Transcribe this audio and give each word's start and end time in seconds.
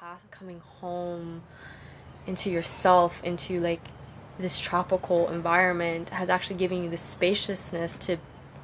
path 0.00 0.26
coming 0.30 0.60
home 0.60 1.42
into 2.26 2.50
yourself, 2.50 3.22
into 3.22 3.60
like 3.60 3.82
this 4.38 4.58
tropical 4.58 5.28
environment 5.28 6.08
has 6.08 6.30
actually 6.30 6.56
given 6.56 6.82
you 6.82 6.88
the 6.88 6.96
spaciousness 6.96 7.98
to 7.98 8.16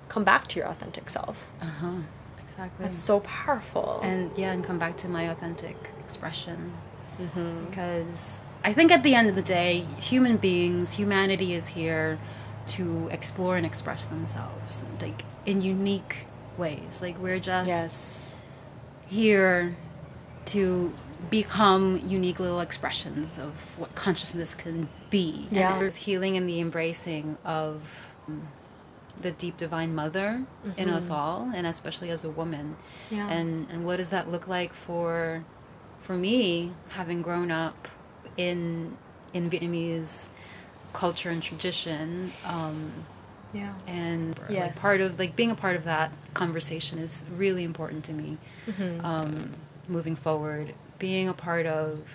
come 0.08 0.24
back 0.24 0.46
to 0.46 0.58
your 0.58 0.66
authentic 0.66 1.10
self. 1.10 1.50
Uh 1.60 1.66
huh. 1.66 1.96
Exactly. 2.42 2.84
That's 2.86 2.96
so 2.96 3.20
powerful. 3.20 4.00
and 4.02 4.30
yeah, 4.38 4.52
and 4.52 4.64
come 4.64 4.78
back 4.78 4.96
to 4.98 5.08
my 5.08 5.24
authentic 5.24 5.76
expression. 6.00 6.72
Because 7.18 8.42
I 8.64 8.72
think 8.72 8.90
at 8.90 9.02
the 9.02 9.14
end 9.14 9.28
of 9.28 9.36
the 9.36 9.42
day, 9.42 9.80
human 10.00 10.38
beings, 10.38 10.94
humanity 10.94 11.52
is 11.52 11.68
here 11.68 12.18
to 12.68 13.08
explore 13.12 13.58
and 13.58 13.66
express 13.66 14.04
themselves, 14.04 14.86
like 15.02 15.22
in 15.44 15.60
unique 15.60 16.24
ways. 16.56 17.02
Like 17.02 17.18
we're 17.18 17.40
just 17.40 17.68
yes. 17.68 18.38
here 19.06 19.76
to 20.46 20.92
become 21.30 22.00
unique 22.04 22.38
little 22.38 22.60
expressions 22.60 23.38
of 23.38 23.52
what 23.78 23.94
consciousness 23.94 24.54
can 24.54 24.88
be. 25.10 25.46
Yeah. 25.50 25.72
And 25.72 25.80
there's 25.82 25.96
healing 25.96 26.36
in 26.36 26.46
the 26.46 26.60
embracing 26.60 27.36
of 27.44 28.12
um, 28.28 28.46
the 29.20 29.30
deep 29.32 29.56
divine 29.56 29.94
mother 29.94 30.44
in 30.76 30.88
us 30.90 31.08
all, 31.10 31.50
and 31.54 31.66
especially 31.66 32.10
as 32.10 32.24
a 32.24 32.30
woman. 32.30 32.76
Yeah. 33.10 33.28
And 33.30 33.68
and 33.70 33.84
what 33.86 33.96
does 33.96 34.10
that 34.10 34.28
look 34.30 34.46
like 34.46 34.72
for 34.72 35.42
for 36.02 36.14
me, 36.14 36.72
having 36.90 37.22
grown 37.22 37.50
up 37.50 37.88
in 38.36 38.96
in 39.32 39.50
Vietnamese 39.50 40.28
culture 40.92 41.30
and 41.30 41.42
tradition, 41.42 42.30
um, 42.46 42.92
Yeah. 43.52 43.74
and 43.86 44.38
like 44.48 44.76
part 44.80 45.00
of 45.00 45.18
like 45.18 45.34
being 45.36 45.50
a 45.50 45.54
part 45.54 45.76
of 45.76 45.84
that 45.84 46.10
conversation 46.34 46.98
is 46.98 47.24
really 47.34 47.64
important 47.64 48.04
to 48.04 48.12
me 48.12 48.38
Mm-hmm. 48.66 49.04
um, 49.04 49.52
moving 49.88 50.16
forward 50.16 50.74
being 50.98 51.28
a 51.28 51.32
part 51.34 51.66
of 51.66 52.08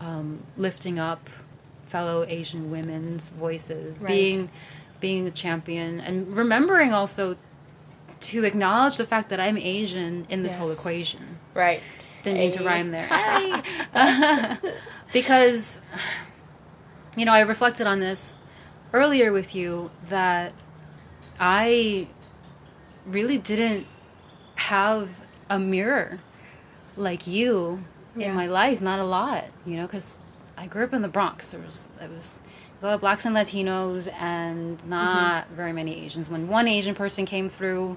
um, 0.00 0.42
lifting 0.56 0.98
up 0.98 1.28
fellow 1.86 2.24
asian 2.28 2.70
women's 2.70 3.28
voices 3.28 3.98
Right. 3.98 4.08
being 4.08 4.50
being 5.00 5.26
a 5.26 5.30
champion 5.30 6.00
and 6.00 6.34
remembering 6.36 6.92
also 6.94 7.36
to 8.20 8.44
acknowledge 8.44 8.96
the 8.96 9.04
fact 9.04 9.28
that 9.30 9.38
i'm 9.40 9.58
asian 9.58 10.26
in 10.30 10.42
this 10.42 10.54
whole 10.54 10.70
equation 10.70 11.36
Right. 11.54 11.80
didn't 12.24 12.38
mean 12.38 12.52
to 12.52 12.64
rhyme 12.64 12.92
there. 12.92 13.06
Hey. 13.08 13.62
because, 15.12 15.78
you 17.16 17.24
know, 17.26 17.32
I 17.32 17.40
reflected 17.40 17.86
on 17.86 18.00
this 18.00 18.36
earlier 18.92 19.32
with 19.32 19.54
you 19.54 19.90
that 20.08 20.52
I 21.40 22.06
really 23.04 23.36
didn't 23.38 23.86
have 24.54 25.10
a 25.50 25.58
mirror 25.58 26.20
like 26.96 27.26
you 27.26 27.80
Yeah. 28.14 28.30
in 28.30 28.36
my 28.36 28.46
life. 28.46 28.80
Not 28.80 28.98
a 28.98 29.04
lot, 29.04 29.44
you 29.66 29.76
know, 29.76 29.86
because 29.86 30.16
I 30.56 30.66
grew 30.66 30.84
up 30.84 30.92
in 30.92 31.02
the 31.02 31.08
Bronx. 31.08 31.50
There 31.50 31.60
was, 31.60 31.88
there 31.98 32.08
was, 32.08 32.38
there 32.38 32.74
was 32.76 32.82
a 32.82 32.86
lot 32.86 32.94
of 32.94 33.00
blacks 33.00 33.24
and 33.24 33.34
Latinos 33.34 34.12
and 34.20 34.78
mm-hmm. 34.78 34.90
not 34.90 35.48
very 35.48 35.72
many 35.72 36.04
Asians. 36.04 36.28
When 36.28 36.48
one 36.48 36.68
Asian 36.68 36.94
person 36.94 37.24
came 37.26 37.48
through, 37.48 37.96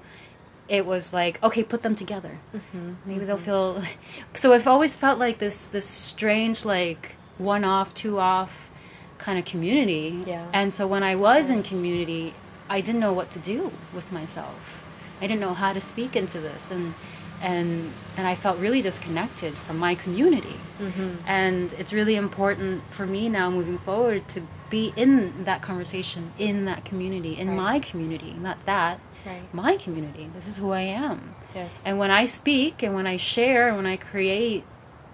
it 0.68 0.84
was 0.84 1.12
like 1.12 1.42
okay 1.42 1.62
put 1.62 1.82
them 1.82 1.94
together 1.94 2.38
mm-hmm. 2.54 2.94
maybe 3.04 3.24
they'll 3.24 3.36
mm-hmm. 3.36 3.44
feel 3.44 3.82
so 4.34 4.52
i've 4.52 4.66
always 4.66 4.96
felt 4.96 5.18
like 5.18 5.38
this 5.38 5.66
this 5.66 5.86
strange 5.86 6.64
like 6.64 7.14
one 7.38 7.64
off 7.64 7.94
two 7.94 8.18
off 8.18 8.70
kind 9.18 9.38
of 9.38 9.44
community 9.44 10.22
Yeah. 10.26 10.46
and 10.52 10.72
so 10.72 10.86
when 10.86 11.02
i 11.02 11.14
was 11.14 11.50
in 11.50 11.62
community 11.62 12.34
i 12.68 12.80
didn't 12.80 13.00
know 13.00 13.12
what 13.12 13.30
to 13.32 13.38
do 13.38 13.72
with 13.94 14.12
myself 14.12 14.84
i 15.20 15.26
didn't 15.26 15.40
know 15.40 15.54
how 15.54 15.72
to 15.72 15.80
speak 15.80 16.16
into 16.16 16.40
this 16.40 16.70
and 16.70 16.94
and 17.42 17.92
and 18.16 18.26
i 18.26 18.34
felt 18.34 18.58
really 18.58 18.82
disconnected 18.82 19.54
from 19.54 19.78
my 19.78 19.94
community 19.94 20.56
mm-hmm. 20.80 21.14
and 21.26 21.72
it's 21.74 21.92
really 21.92 22.16
important 22.16 22.82
for 22.90 23.06
me 23.06 23.28
now 23.28 23.50
moving 23.50 23.78
forward 23.78 24.26
to 24.28 24.40
be 24.70 24.92
in 24.96 25.44
that 25.44 25.62
conversation 25.62 26.32
in 26.38 26.64
that 26.64 26.84
community 26.84 27.32
in 27.38 27.48
Right. 27.48 27.56
my 27.56 27.80
community 27.80 28.32
not 28.38 28.64
that 28.66 28.98
Right. 29.26 29.52
my 29.52 29.76
community. 29.76 30.30
This 30.34 30.46
is 30.46 30.56
who 30.56 30.70
I 30.70 30.82
am. 30.82 31.34
Yes. 31.52 31.82
And 31.84 31.98
when 31.98 32.12
I 32.12 32.26
speak 32.26 32.84
and 32.84 32.94
when 32.94 33.08
I 33.08 33.16
share 33.16 33.66
and 33.66 33.76
when 33.76 33.86
I 33.86 33.96
create 33.96 34.62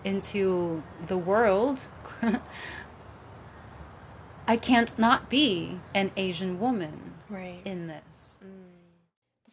into 0.04 0.82
the 1.08 1.16
world, 1.16 1.86
I 4.47 4.56
can't 4.56 4.98
not 4.98 5.30
be 5.30 5.78
an 5.94 6.10
Asian 6.16 6.60
woman 6.60 7.14
right. 7.30 7.60
in 7.64 7.86
this. 7.86 8.02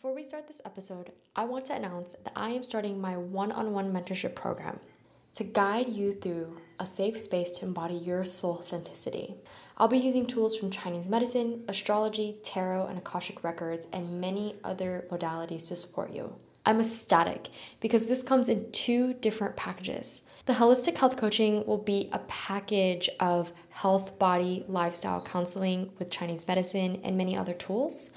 Before 0.01 0.15
we 0.15 0.23
start 0.23 0.47
this 0.47 0.61
episode, 0.63 1.11
I 1.35 1.43
want 1.43 1.65
to 1.65 1.75
announce 1.75 2.13
that 2.13 2.31
I 2.33 2.51
am 2.51 2.63
starting 2.63 3.01
my 3.01 3.17
one 3.17 3.51
on 3.51 3.73
one 3.73 3.91
mentorship 3.91 4.33
program 4.33 4.79
to 5.35 5.43
guide 5.43 5.89
you 5.89 6.13
through 6.13 6.57
a 6.79 6.85
safe 6.85 7.19
space 7.19 7.51
to 7.51 7.65
embody 7.65 7.95
your 7.95 8.23
soul 8.23 8.59
authenticity. 8.61 9.33
I'll 9.77 9.89
be 9.89 9.97
using 9.97 10.25
tools 10.25 10.55
from 10.55 10.71
Chinese 10.71 11.09
medicine, 11.09 11.65
astrology, 11.67 12.38
tarot, 12.43 12.85
and 12.85 12.97
Akashic 12.97 13.43
records, 13.43 13.88
and 13.91 14.21
many 14.21 14.55
other 14.63 15.03
modalities 15.11 15.67
to 15.67 15.75
support 15.75 16.13
you. 16.13 16.33
I'm 16.65 16.79
ecstatic 16.79 17.49
because 17.81 18.05
this 18.05 18.23
comes 18.23 18.47
in 18.47 18.71
two 18.71 19.15
different 19.15 19.57
packages. 19.57 20.23
The 20.45 20.53
holistic 20.53 20.95
health 20.95 21.17
coaching 21.17 21.65
will 21.67 21.77
be 21.77 22.09
a 22.13 22.19
package 22.19 23.09
of 23.19 23.51
health, 23.71 24.17
body, 24.17 24.63
lifestyle 24.69 25.21
counseling 25.21 25.89
with 25.99 26.09
Chinese 26.09 26.47
medicine 26.47 27.01
and 27.03 27.17
many 27.17 27.35
other 27.35 27.53
tools. 27.53 28.11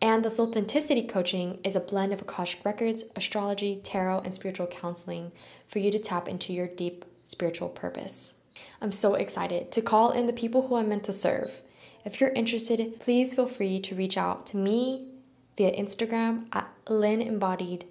And 0.00 0.24
the 0.24 0.40
Authenticity 0.40 1.02
Coaching 1.02 1.58
is 1.64 1.74
a 1.74 1.80
blend 1.80 2.12
of 2.12 2.22
Akashic 2.22 2.64
Records, 2.64 3.04
astrology, 3.16 3.80
tarot, 3.82 4.20
and 4.20 4.32
spiritual 4.32 4.68
counseling 4.68 5.32
for 5.66 5.80
you 5.80 5.90
to 5.90 5.98
tap 5.98 6.28
into 6.28 6.52
your 6.52 6.68
deep 6.68 7.04
spiritual 7.26 7.68
purpose. 7.68 8.40
I'm 8.80 8.92
so 8.92 9.14
excited 9.14 9.72
to 9.72 9.82
call 9.82 10.12
in 10.12 10.26
the 10.26 10.32
people 10.32 10.68
who 10.68 10.76
I'm 10.76 10.88
meant 10.88 11.04
to 11.04 11.12
serve. 11.12 11.60
If 12.04 12.20
you're 12.20 12.30
interested, 12.30 13.00
please 13.00 13.34
feel 13.34 13.48
free 13.48 13.80
to 13.80 13.96
reach 13.96 14.16
out 14.16 14.46
to 14.46 14.56
me 14.56 15.14
via 15.56 15.72
Instagram 15.72 16.46
at 16.52 16.68
Lynn 16.88 17.20
Embodied 17.20 17.84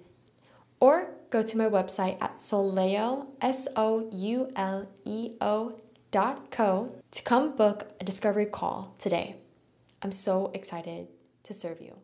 or 0.80 1.10
go 1.28 1.42
to 1.42 1.58
my 1.58 1.66
website 1.66 2.16
at 2.22 2.36
soleo, 2.36 3.26
S 3.42 3.68
O 3.76 4.08
U 4.10 4.50
L 4.56 4.88
E 5.04 5.32
O 5.42 5.74
dot 6.10 6.50
co 6.50 6.94
to 7.10 7.22
come 7.22 7.54
book 7.54 7.88
a 8.00 8.04
discovery 8.04 8.46
call 8.46 8.94
today. 8.98 9.36
I'm 10.02 10.12
so 10.12 10.50
excited 10.54 11.08
to 11.48 11.54
serve 11.54 11.80
you. 11.80 11.94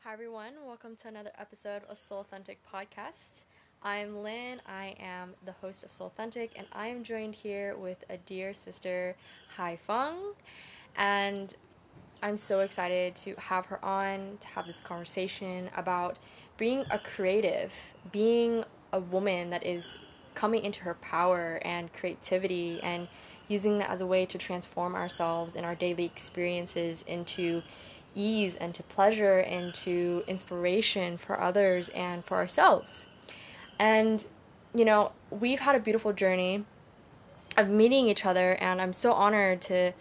Hi, 0.00 0.12
everyone. 0.12 0.52
Welcome 0.66 0.94
to 0.96 1.08
another 1.08 1.30
episode 1.38 1.80
of 1.88 1.96
Soul 1.96 2.20
Authentic 2.20 2.58
Podcast. 2.70 3.44
I'm 3.82 4.14
Lynn. 4.14 4.60
I 4.66 4.94
am 5.00 5.32
the 5.46 5.52
host 5.52 5.84
of 5.84 5.92
Soul 5.94 6.08
Authentic, 6.08 6.50
and 6.58 6.66
I 6.72 6.88
am 6.88 7.02
joined 7.02 7.34
here 7.34 7.74
with 7.78 8.04
a 8.10 8.18
dear 8.18 8.52
sister, 8.52 9.16
Hai 9.56 9.76
Feng. 9.76 10.34
And 10.98 11.54
I'm 12.22 12.36
so 12.36 12.60
excited 12.60 13.16
to 13.16 13.34
have 13.36 13.64
her 13.64 13.82
on 13.82 14.36
to 14.42 14.48
have 14.48 14.66
this 14.66 14.80
conversation 14.80 15.70
about 15.78 16.18
being 16.58 16.84
a 16.90 16.98
creative, 16.98 17.72
being 18.12 18.64
a 18.92 19.00
woman 19.00 19.48
that 19.48 19.64
is 19.64 19.96
coming 20.34 20.62
into 20.62 20.82
her 20.82 20.94
power 21.00 21.58
and 21.62 21.90
creativity 21.94 22.80
and 22.82 23.08
using 23.48 23.78
that 23.78 23.90
as 23.90 24.00
a 24.00 24.06
way 24.06 24.26
to 24.26 24.38
transform 24.38 24.94
ourselves 24.94 25.56
and 25.56 25.64
our 25.64 25.74
daily 25.74 26.04
experiences 26.04 27.02
into 27.02 27.62
ease 28.14 28.54
and 28.56 28.74
to 28.74 28.82
pleasure 28.82 29.38
and 29.38 29.74
to 29.74 30.22
inspiration 30.26 31.16
for 31.16 31.40
others 31.40 31.88
and 31.90 32.24
for 32.24 32.36
ourselves. 32.36 33.06
And, 33.78 34.26
you 34.74 34.84
know, 34.84 35.12
we've 35.30 35.60
had 35.60 35.74
a 35.74 35.80
beautiful 35.80 36.12
journey 36.12 36.64
of 37.56 37.68
meeting 37.68 38.08
each 38.08 38.24
other, 38.24 38.56
and 38.60 38.80
I'm 38.80 38.92
so 38.92 39.12
honored 39.12 39.60
to 39.62 39.92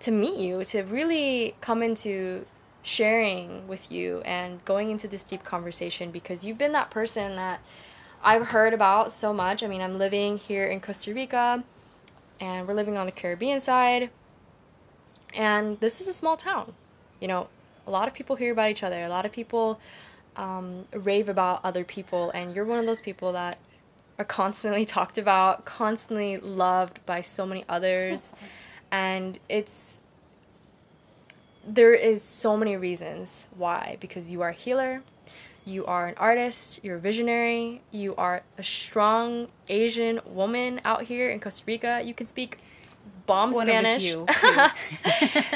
to 0.00 0.10
meet 0.10 0.38
you, 0.38 0.64
to 0.64 0.82
really 0.82 1.54
come 1.62 1.82
into 1.82 2.44
sharing 2.82 3.66
with 3.66 3.90
you 3.90 4.20
and 4.26 4.62
going 4.66 4.90
into 4.90 5.08
this 5.08 5.24
deep 5.24 5.42
conversation 5.44 6.10
because 6.10 6.44
you've 6.44 6.58
been 6.58 6.72
that 6.72 6.90
person 6.90 7.36
that 7.36 7.60
I've 8.22 8.48
heard 8.48 8.74
about 8.74 9.12
so 9.12 9.32
much. 9.32 9.62
I 9.62 9.66
mean, 9.66 9.80
I'm 9.80 9.96
living 9.96 10.36
here 10.36 10.66
in 10.66 10.80
Costa 10.80 11.14
Rica 11.14 11.64
and 12.44 12.68
we're 12.68 12.74
living 12.74 12.98
on 12.98 13.06
the 13.06 13.12
Caribbean 13.12 13.60
side. 13.60 14.10
And 15.34 15.80
this 15.80 16.00
is 16.00 16.08
a 16.08 16.12
small 16.12 16.36
town. 16.36 16.74
You 17.20 17.28
know, 17.28 17.48
a 17.86 17.90
lot 17.90 18.06
of 18.06 18.14
people 18.14 18.36
hear 18.36 18.52
about 18.52 18.70
each 18.70 18.82
other, 18.82 19.02
a 19.02 19.08
lot 19.08 19.24
of 19.24 19.32
people 19.32 19.80
um, 20.36 20.84
rave 20.92 21.28
about 21.28 21.60
other 21.64 21.84
people, 21.84 22.30
and 22.30 22.54
you're 22.54 22.64
one 22.64 22.78
of 22.78 22.86
those 22.86 23.00
people 23.00 23.32
that 23.32 23.58
are 24.18 24.24
constantly 24.42 24.84
talked 24.84 25.18
about, 25.18 25.64
constantly 25.64 26.36
loved 26.36 27.04
by 27.06 27.20
so 27.20 27.46
many 27.46 27.64
others. 27.68 28.32
And 28.92 29.40
it's 29.48 30.02
there 31.66 31.94
is 31.94 32.22
so 32.22 32.56
many 32.56 32.76
reasons 32.76 33.48
why 33.56 33.96
because 34.00 34.30
you 34.30 34.40
are 34.42 34.50
a 34.50 34.52
healer, 34.52 35.02
you 35.64 35.84
are 35.86 36.06
an 36.08 36.14
artist, 36.18 36.84
you're 36.84 36.96
a 36.96 37.00
visionary, 37.00 37.80
you 37.90 38.14
are 38.16 38.42
a 38.58 38.62
strong 38.62 39.48
Asian 39.68 40.20
woman 40.26 40.80
out 40.84 41.04
here 41.04 41.30
in 41.30 41.40
Costa 41.40 41.64
Rica. 41.66 42.02
You 42.04 42.14
can 42.14 42.26
speak 42.26 42.58
bomb 43.26 43.52
One 43.52 43.66
Spanish. 43.66 44.02
few, 44.02 44.26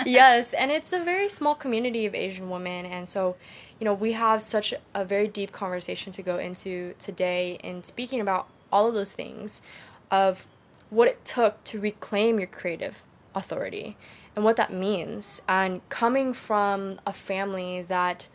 yes, 0.07 0.55
and 0.55 0.71
it's 0.71 0.93
a 0.93 1.03
very 1.05 1.29
small 1.29 1.55
community 1.55 2.07
of 2.07 2.15
Asian 2.15 2.49
women, 2.49 2.87
and 2.87 3.09
so 3.09 3.37
you 3.79 3.85
know, 3.85 3.95
we 3.95 4.13
have 4.13 4.43
such 4.43 4.75
a 4.95 5.05
very 5.05 5.29
deep 5.29 5.53
conversation 5.53 6.13
to 6.13 6.23
go 6.23 6.37
into 6.39 6.95
today 6.99 7.59
in 7.63 7.85
speaking 7.85 8.21
about 8.21 8.49
all 8.73 8.89
of 8.89 8.95
those 8.95 9.13
things 9.13 9.63
of 10.11 10.47
what 10.91 11.07
it 11.07 11.25
took 11.25 11.63
to 11.65 11.79
reclaim 11.79 12.39
your 12.39 12.49
creative 12.49 13.03
authority 13.35 13.97
and 14.35 14.45
what 14.45 14.57
that 14.57 14.73
means. 14.73 15.43
And 15.49 15.87
coming 15.91 16.33
from 16.33 16.99
a 17.07 17.13
family 17.13 17.83
that, 17.83 18.29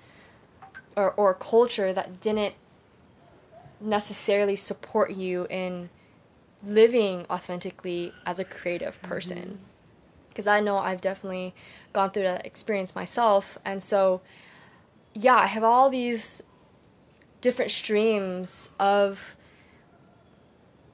or, 0.96 1.12
or 1.12 1.32
a 1.32 1.36
culture 1.36 1.94
that 1.94 2.22
didn't 2.22 2.56
necessarily 3.82 4.56
support 4.56 5.12
you 5.12 5.46
in 5.50 5.90
living 6.64 7.26
authentically 7.30 8.14
as 8.26 8.40
a 8.40 8.46
creative 8.46 8.98
mm-hmm. 8.98 9.08
person. 9.08 9.60
Because 10.30 10.48
I 10.48 10.60
know 10.62 10.78
I've 10.78 11.02
definitely 11.02 11.54
gone 11.92 12.10
through 12.10 12.24
that 12.24 12.46
experience 12.46 12.96
myself. 12.96 13.58
And 13.64 13.84
so, 13.84 14.22
yeah, 15.14 15.36
I 15.36 15.48
have 15.48 15.64
all 15.64 15.90
these 15.90 16.42
different 17.42 17.72
streams 17.72 18.70
of 18.80 19.36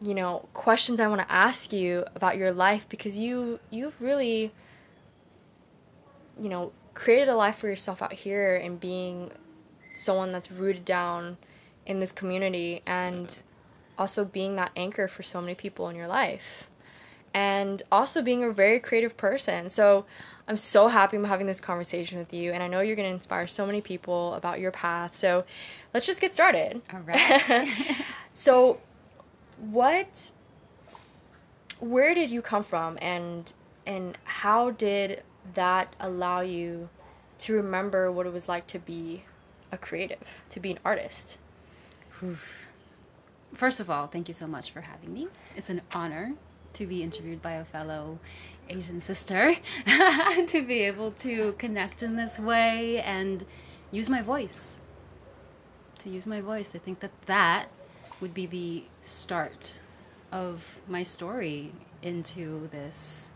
you 0.02 0.16
know 0.16 0.48
questions 0.54 1.00
i 1.00 1.08
want 1.08 1.22
to 1.22 1.32
ask 1.32 1.72
you 1.72 2.04
about 2.16 2.38
your 2.38 2.52
life 2.52 2.88
because 2.90 3.18
you 3.18 3.60
you've 3.70 4.02
really 4.02 4.50
you 6.40 6.50
know 6.50 6.72
created 6.96 7.28
a 7.30 7.36
life 7.36 7.58
for 7.58 7.68
yourself 7.68 8.02
out 8.02 8.14
here 8.14 8.56
and 8.56 8.80
being 8.80 9.32
someone 10.00 10.32
that's 10.32 10.52
rooted 10.52 10.86
down 10.86 11.38
in 11.86 12.00
this 12.00 12.12
community 12.12 12.82
and 12.86 13.42
also 13.98 14.24
being 14.24 14.56
that 14.56 14.72
anchor 14.76 15.08
for 15.08 15.24
so 15.24 15.42
many 15.42 15.56
people 15.56 15.90
in 15.90 15.96
your 15.96 16.08
life. 16.08 16.70
And 17.34 17.82
also 17.92 18.22
being 18.22 18.44
a 18.44 18.52
very 18.52 18.80
creative 18.80 19.18
person. 19.18 19.70
So 19.70 20.06
i'm 20.48 20.58
so 20.58 20.88
happy 20.88 21.16
i'm 21.16 21.26
having 21.26 21.46
this 21.46 21.60
conversation 21.60 22.18
with 22.18 22.34
you 22.34 22.52
and 22.52 22.64
i 22.64 22.68
know 22.68 22.80
you're 22.80 22.96
going 22.96 23.08
to 23.08 23.14
inspire 23.14 23.46
so 23.46 23.68
many 23.68 23.82
people 23.82 24.34
about 24.34 24.60
your 24.60 24.72
path. 24.72 25.16
So 25.16 25.46
let's 25.94 26.06
just 26.06 26.22
get 26.22 26.34
started. 26.34 26.82
All 26.94 27.02
right. 27.02 27.68
so 28.34 28.80
what 29.60 30.32
where 31.80 32.14
did 32.14 32.32
you 32.32 32.42
come 32.42 32.64
from 32.64 32.98
and 33.02 33.54
and 33.86 34.18
how 34.24 34.72
did 34.72 35.24
that 35.56 35.94
allow 36.00 36.42
you 36.42 36.90
to 37.40 37.54
remember 37.54 38.12
what 38.12 38.26
it 38.26 38.34
was 38.34 38.48
like 38.48 38.68
to 38.68 38.80
be 38.80 39.24
a 39.72 39.78
creative 39.78 40.44
to 40.50 40.60
be 40.60 40.72
an 40.72 40.80
artist 40.84 41.38
First 43.54 43.80
of 43.80 43.90
all, 43.90 44.08
thank 44.08 44.28
you 44.28 44.34
so 44.34 44.48
much 44.48 44.72
for 44.72 44.82
having 44.82 45.14
me. 45.14 45.28
It's 45.56 45.70
an 45.70 45.82
honor 45.94 46.34
to 46.74 46.86
be 46.86 47.02
interviewed 47.02 47.42
by 47.42 47.54
a 47.54 47.64
fellow 47.64 48.20
Asian 48.70 49.02
sister, 49.02 49.56
to 50.48 50.66
be 50.66 50.82
able 50.82 51.12
to 51.12 51.54
connect 51.54 52.04
in 52.04 52.16
this 52.16 52.38
way 52.38 53.02
and 53.02 53.46
use 53.92 54.10
my 54.10 54.22
voice. 54.22 54.80
To 56.00 56.10
use 56.10 56.28
my 56.28 56.42
voice. 56.42 56.76
I 56.76 56.78
think 56.78 57.00
that 57.00 57.12
that 57.26 57.68
would 58.22 58.34
be 58.34 58.46
the 58.46 58.84
start 59.02 59.80
of 60.32 60.82
my 60.88 61.04
story 61.04 61.72
into 62.04 62.68
this 62.68 63.32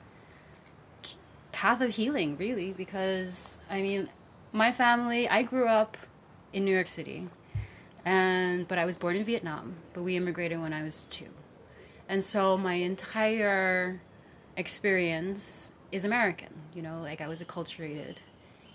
path 1.52 1.82
of 1.82 1.96
healing, 1.96 2.38
really, 2.38 2.72
because 2.74 3.58
I 3.70 3.82
mean, 3.82 4.10
my 4.52 4.72
family, 4.72 5.28
I 5.28 5.44
grew 5.44 5.68
up 5.68 5.98
in 6.54 6.66
New 6.66 6.74
York 6.74 6.88
City 6.88 7.28
and 8.06 8.68
but 8.68 8.78
I 8.78 8.86
was 8.86 8.98
born 8.98 9.16
in 9.16 9.24
Vietnam, 9.24 9.76
but 9.94 10.04
we 10.04 10.18
immigrated 10.18 10.60
when 10.60 10.74
I 10.74 10.84
was 10.84 11.06
two, 11.06 11.30
and 12.10 12.24
so 12.24 12.58
my 12.58 12.74
entire 12.76 14.02
experience 14.58 15.72
is 15.92 16.04
American. 16.06 16.50
You 16.76 16.82
know, 16.82 17.00
like 17.02 17.22
I 17.22 17.28
was 17.28 17.42
acculturated 17.42 18.18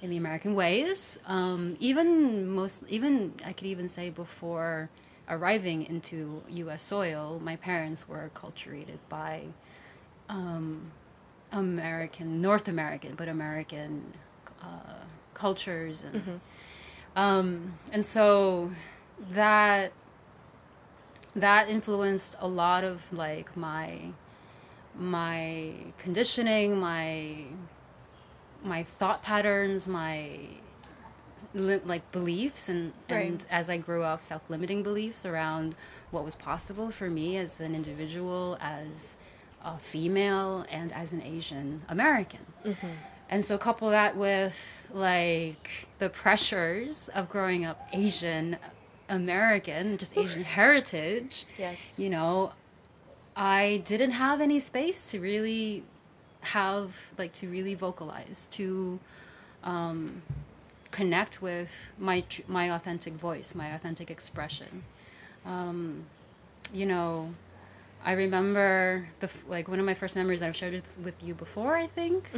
in 0.00 0.10
the 0.10 0.16
American 0.16 0.54
ways. 0.54 1.18
Um, 1.26 1.76
even 1.80 2.48
most, 2.48 2.84
even 2.88 3.34
I 3.44 3.52
could 3.52 3.66
even 3.66 3.88
say 3.88 4.10
before 4.10 4.88
arriving 5.28 5.82
into 5.84 6.42
U.S. 6.48 6.82
soil, 6.82 7.38
my 7.42 7.56
parents 7.56 8.08
were 8.08 8.30
acculturated 8.32 8.98
by 9.10 9.42
um, 10.30 10.90
American, 11.52 12.40
North 12.40 12.66
American, 12.66 13.14
but 13.14 13.28
American 13.28 14.14
uh, 14.62 15.04
cultures 15.34 16.02
and. 16.02 16.40
Um, 17.18 17.74
and 17.92 18.04
so 18.04 18.70
that 19.32 19.92
that 21.34 21.68
influenced 21.68 22.36
a 22.40 22.46
lot 22.48 22.84
of 22.84 23.12
like 23.12 23.56
my 23.56 23.98
my 24.96 25.72
conditioning 25.98 26.78
my 26.78 27.36
my 28.64 28.82
thought 28.82 29.22
patterns 29.22 29.86
my 29.88 30.30
li- 31.54 31.80
like 31.84 32.10
beliefs 32.12 32.68
and 32.68 32.92
Right. 33.10 33.26
and 33.26 33.46
as 33.50 33.68
i 33.70 33.76
grew 33.78 34.02
up 34.02 34.20
self-limiting 34.22 34.82
beliefs 34.82 35.24
around 35.26 35.74
what 36.10 36.24
was 36.24 36.34
possible 36.34 36.90
for 36.90 37.08
me 37.10 37.36
as 37.36 37.60
an 37.60 37.74
individual 37.74 38.56
as 38.60 39.16
a 39.64 39.76
female 39.78 40.64
and 40.70 40.92
as 40.92 41.12
an 41.12 41.22
asian 41.22 41.82
american 41.88 42.40
and 43.30 43.44
so 43.44 43.58
couple 43.58 43.90
that 43.90 44.16
with 44.16 44.88
like 44.92 45.88
the 45.98 46.08
pressures 46.08 47.08
of 47.08 47.28
growing 47.28 47.64
up 47.64 47.88
Asian 47.92 48.56
American, 49.08 49.98
just 49.98 50.16
Asian 50.16 50.44
heritage, 50.44 51.46
yes 51.58 51.98
you 51.98 52.10
know, 52.10 52.52
I 53.36 53.82
didn't 53.84 54.12
have 54.12 54.40
any 54.40 54.58
space 54.58 55.10
to 55.10 55.20
really 55.20 55.84
have 56.40 57.12
like 57.18 57.32
to 57.34 57.48
really 57.48 57.74
vocalize, 57.74 58.48
to 58.52 59.00
um, 59.64 60.22
connect 60.90 61.42
with 61.42 61.92
my 61.98 62.24
my 62.48 62.70
authentic 62.70 63.14
voice, 63.14 63.54
my 63.54 63.68
authentic 63.68 64.10
expression. 64.10 64.82
Um, 65.46 66.04
you 66.72 66.86
know, 66.86 67.34
I 68.04 68.12
remember 68.12 69.08
the 69.20 69.30
like 69.48 69.68
one 69.68 69.78
of 69.80 69.86
my 69.86 69.94
first 69.94 70.16
memories 70.16 70.42
I've 70.42 70.56
shared 70.56 70.82
with 71.04 71.22
you 71.22 71.34
before. 71.34 71.76
I 71.76 71.86
think 71.86 72.30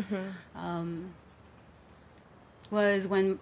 um, 0.57 1.13
was 2.71 3.07
when 3.07 3.39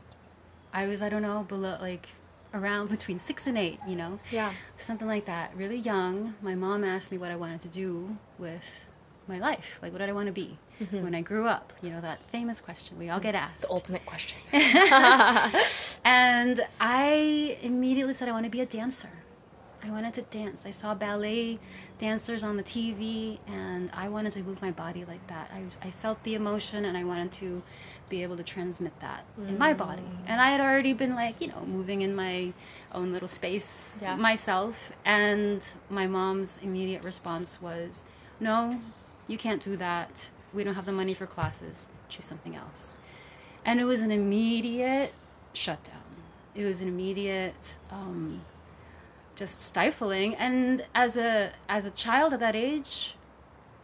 I 0.73 0.87
was 0.87 1.01
I 1.03 1.09
don't 1.09 1.23
know 1.23 1.45
below 1.49 1.79
like 1.81 2.09
around 2.55 2.89
between 2.97 3.19
six 3.19 3.47
and 3.47 3.57
eight. 3.57 3.79
You 3.87 3.97
know, 3.97 4.21
yeah 4.31 4.53
something 4.77 5.07
like 5.09 5.27
that. 5.27 5.53
Really 5.57 5.77
young. 5.79 6.35
My 6.43 6.55
mom 6.55 6.85
asked 6.85 7.11
me 7.13 7.19
what 7.19 7.31
I 7.31 7.37
wanted 7.37 7.61
to 7.63 7.69
do 7.69 8.17
with 8.39 8.85
my 9.29 9.39
life. 9.39 9.79
Like, 9.83 9.93
what 9.93 9.99
did 9.99 10.09
I 10.09 10.13
want 10.13 10.27
to 10.27 10.33
be 10.33 10.59
when 10.91 11.15
I 11.15 11.21
grew 11.21 11.47
up? 11.47 11.73
You 11.83 11.91
know, 11.91 12.01
that 12.01 12.19
famous 12.31 12.61
question 12.61 12.99
we 12.99 13.11
all 13.11 13.21
get 13.21 13.35
asked. 13.35 13.63
the 13.63 13.71
ultimate 13.71 14.07
question 14.07 14.39
And 16.05 16.61
I 16.81 17.59
immediately 17.63 18.15
said 18.15 18.29
I 18.29 18.33
want 18.33 18.45
to 18.45 18.51
be 18.51 18.61
a 18.61 18.67
dancer. 18.67 19.11
I 19.85 19.91
wanted 19.91 20.15
to 20.15 20.23
dance. 20.23 20.67
I 20.67 20.71
saw 20.73 20.95
ballet 20.95 21.59
dancers 21.99 22.43
on 22.43 22.57
the 22.57 22.63
TV, 22.63 23.39
and 23.49 23.91
I 23.95 24.09
wanted 24.09 24.33
to 24.33 24.43
move 24.43 24.61
my 24.61 24.71
body 24.73 25.05
like 25.05 25.25
that. 25.29 25.51
I, 25.55 25.87
I 25.87 25.91
felt 25.91 26.23
the 26.25 26.35
emotion, 26.35 26.85
and 26.85 26.97
I 26.97 27.05
wanted 27.05 27.31
to 27.33 27.63
be 28.11 28.23
able 28.23 28.37
to 28.39 28.43
transmit 28.43 28.99
that 29.01 29.25
in 29.47 29.59
my 29.59 29.75
body. 29.75 30.03
And 30.27 30.41
I 30.41 30.51
had 30.51 30.61
already 30.63 30.95
been 30.95 31.15
like, 31.15 31.41
you 31.43 31.49
know, 31.49 31.61
moving 31.67 32.01
in 32.01 32.15
my 32.15 32.53
own 32.93 33.13
little 33.13 33.29
space 33.29 33.97
Yeah. 34.01 34.17
myself. 34.17 34.93
And 35.05 35.67
my 35.91 36.07
mom's 36.07 36.59
immediate 36.63 37.03
response 37.05 37.61
was, 37.61 38.07
no, 38.41 38.81
you 39.29 39.37
can't 39.37 39.63
do 39.63 39.77
that. 39.77 40.31
We 40.55 40.65
don't 40.65 40.75
have 40.75 40.87
the 40.87 40.93
money 40.93 41.13
for 41.13 41.27
classes. 41.27 41.89
Choose 42.09 42.25
something 42.25 42.57
else. 42.57 42.99
And 43.67 43.79
it 43.79 43.85
was 43.85 44.01
an 44.01 44.11
immediate 44.11 45.13
shutdown. 45.53 46.01
It 46.55 46.65
was 46.65 46.81
an 46.81 46.89
immediate 46.89 47.77
um, 47.93 48.41
just 49.39 49.61
stifling. 49.61 50.35
And 50.35 50.85
as 50.95 51.17
a 51.17 51.53
as 51.69 51.87
a 51.87 51.91
child 51.93 52.33
at 52.33 52.41
that 52.41 52.57
age, 52.57 53.15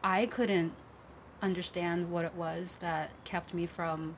I 0.02 0.26
couldn't 0.26 0.72
understand 1.40 2.10
what 2.10 2.24
it 2.24 2.34
was 2.34 2.76
that 2.80 3.10
kept 3.24 3.54
me 3.54 3.64
from 3.66 4.16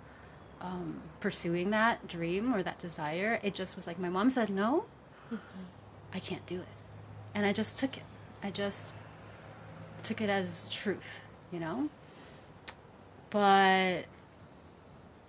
um, 0.62 1.02
pursuing 1.20 1.70
that 1.70 2.08
dream 2.08 2.54
or 2.54 2.62
that 2.62 2.78
desire. 2.78 3.38
It 3.42 3.54
just 3.54 3.76
was 3.76 3.86
like 3.86 3.98
my 3.98 4.08
mom 4.08 4.30
said 4.30 4.48
no, 4.48 4.86
I 6.14 6.18
can't 6.20 6.46
do 6.46 6.56
it, 6.56 6.74
and 7.34 7.44
I 7.44 7.52
just 7.52 7.78
took 7.78 7.96
it. 7.98 8.04
I 8.42 8.50
just 8.50 8.94
took 10.02 10.22
it 10.22 10.30
as 10.30 10.70
truth, 10.70 11.26
you 11.52 11.60
know. 11.60 11.90
But 13.28 14.06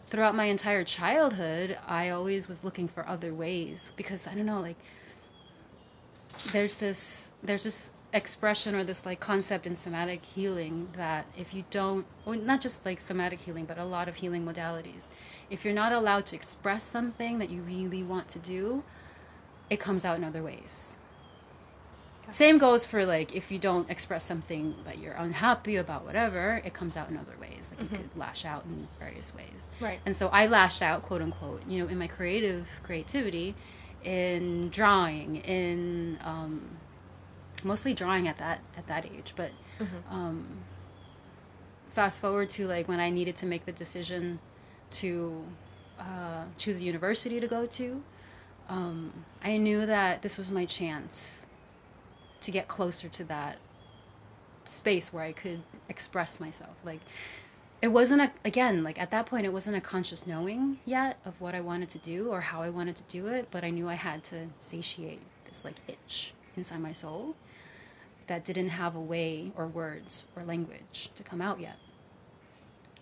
throughout 0.07 0.35
my 0.35 0.45
entire 0.45 0.85
childhood, 0.85 1.77
I 1.85 2.09
always 2.09 2.47
was 2.47 2.63
looking 2.63 2.87
for 2.87 3.05
other 3.05 3.33
ways 3.33 3.91
because 3.97 4.25
I 4.25 4.35
don't 4.35 4.45
know, 4.45 4.61
like 4.61 4.77
there's 6.51 6.79
this 6.79 7.31
there's 7.43 7.63
this 7.63 7.91
expression 8.13 8.73
or 8.73 8.83
this 8.83 9.05
like 9.05 9.19
concept 9.19 9.67
in 9.67 9.75
somatic 9.75 10.23
healing 10.23 10.87
that 10.95 11.25
if 11.37 11.53
you 11.53 11.63
don't 11.69 12.05
well, 12.25 12.39
not 12.39 12.61
just 12.61 12.85
like 12.85 13.01
somatic 13.01 13.39
healing 13.39 13.65
but 13.65 13.77
a 13.77 13.83
lot 13.83 14.07
of 14.07 14.15
healing 14.15 14.45
modalities 14.45 15.07
if 15.49 15.65
you're 15.65 15.73
not 15.73 15.91
allowed 15.91 16.25
to 16.25 16.35
express 16.35 16.83
something 16.83 17.37
that 17.39 17.49
you 17.49 17.61
really 17.61 18.01
want 18.01 18.27
to 18.29 18.39
do 18.39 18.83
it 19.69 19.79
comes 19.79 20.05
out 20.05 20.17
in 20.17 20.23
other 20.23 20.41
ways. 20.41 20.97
Same 22.29 22.57
goes 22.57 22.85
for 22.85 23.05
like 23.05 23.33
if 23.35 23.51
you 23.51 23.57
don't 23.57 23.89
express 23.89 24.25
something 24.25 24.75
that 24.83 24.97
you're 24.97 25.13
unhappy 25.13 25.77
about 25.77 26.05
whatever 26.05 26.61
it 26.65 26.73
comes 26.73 26.97
out 26.97 27.09
in 27.09 27.17
other 27.17 27.35
ways 27.39 27.71
like 27.71 27.79
you 27.79 27.85
mm-hmm. 27.85 28.07
could 28.09 28.17
lash 28.17 28.43
out 28.43 28.65
in 28.65 28.87
various 28.99 29.33
ways. 29.33 29.69
Right. 29.79 29.99
and 30.05 30.13
so 30.13 30.27
i 30.27 30.45
lashed 30.45 30.81
out 30.81 31.03
quote 31.03 31.21
unquote 31.21 31.61
you 31.67 31.81
know 31.81 31.89
in 31.89 31.97
my 31.97 32.07
creative 32.07 32.81
creativity 32.83 33.55
in 34.07 34.69
drawing 34.69 35.35
in 35.37 36.17
um, 36.23 36.61
mostly 37.63 37.93
drawing 37.93 38.27
at 38.27 38.37
that 38.37 38.59
at 38.77 38.87
that 38.87 39.05
age 39.05 39.33
but 39.35 39.51
um, 40.09 40.45
fast 41.93 42.21
forward 42.21 42.49
to 42.49 42.65
like 42.67 42.87
when 42.87 42.99
i 42.99 43.09
needed 43.09 43.35
to 43.35 43.45
make 43.45 43.65
the 43.65 43.71
decision 43.71 44.39
to 44.89 45.43
uh, 45.99 46.45
choose 46.57 46.77
a 46.77 46.83
university 46.83 47.39
to 47.39 47.47
go 47.47 47.65
to 47.65 48.01
um, 48.69 49.11
i 49.43 49.57
knew 49.57 49.85
that 49.85 50.21
this 50.21 50.37
was 50.37 50.51
my 50.51 50.65
chance 50.65 51.45
to 52.39 52.51
get 52.51 52.67
closer 52.67 53.09
to 53.09 53.23
that 53.25 53.57
space 54.65 55.11
where 55.11 55.23
i 55.23 55.31
could 55.31 55.59
express 55.89 56.39
myself. 56.39 56.79
Like 56.83 56.99
it 57.81 57.89
wasn't 57.89 58.21
a 58.21 58.31
again 58.43 58.83
like 58.83 58.99
at 58.99 59.11
that 59.11 59.25
point 59.25 59.45
it 59.45 59.53
wasn't 59.53 59.75
a 59.75 59.81
conscious 59.81 60.25
knowing 60.25 60.77
yet 60.85 61.19
of 61.25 61.39
what 61.39 61.53
i 61.53 61.61
wanted 61.61 61.89
to 61.89 61.97
do 61.99 62.29
or 62.29 62.41
how 62.41 62.61
i 62.61 62.69
wanted 62.69 62.95
to 62.95 63.03
do 63.03 63.27
it 63.27 63.47
but 63.51 63.63
i 63.63 63.69
knew 63.69 63.87
i 63.87 63.93
had 63.93 64.23
to 64.23 64.47
satiate 64.59 65.19
this 65.47 65.63
like 65.63 65.75
itch 65.87 66.33
inside 66.55 66.79
my 66.79 66.93
soul 66.93 67.35
that 68.27 68.45
didn't 68.45 68.69
have 68.69 68.95
a 68.95 69.01
way 69.01 69.51
or 69.55 69.65
words 69.65 70.25
or 70.35 70.43
language 70.43 71.09
to 71.15 71.23
come 71.23 71.41
out 71.41 71.59
yet. 71.59 71.77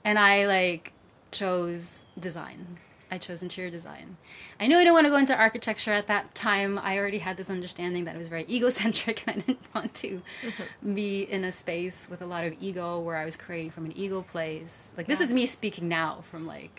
And 0.03 0.17
i 0.17 0.45
like 0.45 0.93
chose 1.31 2.05
design 2.17 2.77
i 3.11 3.17
chose 3.17 3.43
interior 3.43 3.71
design. 3.71 4.17
I 4.59 4.67
knew 4.67 4.77
i 4.77 4.79
didn't 4.83 4.93
want 4.93 5.05
to 5.05 5.11
go 5.11 5.17
into 5.17 5.35
architecture 5.35 5.91
at 5.91 6.07
that 6.07 6.33
time. 6.35 6.79
I 6.79 6.97
already 6.97 7.19
had 7.19 7.37
this 7.37 7.49
understanding 7.49 8.05
that 8.05 8.15
it 8.15 8.17
was 8.17 8.27
very 8.27 8.45
egocentric 8.49 9.23
and 9.27 9.37
i 9.37 9.45
didn't 9.45 9.73
want 9.75 9.93
to 9.95 10.21
be 10.93 11.21
in 11.23 11.43
a 11.43 11.51
space 11.51 12.07
with 12.09 12.21
a 12.21 12.25
lot 12.25 12.43
of 12.45 12.53
ego 12.59 12.99
where 12.99 13.15
i 13.17 13.25
was 13.25 13.35
creating 13.35 13.69
from 13.71 13.85
an 13.85 13.93
ego 13.97 14.21
place. 14.21 14.93
Like 14.97 15.07
this 15.07 15.21
is 15.21 15.33
me 15.33 15.45
speaking 15.45 15.87
now 15.87 16.23
from 16.29 16.45
like 16.47 16.75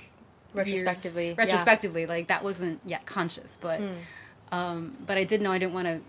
years- 0.54 0.68
Retrospectively, 0.82 1.28
yeah. 1.28 1.34
retrospectively. 1.38 2.06
Like 2.06 2.28
that 2.28 2.42
wasn't 2.42 2.80
yet 2.84 3.04
conscious 3.06 3.56
but 3.60 3.80
Mm. 3.80 3.96
um, 4.52 4.92
but 5.06 5.16
i 5.18 5.24
did 5.24 5.40
know 5.40 5.52
i 5.52 5.58
didn't 5.58 5.74
want 5.74 5.86
to 5.86 6.00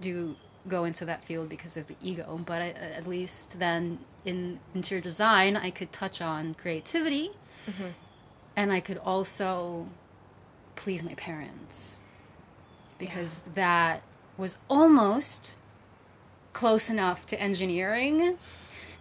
do 0.00 0.36
go 0.68 0.84
into 0.84 1.04
that 1.06 1.24
field 1.24 1.48
because 1.48 1.76
of 1.76 1.86
the 1.86 1.96
ego. 2.02 2.38
But 2.44 2.60
I, 2.62 2.68
at 2.70 3.06
least 3.06 3.58
then 3.58 3.98
in 4.24 4.58
interior 4.74 5.02
design 5.02 5.56
i 5.56 5.70
could 5.70 5.90
touch 5.92 6.20
on 6.20 6.54
creativity 6.54 7.30
Mm-hmm. 7.70 7.90
And 8.60 8.72
i 8.72 8.80
could 8.80 8.98
also 8.98 9.86
please 10.80 11.02
my 11.02 11.14
parents. 11.14 12.00
Because 12.98 13.36
that 13.54 14.02
was 14.38 14.58
almost 14.68 15.54
close 16.54 16.88
enough 16.88 17.26
to 17.26 17.40
engineering. 17.40 18.38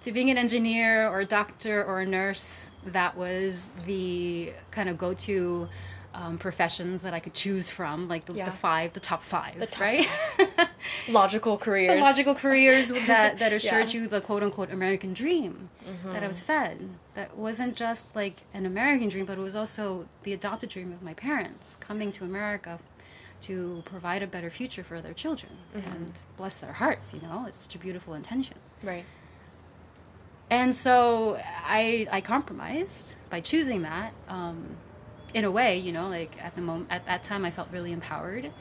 To 0.03 0.11
being 0.11 0.29
an 0.29 0.37
engineer 0.37 1.07
or 1.07 1.21
a 1.21 1.25
doctor 1.25 1.83
or 1.83 2.01
a 2.01 2.05
nurse 2.05 2.69
that 2.85 3.15
was 3.17 3.67
the 3.85 4.51
kind 4.71 4.89
of 4.89 4.97
go-to 4.97 5.69
um, 6.13 6.37
professions 6.37 7.01
that 7.03 7.13
i 7.13 7.19
could 7.19 7.33
choose 7.33 7.69
from 7.69 8.07
like 8.07 8.25
the, 8.25 8.33
Yeah. 8.33 8.45
the 8.45 8.51
five 8.51 8.93
the 8.93 8.99
top 8.99 9.21
five 9.21 9.57
The 9.59 9.67
top 9.67 9.81
right 9.81 10.07
Logical 11.09 11.57
careers. 11.57 11.91
the 11.95 12.01
logical 12.01 12.35
careers 12.35 12.89
that 13.07 13.39
that 13.39 13.53
assured 13.53 13.73
Yeah. 13.73 13.85
Mm-hmm. 13.85 13.97
you 14.03 14.07
the 14.07 14.21
quote 14.21 14.43
unquote 14.43 14.71
American 14.71 15.13
dream 15.13 15.69
that 16.05 16.23
I 16.23 16.27
was 16.27 16.41
fed. 16.41 16.77
That 17.15 17.35
wasn't 17.35 17.75
just 17.75 18.15
like 18.15 18.37
an 18.53 18.65
American 18.65 19.09
dream, 19.09 19.25
but 19.25 19.37
it 19.37 19.41
was 19.41 19.55
also 19.55 20.05
the 20.23 20.33
adopted 20.33 20.69
dream 20.69 20.91
of 20.93 21.01
my 21.01 21.13
parents 21.15 21.77
coming 21.79 22.11
to 22.13 22.23
America 22.23 22.79
to 23.41 23.81
provide 23.85 24.21
a 24.23 24.27
better 24.27 24.49
future 24.49 24.83
for 24.83 25.01
their 25.01 25.13
children 25.13 25.51
Mm-hmm. 25.75 25.91
and 25.91 26.13
bless 26.37 26.55
their 26.57 26.73
hearts. 26.73 27.13
You 27.13 27.21
know, 27.21 27.45
it's 27.47 27.59
such 27.63 27.75
a 27.75 27.79
beautiful 27.79 28.13
intention. 28.13 28.57
Right. 28.83 29.05
And 30.49 30.75
so 30.75 31.39
I 31.67 32.07
I 32.11 32.21
compromised 32.21 33.15
by 33.29 33.41
choosing 33.41 33.81
that. 33.83 34.13
Um, 34.27 34.77
in 35.33 35.45
a 35.45 35.51
way, 35.51 35.77
you 35.77 35.91
know, 35.91 36.07
like 36.07 36.43
at 36.43 36.55
the 36.55 36.61
moment 36.61 36.87
at 36.91 37.05
that 37.05 37.23
time, 37.23 37.45
I 37.45 37.51
felt 37.51 37.69
really 37.71 37.91
empowered. 37.91 38.51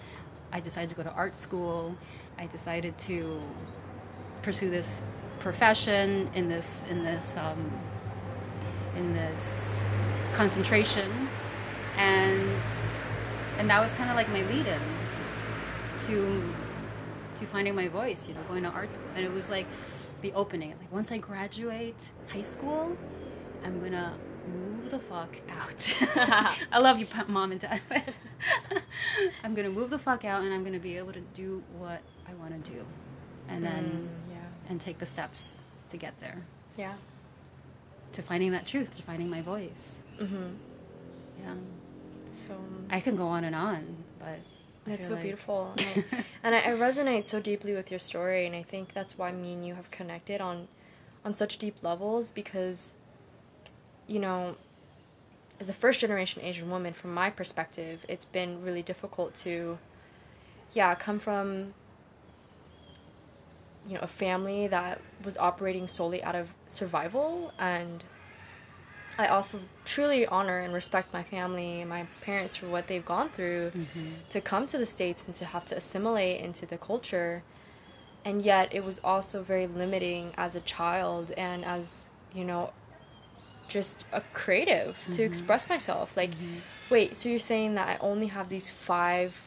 I 0.52 0.60
decided 0.60 0.90
to 0.90 0.96
go 0.96 1.02
to 1.02 1.12
art 1.12 1.40
school. 1.40 1.94
I 2.38 2.46
decided 2.46 2.96
to 2.98 3.40
pursue 4.42 4.70
this 4.70 5.02
profession 5.40 6.30
in 6.34 6.48
this 6.48 6.84
in 6.90 7.02
this 7.02 7.36
um, 7.36 7.70
in 8.96 9.14
this 9.14 9.92
concentration, 10.34 11.28
and 11.96 12.62
and 13.58 13.70
that 13.70 13.80
was 13.80 13.92
kind 13.94 14.10
of 14.10 14.16
like 14.16 14.28
my 14.28 14.42
lead-in 14.42 14.80
to 15.98 16.54
to 17.36 17.46
finding 17.46 17.74
my 17.74 17.88
voice. 17.88 18.28
You 18.28 18.34
know, 18.34 18.40
going 18.48 18.62
to 18.62 18.70
art 18.70 18.92
school, 18.92 19.08
and 19.16 19.24
it 19.24 19.32
was 19.32 19.50
like 19.50 19.66
the 20.22 20.32
opening. 20.32 20.70
It's 20.70 20.80
like 20.80 20.92
once 20.92 21.12
I 21.12 21.18
graduate 21.18 22.12
high 22.28 22.42
school, 22.42 22.96
I'm 23.64 23.80
gonna 23.80 24.12
move 24.48 24.90
the 24.90 24.98
fuck 24.98 25.30
out. 25.50 26.56
I 26.72 26.78
love 26.78 26.98
you, 26.98 27.06
mom 27.28 27.52
and 27.52 27.60
dad. 27.60 27.80
but 27.88 28.02
I'm 29.44 29.54
gonna 29.54 29.70
move 29.70 29.90
the 29.90 29.98
fuck 29.98 30.24
out, 30.24 30.42
and 30.42 30.52
I'm 30.52 30.64
gonna 30.64 30.78
be 30.78 30.96
able 30.96 31.12
to 31.12 31.20
do 31.20 31.62
what 31.78 32.00
I 32.28 32.34
want 32.34 32.62
to 32.64 32.70
do, 32.70 32.80
and 33.48 33.64
then 33.64 33.84
Mm, 33.84 34.32
yeah. 34.32 34.70
and 34.70 34.80
take 34.80 34.98
the 34.98 35.06
steps 35.06 35.54
to 35.90 35.96
get 35.96 36.18
there, 36.20 36.42
Yeah. 36.76 36.94
to 38.12 38.22
finding 38.22 38.52
that 38.52 38.66
truth, 38.66 38.96
to 38.96 39.02
finding 39.02 39.30
my 39.30 39.40
voice. 39.42 40.04
Mm-hmm. 40.20 40.54
Yeah, 41.42 41.54
So 42.32 42.54
I 42.90 43.00
can 43.00 43.16
go 43.16 43.28
on 43.28 43.44
and 43.44 43.54
on, 43.54 43.96
but 44.18 44.38
It's 44.86 45.06
so 45.06 45.14
like- 45.14 45.22
beautiful. 45.22 45.74
And, 45.78 46.04
I, 46.12 46.24
and 46.44 46.54
I, 46.54 46.58
I 46.58 46.70
resonate 46.74 47.24
so 47.24 47.40
deeply 47.40 47.74
with 47.74 47.90
your 47.90 48.00
story, 48.00 48.46
and 48.46 48.54
I 48.56 48.62
think 48.62 48.92
that's 48.92 49.16
why 49.18 49.32
me 49.32 49.52
and 49.54 49.66
you 49.66 49.74
have 49.74 49.90
connected 49.90 50.40
on, 50.40 50.68
on 51.24 51.32
such 51.34 51.58
deep 51.58 51.82
levels 51.82 52.30
because, 52.32 52.92
you 54.08 54.18
know, 54.18 54.56
as 55.60 55.68
a 55.68 55.72
first 55.72 56.00
generation 56.00 56.42
Asian 56.42 56.70
woman, 56.70 56.92
from 56.92 57.14
my 57.14 57.30
perspective, 57.30 58.04
it's 58.08 58.24
been 58.24 58.62
really 58.62 58.82
difficult 58.82 59.34
to, 59.36 59.78
yeah, 60.72 60.94
come 60.94 61.20
from, 61.20 61.74
you 63.86 63.94
know, 63.94 64.00
a 64.00 64.08
family 64.08 64.66
that 64.66 65.00
was 65.24 65.36
operating 65.38 65.86
solely 65.86 66.22
out 66.22 66.34
of 66.34 66.52
survival 66.66 67.52
and 67.58 68.02
I 69.18 69.26
also 69.26 69.58
truly 69.84 70.26
honor 70.26 70.60
and 70.60 70.72
respect 70.72 71.12
my 71.12 71.24
family 71.24 71.80
and 71.80 71.90
my 71.90 72.06
parents 72.20 72.54
for 72.54 72.68
what 72.68 72.86
they've 72.86 73.04
gone 73.04 73.28
through 73.30 73.72
mm-hmm. 73.74 74.10
to 74.30 74.40
come 74.40 74.68
to 74.68 74.78
the 74.78 74.86
States 74.86 75.26
and 75.26 75.34
to 75.34 75.44
have 75.44 75.64
to 75.66 75.76
assimilate 75.76 76.40
into 76.40 76.66
the 76.66 76.78
culture. 76.78 77.42
And 78.24 78.42
yet, 78.42 78.72
it 78.72 78.84
was 78.84 79.00
also 79.02 79.42
very 79.42 79.66
limiting 79.66 80.32
as 80.36 80.54
a 80.54 80.60
child 80.60 81.32
and 81.36 81.64
as, 81.64 82.06
you 82.32 82.44
know, 82.44 82.72
just 83.68 84.06
a 84.12 84.20
creative 84.32 84.96
to 85.06 85.10
mm-hmm. 85.10 85.22
express 85.22 85.68
myself. 85.68 86.16
Like, 86.16 86.30
mm-hmm. 86.30 86.58
wait, 86.90 87.16
so 87.16 87.28
you're 87.28 87.38
saying 87.38 87.74
that 87.74 87.88
I 87.88 88.04
only 88.04 88.28
have 88.28 88.48
these 88.48 88.70
five 88.70 89.42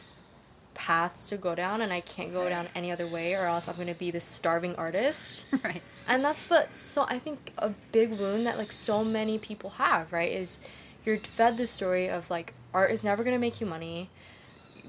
paths 0.74 1.28
to 1.28 1.36
go 1.36 1.54
down 1.54 1.82
and 1.82 1.92
I 1.92 2.00
can't 2.00 2.32
go 2.32 2.48
down 2.48 2.68
any 2.74 2.90
other 2.90 3.06
way 3.06 3.34
or 3.34 3.44
else 3.44 3.68
I'm 3.68 3.74
going 3.74 3.88
to 3.88 3.94
be 3.94 4.10
this 4.10 4.24
starving 4.24 4.74
artist? 4.76 5.46
right. 5.64 5.82
and 6.08 6.24
that's 6.24 6.48
what 6.50 6.72
so 6.72 7.04
i 7.08 7.18
think 7.18 7.52
a 7.58 7.70
big 7.92 8.10
wound 8.10 8.46
that 8.46 8.58
like 8.58 8.72
so 8.72 9.04
many 9.04 9.38
people 9.38 9.70
have 9.70 10.12
right 10.12 10.32
is 10.32 10.58
you're 11.04 11.16
fed 11.16 11.56
the 11.56 11.66
story 11.66 12.08
of 12.08 12.30
like 12.30 12.54
art 12.74 12.90
is 12.90 13.04
never 13.04 13.22
going 13.22 13.34
to 13.34 13.40
make 13.40 13.60
you 13.60 13.66
money 13.66 14.08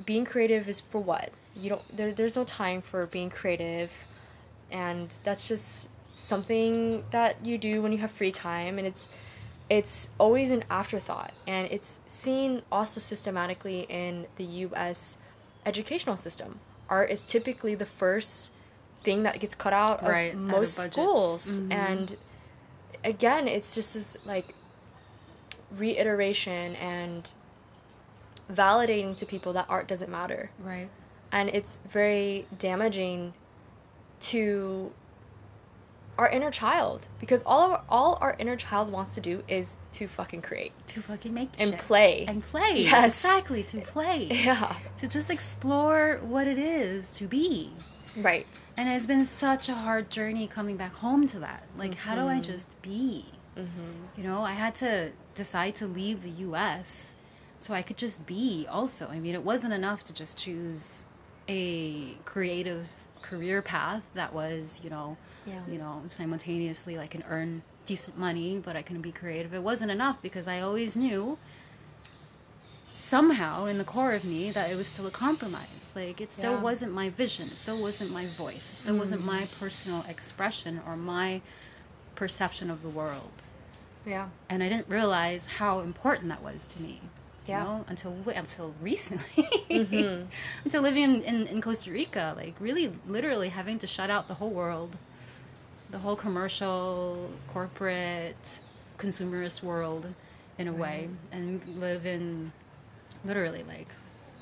being 0.05 0.25
creative 0.25 0.67
is 0.67 0.81
for 0.81 0.99
what 0.99 1.29
you 1.55 1.69
don't 1.69 1.95
there, 1.95 2.11
there's 2.11 2.35
no 2.35 2.43
time 2.43 2.81
for 2.81 3.05
being 3.05 3.29
creative 3.29 4.07
and 4.71 5.09
that's 5.23 5.47
just 5.47 5.89
something 6.13 7.03
that 7.11 7.43
you 7.43 7.57
do 7.57 7.81
when 7.81 7.91
you 7.91 7.97
have 7.99 8.11
free 8.11 8.31
time 8.31 8.77
and 8.77 8.85
it's 8.87 9.07
it's 9.69 10.09
always 10.19 10.51
an 10.51 10.63
afterthought. 10.69 11.31
And 11.47 11.71
it's 11.71 12.01
seen 12.07 12.61
also 12.71 12.99
systematically 12.99 13.85
in 13.89 14.27
the 14.35 14.43
US 14.43 15.17
educational 15.65 16.17
system. 16.17 16.59
Art 16.89 17.09
is 17.09 17.21
typically 17.21 17.73
the 17.73 17.85
first 17.85 18.51
thing 19.03 19.23
that 19.23 19.39
gets 19.39 19.55
cut 19.55 19.73
out 19.73 20.01
of 20.01 20.09
Right, 20.09 20.29
out 20.31 20.33
of 20.35 20.39
most 20.39 20.75
schools. 20.77 21.47
Mhm. 21.47 21.71
and 21.73 22.17
again 23.03 23.47
it's 23.47 23.73
just 23.75 23.93
this 23.93 24.15
like 24.25 24.53
reiteration 25.71 26.75
and 26.75 27.31
validating 28.51 29.15
to 29.17 29.25
people 29.25 29.53
that 29.53 29.65
art 29.69 29.87
doesn't 29.87 30.11
matter. 30.11 30.51
Right. 30.59 30.89
and 31.31 31.49
it's 31.49 31.77
very 31.89 32.45
damaging 32.59 33.33
to 34.21 34.91
our 36.17 36.29
inner 36.29 36.51
child 36.51 37.07
because 37.19 37.41
all 37.45 37.73
of 37.73 37.81
all 37.89 38.17
our 38.21 38.35
inner 38.39 38.55
child 38.55 38.91
wants 38.91 39.15
to 39.15 39.21
do 39.21 39.43
is 39.47 39.77
to 39.93 40.07
fucking 40.07 40.41
create 40.41 40.71
To 40.89 41.01
fucking 41.01 41.33
make 41.33 41.49
And 41.59 41.71
shit. 41.71 41.79
play. 41.79 42.25
and 42.27 42.43
play. 42.43 42.73
Yes. 42.75 43.23
exactly. 43.25 43.63
To 43.63 43.77
play. 43.81 44.25
yeah 44.31 44.75
To 44.97 45.07
just 45.07 45.29
explore 45.31 46.19
what 46.21 46.45
it 46.47 46.57
is 46.59 47.15
to 47.17 47.25
be. 47.27 47.71
right 48.15 48.45
And 48.77 48.89
it's 48.89 49.05
been 49.07 49.25
such 49.25 49.69
a 49.69 49.73
hard 49.75 50.09
journey 50.11 50.47
coming 50.47 50.77
back 50.77 50.93
home 50.95 51.27
to 51.27 51.39
that. 51.39 51.63
Like, 51.77 51.95
how 51.95 52.15
do 52.15 52.21
I 52.27 52.37
Mhm. 52.39 52.43
just 52.43 52.81
be? 52.81 53.25
mm-hmm. 53.57 54.17
You 54.17 54.23
know, 54.23 54.41
I 54.41 54.53
had 54.53 54.73
to 54.75 55.11
decide 55.35 55.75
to 55.77 55.85
leave 55.87 56.21
the 56.23 56.35
US 56.49 57.13
so 57.59 57.73
I 57.73 57.81
could 57.81 57.97
just 57.97 58.25
be 58.27 58.65
also. 58.69 59.07
I 59.09 59.19
mean, 59.19 59.33
it 59.35 59.43
wasn't 59.43 59.73
enough 59.73 60.03
to 60.05 60.13
just 60.13 60.37
choose 60.37 61.05
a 61.47 62.15
creative 62.25 62.87
career 63.21 63.61
path 63.61 64.03
that 64.15 64.33
was, 64.33 64.79
you 64.83 64.89
know, 64.89 65.17
Yeah. 65.45 65.61
you 65.69 65.77
know, 65.77 66.01
simultaneously 66.07 66.97
I 66.97 67.07
can 67.07 67.23
earn 67.29 67.63
decent 67.85 68.17
money, 68.17 68.61
but 68.63 68.75
I 68.75 68.81
can 68.81 69.01
be 69.01 69.11
creative. 69.11 69.53
It 69.53 69.61
wasn't 69.63 69.91
enough 69.91 70.21
because 70.21 70.47
I 70.47 70.61
always 70.61 70.95
knew 70.95 71.37
somehow 72.91 73.65
in 73.65 73.77
the 73.79 73.83
core 73.83 74.13
of 74.13 74.23
me 74.23 74.51
that 74.51 74.69
it 74.69 74.75
was 74.75 74.87
still 74.87 75.07
a 75.07 75.11
compromise. 75.11 75.91
Like 75.95 76.21
it 76.21 76.31
still 76.31 76.53
Yeah. 76.53 76.61
wasn't 76.61 76.93
my 76.93 77.09
vision. 77.09 77.49
It 77.49 77.57
still 77.57 77.81
wasn't 77.81 78.11
my 78.11 78.27
voice. 78.27 78.71
It 78.71 78.75
still 78.75 78.97
wasn't 78.97 79.25
my 79.25 79.47
personal 79.59 80.05
expression 80.07 80.79
or 80.85 80.95
my 80.95 81.41
perception 82.15 82.69
of 82.69 82.81
the 82.83 82.89
world. 82.89 83.31
Yeah. 84.05 84.29
And 84.49 84.61
I 84.61 84.69
didn't 84.69 84.87
realize 84.89 85.47
how 85.57 85.79
important 85.79 86.29
that 86.29 86.43
was 86.43 86.65
to 86.67 86.81
me. 86.81 87.01
Yeah. 87.47 87.63
You 87.63 87.67
know, 87.69 87.85
until 87.89 88.15
until 88.35 88.75
recently, 88.81 89.43
Mhm. 89.69 90.27
until 90.63 90.81
living 90.83 91.03
in, 91.03 91.21
in, 91.23 91.47
in 91.47 91.61
Costa 91.61 91.91
Rica, 91.91 92.33
like 92.37 92.53
really, 92.59 92.91
literally 93.07 93.49
having 93.49 93.79
to 93.79 93.87
shut 93.87 94.09
out 94.11 94.27
the 94.27 94.35
whole 94.35 94.51
world, 94.51 94.97
the 95.93 95.99
whole 95.99 96.15
commercial, 96.17 97.29
corporate, 97.53 98.59
consumerist 98.97 99.61
world, 99.63 100.07
in 100.57 100.67
a 100.67 100.73
way, 100.73 101.07
and 101.31 101.65
live 101.79 102.05
in 102.05 102.51
literally 103.23 103.63
like 103.67 103.87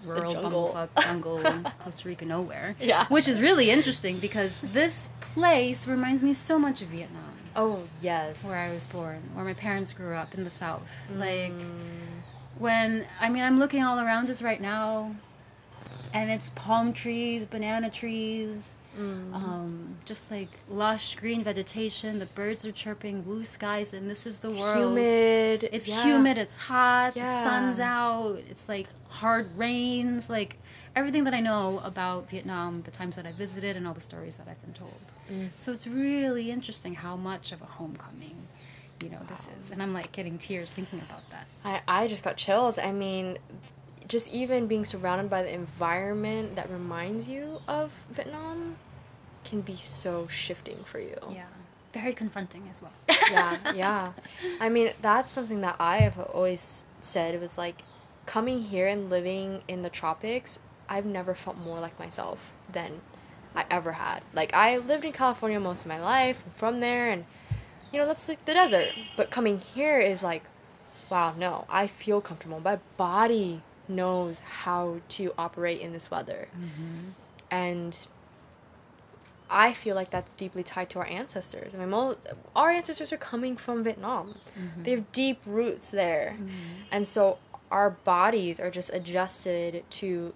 rural 0.06 0.32
jungle. 0.34 0.74
bumblefuck 0.74 1.04
jungle 1.04 1.72
Costa 1.80 2.08
Rica 2.08 2.26
nowhere. 2.26 2.76
Yeah. 2.80 3.06
Which 3.08 3.28
is 3.28 3.40
really 3.42 3.70
interesting 3.70 4.18
because 4.18 4.62
this 4.62 5.10
place 5.20 5.88
reminds 5.88 6.24
me 6.24 6.34
so 6.34 6.58
much 6.58 6.82
of 6.82 6.88
Vietnam 6.88 7.22
Oh 7.56 7.84
yes. 8.02 8.46
where 8.46 8.58
I 8.58 8.74
was 8.74 8.92
born, 8.92 9.22
where 9.34 9.44
my 9.46 9.54
parents 9.54 9.94
grew 9.94 10.16
up 10.16 10.34
in 10.34 10.44
the 10.46 10.50
South. 10.50 11.08
Mm. 11.14 11.20
Like 11.20 11.54
when 12.58 13.06
I 13.20 13.30
mean 13.30 13.44
I'm 13.44 13.60
looking 13.60 13.84
all 13.84 14.00
around 14.00 14.30
us 14.30 14.42
right 14.42 14.62
now 14.62 15.14
and 16.14 16.32
it's 16.32 16.50
palm 16.52 16.94
trees, 16.94 17.46
banana 17.46 17.90
trees, 17.90 18.74
Mm. 19.00 19.34
um, 19.34 19.98
just 20.06 20.30
like 20.30 20.50
lush 20.70 21.16
green 21.16 21.44
vegetation, 21.44 22.20
the 22.20 22.26
birds 22.26 22.66
are 22.66 22.72
chirping, 22.74 23.22
blue 23.22 23.44
skies, 23.46 23.94
and 23.94 24.10
this 24.10 24.26
is 24.26 24.40
the 24.40 24.50
It's 24.50 24.60
world. 24.60 24.98
humid. 24.98 25.70
It's 25.72 25.88
yeah. 25.88 26.04
humid, 26.04 26.38
it's 26.38 26.58
hot, 26.58 27.16
Yeah. 27.16 27.44
the 27.44 27.50
sun's 27.50 27.80
out, 27.80 28.36
it's 28.50 28.68
like 28.68 28.88
hard 29.10 29.48
rains, 29.58 30.30
like 30.30 30.58
everything 30.96 31.24
that 31.24 31.34
I 31.34 31.40
know 31.40 31.80
about 31.86 32.30
Vietnam, 32.30 32.82
the 32.82 32.92
times 32.92 33.16
that 33.16 33.26
I 33.26 33.32
visited, 33.32 33.78
and 33.78 33.88
all 33.88 33.94
the 33.94 34.02
stories 34.02 34.36
that 34.38 34.48
I've 34.50 34.62
been 34.62 34.74
told. 34.74 35.00
Mm. 35.32 35.50
So 35.56 35.72
it's 35.72 35.88
really 35.88 36.52
interesting 36.52 36.96
how 36.96 37.16
much 37.16 37.54
of 37.54 37.62
a 37.62 37.66
homecoming, 37.66 38.36
you 39.02 39.10
know, 39.10 39.20
this 39.30 39.48
is. 39.58 39.72
And 39.72 39.82
I'm 39.82 39.94
like 39.94 40.12
getting 40.12 40.38
tears 40.38 40.70
thinking 40.72 41.00
about 41.00 41.30
that. 41.30 41.46
I, 41.64 42.04
I 42.04 42.08
just 42.10 42.24
got 42.26 42.36
chills. 42.36 42.78
I 42.78 42.92
mean, 42.92 43.38
just 44.12 44.34
even 44.34 44.68
being 44.68 44.84
surrounded 44.84 45.30
by 45.30 45.42
the 45.42 45.54
environment 45.54 46.56
that 46.58 46.70
reminds 46.70 47.30
you 47.30 47.60
of 47.66 48.04
Vietnam 48.10 48.76
can 49.46 49.62
be 49.62 49.78
so 49.78 50.28
shifting 50.28 50.76
for 50.84 51.00
you. 51.00 51.16
Yeah. 51.32 51.46
Very 51.94 52.14
confronting 52.14 52.68
as 52.70 52.82
well. 52.82 52.92
yeah, 53.32 53.58
yeah. 53.76 54.12
I 54.60 54.68
mean, 54.68 54.92
that's 55.02 55.32
something 55.32 55.62
that 55.62 55.78
I 55.80 55.98
have 55.98 56.20
always 56.20 56.84
said. 57.02 57.34
It 57.34 57.40
was 57.40 57.58
like 57.58 57.78
coming 58.26 58.64
here 58.64 58.88
and 58.88 59.10
living 59.10 59.62
in 59.70 59.82
the 59.82 59.90
tropics, 59.90 60.60
I've 60.90 61.06
never 61.06 61.34
felt 61.34 61.58
more 61.58 61.80
like 61.80 61.98
myself 61.98 62.54
than 62.72 63.00
I 63.56 63.64
ever 63.72 63.94
had. 63.94 64.24
Like, 64.34 64.54
I 64.54 64.78
lived 64.78 65.06
in 65.06 65.14
California 65.14 65.60
most 65.60 65.84
of 65.84 65.88
my 65.88 66.02
life, 66.02 66.44
I'm 66.46 66.52
from 66.54 66.80
there, 66.82 67.10
and, 67.10 67.26
you 67.92 68.00
know, 68.00 68.06
that's 68.06 68.28
like 68.28 68.44
the 68.46 68.54
desert. 68.54 68.88
But 69.16 69.32
coming 69.32 69.60
here 69.60 70.00
is 70.00 70.22
like, 70.22 70.44
wow, 71.10 71.34
no, 71.38 71.66
I 71.70 71.88
feel 71.88 72.22
comfortable. 72.22 72.60
My 72.60 72.80
body 72.98 73.62
knows 73.88 74.40
how 74.40 74.98
to 75.10 75.34
operate 75.38 75.82
in 75.82 75.94
this 75.94 76.10
weather. 76.12 76.48
Mm-hmm. 76.56 77.10
And 77.52 77.98
I 79.50 79.74
feel 79.74 79.96
like 79.96 80.10
that's 80.12 80.32
deeply 80.34 80.64
tied 80.64 80.90
to 80.92 81.00
our 81.00 81.06
ancestors. 81.08 81.76
I 81.76 81.78
mean, 81.78 81.90
mo- 81.90 82.16
our 82.56 82.70
ancestors 82.70 83.12
are 83.12 83.18
coming 83.18 83.58
from 83.58 83.84
Vietnam. 83.84 84.36
Mm-hmm. 84.58 84.84
They 84.84 84.92
have 84.92 85.12
deep 85.12 85.40
roots 85.46 85.92
there. 85.92 86.36
Mm-hmm. 86.38 86.50
And 86.92 87.08
so 87.08 87.38
our 87.70 87.90
bodies 87.90 88.60
are 88.60 88.72
just 88.72 88.94
adjusted 88.94 89.84
to 89.90 90.34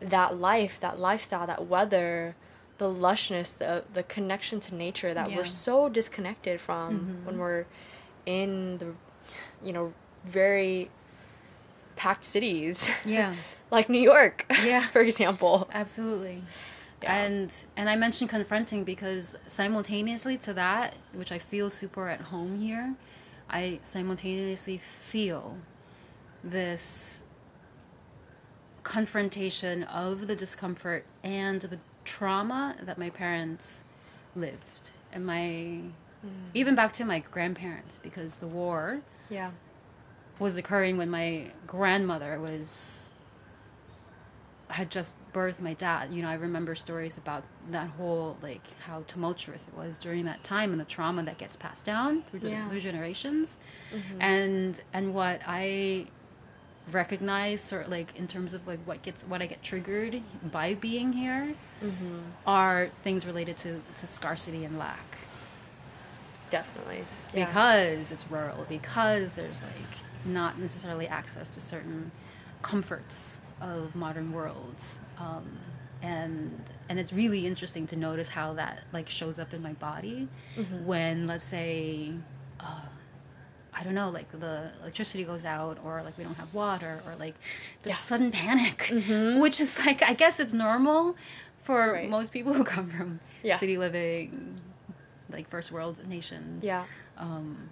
that 0.00 0.36
life, 0.36 0.80
that 0.80 0.98
lifestyle, 0.98 1.46
that 1.46 1.66
weather, 1.66 2.34
the 2.78 2.86
lushness, 2.88 3.56
the 3.56 3.82
the 3.92 4.04
connection 4.04 4.60
to 4.60 4.74
nature 4.74 5.12
that 5.14 5.30
Yeah. 5.30 5.36
we're 5.38 5.44
so 5.44 5.88
disconnected 5.88 6.60
from 6.60 7.00
Mhm. 7.00 7.24
when 7.26 7.38
we're 7.38 7.66
in 8.26 8.78
the 8.78 8.94
you 9.62 9.72
know, 9.72 9.92
very 10.24 10.88
packed 11.98 12.24
cities 12.24 12.88
Yeah. 13.04 13.34
like 13.70 13.88
New 13.90 14.00
York, 14.00 14.46
Yeah. 14.64 14.86
for 14.94 15.00
example. 15.00 15.68
Absolutely. 15.74 16.42
Yeah. 17.02 17.14
And 17.14 17.54
and 17.76 17.90
I 17.90 17.96
mentioned 17.96 18.30
confronting 18.30 18.84
because 18.84 19.36
simultaneously 19.46 20.36
to 20.38 20.52
that, 20.54 20.94
which 21.12 21.30
I 21.30 21.38
feel 21.38 21.68
super 21.70 22.08
at 22.08 22.20
home 22.32 22.60
here, 22.60 22.94
I 23.50 23.78
simultaneously 23.82 24.78
feel 24.78 25.58
this 26.42 27.20
confrontation 28.82 29.82
of 29.84 30.26
the 30.28 30.36
discomfort 30.36 31.04
and 31.22 31.60
the 31.60 31.78
trauma 32.04 32.74
that 32.82 32.96
my 32.96 33.10
parents 33.10 33.84
lived 34.34 34.92
and 35.12 35.26
my 35.26 35.42
mm. 36.24 36.30
even 36.54 36.74
back 36.74 36.92
to 36.92 37.04
my 37.04 37.18
grandparents 37.18 37.98
because 38.02 38.36
the 38.36 38.46
war 38.46 39.00
Yeah. 39.28 39.50
Was 40.38 40.56
occurring 40.56 40.96
when 40.96 41.10
my 41.10 41.46
grandmother 41.66 42.38
was 42.40 43.10
had 44.70 44.90
just 44.90 45.14
birthed 45.32 45.60
my 45.62 45.72
dad. 45.72 46.10
You 46.12 46.20
know, 46.22 46.28
I 46.28 46.34
remember 46.34 46.74
stories 46.74 47.16
about 47.16 47.42
that 47.70 47.88
whole 47.90 48.36
like 48.42 48.60
how 48.82 49.02
tumultuous 49.06 49.66
it 49.66 49.74
was 49.76 49.96
during 49.96 50.24
that 50.26 50.44
time 50.44 50.72
and 50.72 50.80
the 50.80 50.84
trauma 50.84 51.22
that 51.22 51.38
gets 51.38 51.56
passed 51.56 51.84
down 51.86 52.22
through 52.22 52.40
the 52.40 52.50
Yeah. 52.50 52.68
through 52.68 52.80
generations. 52.80 53.56
Mhm. 53.92 54.20
And 54.20 54.82
and 54.92 55.14
what 55.14 55.40
I 55.46 56.06
recognize 56.92 57.60
sort 57.62 57.84
of 57.86 57.90
like 57.90 58.14
in 58.16 58.26
terms 58.28 58.52
of 58.54 58.66
like 58.66 58.78
what 58.86 59.02
gets 59.02 59.22
what 59.24 59.40
I 59.42 59.46
get 59.46 59.62
triggered 59.62 60.20
by 60.52 60.74
being 60.74 61.12
here 61.14 61.54
Mhm. 61.82 62.22
are 62.46 62.88
things 63.04 63.24
related 63.26 63.56
to, 63.58 63.80
to 63.96 64.06
scarcity 64.06 64.64
and 64.64 64.78
lack 64.78 65.18
Definitely. 66.50 67.04
Yeah. 67.34 67.46
because 67.46 68.10
it's 68.10 68.30
rural 68.30 68.64
because 68.68 69.32
there's 69.32 69.60
like 69.62 70.07
not 70.28 70.58
necessarily 70.58 71.06
access 71.08 71.54
to 71.54 71.60
certain 71.60 72.10
comforts 72.62 73.40
of 73.60 73.94
modern 73.96 74.32
worlds 74.32 74.98
um, 75.18 75.46
and 76.02 76.60
and 76.88 76.98
it's 76.98 77.12
really 77.12 77.46
interesting 77.46 77.86
to 77.86 77.96
notice 77.96 78.28
how 78.28 78.52
that 78.54 78.82
like 78.92 79.08
shows 79.08 79.38
up 79.38 79.52
in 79.52 79.62
my 79.62 79.72
body 79.74 80.28
Mhm. 80.56 80.84
when 80.84 81.26
let's 81.26 81.44
say 81.44 82.12
uh, 82.60 82.82
I 83.74 83.84
don't 83.84 83.94
know, 83.94 84.08
like 84.10 84.28
the 84.32 84.72
electricity 84.82 85.22
goes 85.22 85.44
out, 85.44 85.78
or 85.84 86.02
like 86.02 86.18
we 86.18 86.24
don't 86.24 86.34
have 86.36 86.52
water, 86.52 87.00
or 87.06 87.14
like 87.14 87.34
the 87.84 87.90
Yeah. 87.90 87.96
sudden 87.96 88.32
panic, 88.32 88.78
Mhm. 88.90 89.40
which 89.44 89.60
is 89.60 89.78
like 89.78 90.02
I 90.02 90.14
guess 90.14 90.40
it's 90.40 90.52
normal 90.52 91.14
for 91.62 91.92
Right. 91.92 92.10
most 92.10 92.32
people 92.32 92.54
who 92.54 92.64
come 92.64 92.88
from 92.90 93.20
Yeah. 93.44 93.56
city 93.56 93.78
living, 93.78 94.60
like 95.30 95.48
first 95.48 95.70
world 95.70 96.00
nations. 96.08 96.64
Yeah. 96.64 96.84
Um, 97.18 97.70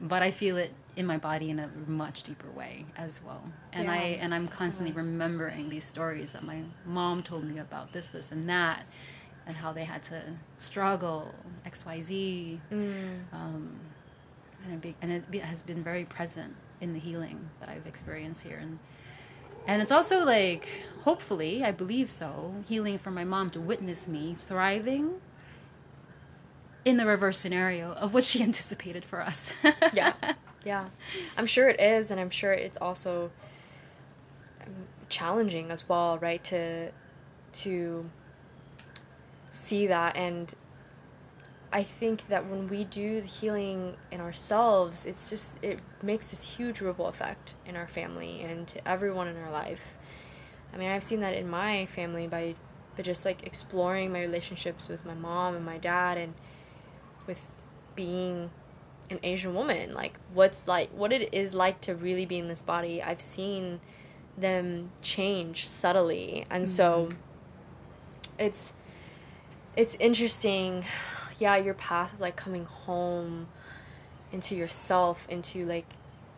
but 0.00 0.22
I 0.22 0.30
feel 0.30 0.56
it 0.56 0.72
in 0.98 1.06
my 1.06 1.16
body 1.16 1.48
in 1.48 1.58
a 1.60 1.68
much 1.86 2.24
deeper 2.24 2.50
way 2.50 2.84
as 2.96 3.20
well, 3.24 3.42
and 3.72 3.88
I 3.90 4.18
and 4.22 4.34
I'm 4.34 4.48
constantly 4.48 4.92
remembering 4.92 5.68
these 5.70 5.84
stories 5.84 6.32
that 6.32 6.42
my 6.42 6.58
mom 6.84 7.22
told 7.22 7.44
me 7.44 7.58
about 7.58 7.92
this, 7.92 8.08
this, 8.08 8.32
and 8.32 8.48
that, 8.48 8.82
and 9.46 9.56
how 9.56 9.72
they 9.72 9.84
had 9.84 10.02
to 10.04 10.20
struggle 10.58 11.32
X, 11.64 11.86
Y, 11.86 12.02
Z 12.02 12.60
Mm. 12.72 13.32
um, 13.32 13.78
and 14.64 14.74
it, 14.74 14.80
be, 14.82 14.94
and 15.00 15.12
it 15.12 15.30
be, 15.30 15.38
has 15.38 15.62
been 15.62 15.84
very 15.84 16.04
present 16.04 16.52
in 16.80 16.92
the 16.94 16.98
healing 16.98 17.38
that 17.60 17.68
I've 17.68 17.86
experienced 17.86 18.42
here, 18.42 18.58
and 18.60 18.80
and 19.68 19.80
it's 19.80 19.92
also 19.92 20.24
like 20.24 20.68
hopefully 21.04 21.62
I 21.64 21.70
believe 21.70 22.10
so 22.10 22.64
healing 22.68 22.98
for 22.98 23.12
my 23.12 23.24
mom 23.24 23.50
to 23.50 23.60
witness 23.60 24.08
me 24.08 24.34
thriving 24.48 25.20
in 26.84 26.96
the 26.96 27.06
reverse 27.06 27.38
scenario 27.38 27.92
of 27.92 28.12
what 28.14 28.24
she 28.24 28.42
anticipated 28.48 29.04
for 29.04 29.20
us. 29.20 29.52
Yeah. 29.92 30.14
Yeah. 30.64 30.86
I'm 31.36 31.46
sure 31.46 31.68
it 31.68 31.80
is, 31.80 32.10
and 32.10 32.20
I'm 32.20 32.30
sure 32.30 32.52
it's 32.52 32.76
also 32.76 33.30
um, 34.66 34.72
challenging 35.08 35.70
as 35.70 35.88
well, 35.88 36.18
right? 36.18 36.42
To 36.44 36.90
to 37.50 38.10
see 39.50 39.86
that 39.86 40.14
and 40.16 40.54
I 41.72 41.82
think 41.82 42.28
that 42.28 42.46
when 42.46 42.68
we 42.68 42.84
do 42.84 43.20
the 43.20 43.26
healing 43.26 43.96
in 44.10 44.20
ourselves, 44.20 45.04
it's 45.04 45.28
just 45.28 45.62
it 45.62 45.80
makes 46.02 46.28
this 46.28 46.56
huge 46.56 46.80
ripple 46.80 47.06
effect 47.06 47.54
in 47.66 47.76
our 47.76 47.86
family 47.86 48.42
and 48.42 48.66
to 48.68 48.88
everyone 48.88 49.28
in 49.28 49.36
our 49.36 49.50
life. 49.50 49.92
I 50.72 50.78
mean, 50.78 50.90
I've 50.90 51.02
seen 51.02 51.20
that 51.20 51.34
in 51.34 51.48
my 51.48 51.86
family 51.86 52.26
by 52.26 52.54
by 52.96 53.02
just 53.02 53.24
like 53.24 53.46
exploring 53.46 54.12
my 54.12 54.20
relationships 54.20 54.88
with 54.88 55.04
my 55.04 55.14
mom 55.14 55.54
and 55.54 55.64
my 55.64 55.78
dad 55.78 56.16
and 56.16 56.34
with 57.26 57.48
being 57.94 58.50
an 59.10 59.18
Asian 59.22 59.54
woman, 59.54 59.94
like 59.94 60.14
what's 60.34 60.68
like 60.68 60.90
what 60.90 61.12
it 61.12 61.32
is 61.32 61.54
like 61.54 61.80
to 61.82 61.94
really 61.94 62.26
be 62.26 62.38
in 62.38 62.48
this 62.48 62.62
body. 62.62 63.02
I've 63.02 63.20
seen 63.22 63.80
them 64.36 64.90
change 65.02 65.66
subtly. 65.68 66.44
And 66.50 66.68
so 66.68 67.10
it's 68.38 68.72
it's 69.76 69.94
interesting 69.96 70.84
yeah 71.38 71.56
your 71.56 71.74
path 71.74 72.12
of 72.14 72.20
like 72.20 72.36
coming 72.36 72.64
home 72.64 73.46
into 74.32 74.54
yourself 74.54 75.26
into 75.28 75.64
like 75.64 75.86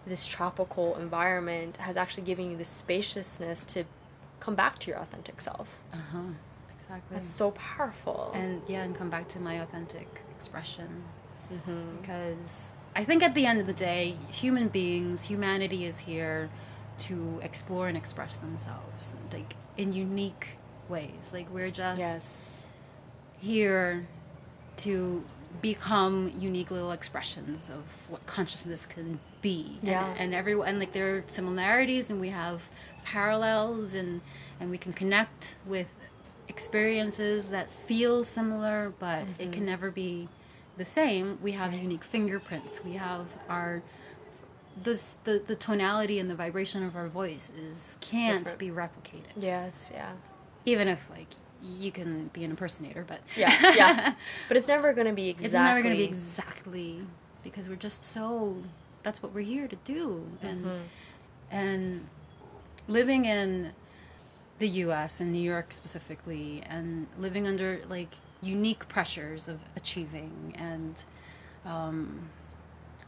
this 0.06 0.26
tropical 0.26 0.96
environment 0.96 1.76
has 1.78 1.96
actually 1.96 2.22
given 2.24 2.50
you 2.50 2.56
the 2.56 2.64
spaciousness 2.64 3.64
to 3.66 3.84
come 4.40 4.54
back 4.54 4.78
to 4.78 4.90
your 4.90 4.98
authentic 4.98 5.40
self 5.40 5.78
Uh-huh. 5.92 6.18
Exactly. 6.74 7.16
that's 7.16 7.28
so 7.28 7.50
powerful 7.52 8.32
and 8.34 8.62
yeah, 8.68 8.82
and 8.82 8.94
come 8.96 9.10
back 9.10 9.28
to 9.28 9.38
my 9.40 9.54
authentic 9.54 10.08
expression. 10.34 11.02
Mm-hmm. 11.52 12.00
because 12.00 12.72
I 12.94 13.04
think 13.04 13.22
at 13.22 13.34
the 13.34 13.46
end 13.46 13.60
of 13.60 13.66
the 13.66 13.72
day, 13.72 14.16
human 14.32 14.68
beings, 14.68 15.24
humanity 15.24 15.84
is 15.84 16.00
here 16.00 16.50
to 17.00 17.40
explore 17.42 17.88
and 17.88 17.96
express 17.96 18.34
themselves, 18.34 19.16
like 19.32 19.54
in 19.76 19.92
unique 19.92 20.56
ways. 20.88 21.30
Like 21.32 21.50
we're 21.52 21.70
just 21.70 21.98
yes 21.98 22.60
here 23.40 24.06
to 24.76 25.22
become 25.60 26.32
unique 26.38 26.70
little 26.70 26.92
expressions 26.92 27.68
of 27.68 27.84
what 28.08 28.24
consciousness 28.26 28.86
can 28.86 29.18
be. 29.42 29.78
Yeah. 29.82 30.06
And, 30.12 30.20
and 30.20 30.34
everyone, 30.34 30.68
and 30.68 30.78
like 30.78 30.92
there 30.92 31.16
are 31.16 31.24
similarities, 31.26 32.10
and 32.10 32.20
we 32.20 32.28
have 32.28 32.68
parallels, 33.04 33.94
and 33.94 34.20
and 34.60 34.70
we 34.70 34.78
can 34.78 34.92
connect 34.92 35.56
with 35.66 35.88
experiences 36.48 37.48
that 37.48 37.72
feel 37.72 38.24
similar, 38.24 38.92
but 38.98 39.24
it 39.38 39.52
can 39.52 39.64
never 39.64 39.90
be 39.90 40.28
the 40.80 40.84
same. 41.00 41.38
We 41.42 41.52
have 41.52 41.72
unique 41.74 42.02
fingerprints. 42.04 42.82
We 42.84 42.94
have 42.94 43.26
our 43.48 43.82
this 44.82 45.14
the 45.24 45.34
the 45.46 45.54
tonality 45.54 46.18
and 46.18 46.30
the 46.30 46.34
vibration 46.34 46.82
of 46.88 46.96
our 46.96 47.08
voice 47.08 47.50
is 47.50 47.98
can't 48.00 48.44
Different. 48.44 48.58
be 48.58 48.68
replicated 48.70 49.32
yes 49.36 49.90
yeah 49.92 50.12
even 50.64 50.86
if 50.88 51.10
like 51.10 51.26
you 51.62 51.90
can 51.92 52.28
be 52.28 52.44
an 52.44 52.50
impersonator 52.50 53.04
but 53.06 53.20
yeah 53.36 53.52
yeah 53.82 54.14
but 54.48 54.56
it's 54.56 54.68
never 54.68 54.94
going 54.94 55.08
to 55.08 55.12
be 55.12 55.28
exactly 55.28 55.44
it's 55.46 55.52
never 55.54 55.82
going 55.82 55.94
to 55.94 55.98
be 55.98 56.08
exactly 56.08 57.00
because 57.44 57.68
we're 57.68 57.74
just 57.88 58.02
so 58.04 58.56
that's 59.02 59.22
what 59.22 59.34
we're 59.34 59.40
here 59.56 59.68
to 59.68 59.76
do 59.84 60.24
and 60.40 60.64
Mhm. 60.64 60.80
and 61.50 62.06
living 62.88 63.24
in 63.26 63.72
the 64.60 64.68
US 64.86 65.20
and 65.20 65.32
New 65.32 65.42
York 65.54 65.72
specifically 65.72 66.62
and 66.74 67.06
living 67.18 67.46
under 67.46 67.80
like 67.88 68.12
unique 68.42 68.88
pressures 68.88 69.48
of 69.48 69.60
achieving 69.76 70.54
and 70.58 71.04
um, 71.66 72.28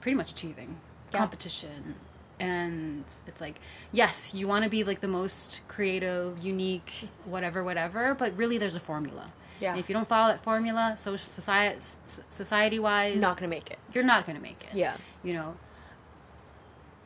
pretty 0.00 0.14
much 0.16 0.30
achieving 0.30 0.76
Yeah. 1.12 1.18
competition. 1.18 1.94
And 2.40 3.04
it's 3.26 3.40
like 3.40 3.60
yes 3.92 4.34
you 4.34 4.48
want 4.48 4.64
to 4.64 4.70
be 4.70 4.82
like 4.84 5.00
the 5.00 5.08
most 5.08 5.60
creative 5.68 6.38
unique 6.42 7.08
whatever 7.24 7.62
whatever 7.62 8.14
but 8.14 8.36
really 8.36 8.58
there's 8.58 8.74
a 8.74 8.80
formula. 8.80 9.26
Yeah. 9.60 9.70
And 9.72 9.78
if 9.80 9.88
you 9.88 9.94
don't 9.94 10.08
follow 10.08 10.32
that 10.32 10.42
formula 10.42 10.94
social 10.96 11.24
society 11.26 11.78
society 12.30 12.78
wise 12.78 13.16
not 13.16 13.36
going 13.38 13.48
to 13.48 13.54
make 13.56 13.70
it. 13.70 13.78
you're 13.94 14.02
not 14.04 14.26
going 14.26 14.36
to 14.36 14.42
make 14.42 14.60
it. 14.68 14.74
Yeah. 14.76 14.96
You 15.22 15.34
know? 15.34 15.56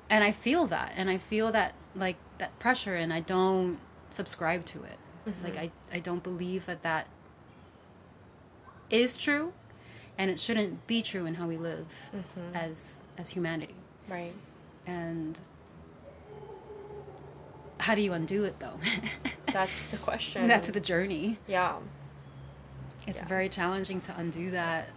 And 0.08 0.22
i 0.24 0.30
feel 0.32 0.66
that 0.68 0.92
and 0.96 1.10
i 1.10 1.18
feel 1.18 1.52
that 1.52 1.74
like 1.94 2.16
that 2.38 2.56
pressure 2.58 2.94
and 2.94 3.12
i 3.12 3.20
don't 3.20 3.78
subscribe 4.10 4.64
to 4.66 4.82
it. 4.84 4.98
Mm-hmm. 5.28 5.44
like 5.44 5.56
I, 5.58 5.70
I 5.92 5.98
don't 5.98 6.22
believe 6.22 6.66
that 6.66 6.82
that 6.84 7.08
is 8.90 9.16
true 9.16 9.52
and 10.18 10.30
it 10.30 10.38
shouldn't 10.40 10.86
be 10.86 11.02
true 11.02 11.26
in 11.26 11.34
how 11.34 11.46
we 11.46 11.56
live 11.56 11.86
Mhm. 12.14 12.54
as 12.54 13.02
as 13.18 13.30
humanity. 13.30 13.74
Right. 14.08 14.34
And 14.86 15.38
how 17.78 17.94
do 17.94 18.00
you 18.00 18.12
undo 18.12 18.44
it 18.44 18.58
though? 18.58 18.78
That's 19.52 19.84
the 19.84 19.96
question. 19.98 20.48
That's 20.48 20.70
the 20.70 20.80
journey. 20.80 21.38
Yeah. 21.46 21.76
It's 23.06 23.20
Yeah. 23.22 23.28
very 23.28 23.48
challenging 23.48 24.00
to 24.02 24.14
undo 24.18 24.50
that 24.50 24.88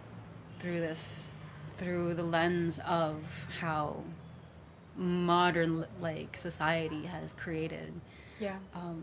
through 0.58 0.80
this 0.80 1.32
through 1.78 2.12
the 2.14 2.22
lens 2.22 2.78
of 2.86 3.46
how 3.60 4.04
modern 4.96 5.86
like 6.00 6.36
society 6.36 7.06
has 7.06 7.32
created 7.32 7.94
yeah. 8.38 8.58
um, 8.74 9.02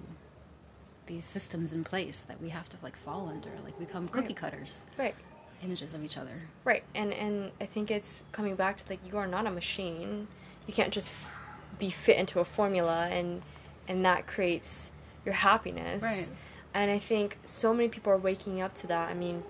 these 1.08 1.26
systems 1.26 1.74
in 1.74 1.84
place 1.84 2.22
that 2.22 2.42
we 2.42 2.50
have 2.50 2.70
to 2.70 2.78
like 2.84 2.96
fall 2.96 3.28
under 3.30 3.50
like 3.64 3.78
become 3.80 4.08
cookie 4.08 4.28
Right. 4.28 4.36
cutters 4.36 4.84
right 4.98 5.16
images 5.64 5.94
of 5.94 6.04
each 6.04 6.18
other 6.18 6.42
Right, 6.64 6.84
and 6.94 7.12
and 7.14 7.52
I 7.60 7.66
think 7.66 7.90
it's 7.90 8.24
coming 8.32 8.56
back 8.56 8.78
to 8.78 8.84
like 8.90 9.00
you 9.10 9.18
are 9.18 9.26
not 9.28 9.48
a 9.48 9.52
machine. 9.52 10.28
You 10.68 10.74
can't 10.74 10.94
just 10.94 11.12
f- 11.14 11.34
be 11.80 11.90
fit 11.90 12.18
into 12.18 12.40
a 12.40 12.46
formula 12.46 13.08
and 13.10 13.42
and 13.88 14.06
that 14.06 14.28
creates 14.28 14.92
your 15.26 15.34
happiness. 15.34 16.04
Right. 16.04 16.38
And 16.76 16.92
I 16.92 17.00
think 17.00 17.38
so 17.44 17.74
many 17.74 17.90
people 17.90 18.12
are 18.14 18.18
waking 18.18 18.62
up 18.62 18.76
to 18.76 18.88
that. 18.88 19.10
I 19.10 19.14
mean, 19.16 19.42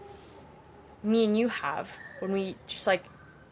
me 1.03 1.25
and 1.25 1.37
you 1.37 1.49
have 1.49 1.97
when 2.19 2.31
we 2.31 2.55
just 2.67 2.87
like 2.87 3.03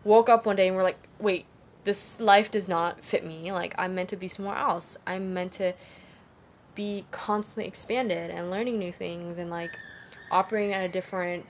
woke 0.03 0.29
up 0.29 0.45
one 0.45 0.55
day 0.55 0.67
and 0.67 0.75
we're 0.77 0.83
like, 0.83 0.99
wait, 1.19 1.45
this 1.83 2.19
life 2.21 2.49
does 2.51 2.67
not 2.69 3.03
fit 3.03 3.25
me. 3.25 3.51
Like 3.51 3.75
I'm 3.77 3.95
meant 3.95 4.09
to 4.09 4.15
be 4.15 4.27
somewhere 4.27 4.55
else. 4.57 4.95
I'm 5.05 5.33
meant 5.33 5.53
to 5.53 5.73
be 6.75 7.05
constantly 7.11 7.65
expanded 7.65 8.29
and 8.31 8.51
learning 8.51 8.77
new 8.79 8.91
things 8.91 9.38
and 9.38 9.49
like 9.49 9.71
operating 10.31 10.73
at 10.73 10.83
a 10.83 10.89
different 10.89 11.45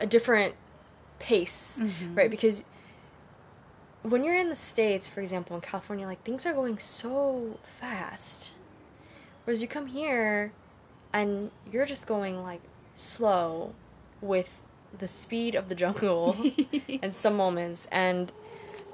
a 0.00 0.06
different 0.06 0.54
pace, 1.18 1.78
Mhm. 1.80 2.16
right? 2.16 2.30
Because 2.30 2.64
when 4.02 4.24
you're 4.24 4.36
in 4.36 4.48
the 4.48 4.56
states, 4.56 5.06
for 5.06 5.20
example, 5.20 5.54
in 5.56 5.62
California, 5.62 6.06
like 6.06 6.20
things 6.22 6.44
are 6.46 6.52
going 6.54 6.78
so 6.78 7.58
fast. 7.64 8.52
Whereas 9.44 9.62
you 9.62 9.68
come 9.68 9.86
here 9.88 10.52
and 11.12 11.50
you're 11.70 11.86
just 11.86 12.06
going 12.06 12.42
like 12.42 12.60
slow 12.94 13.74
with 14.20 14.56
the 14.96 15.08
speed 15.08 15.54
of 15.54 15.68
the 15.68 15.74
jungle 15.74 16.36
in 16.88 17.12
some 17.12 17.36
moments 17.36 17.86
and 17.90 18.30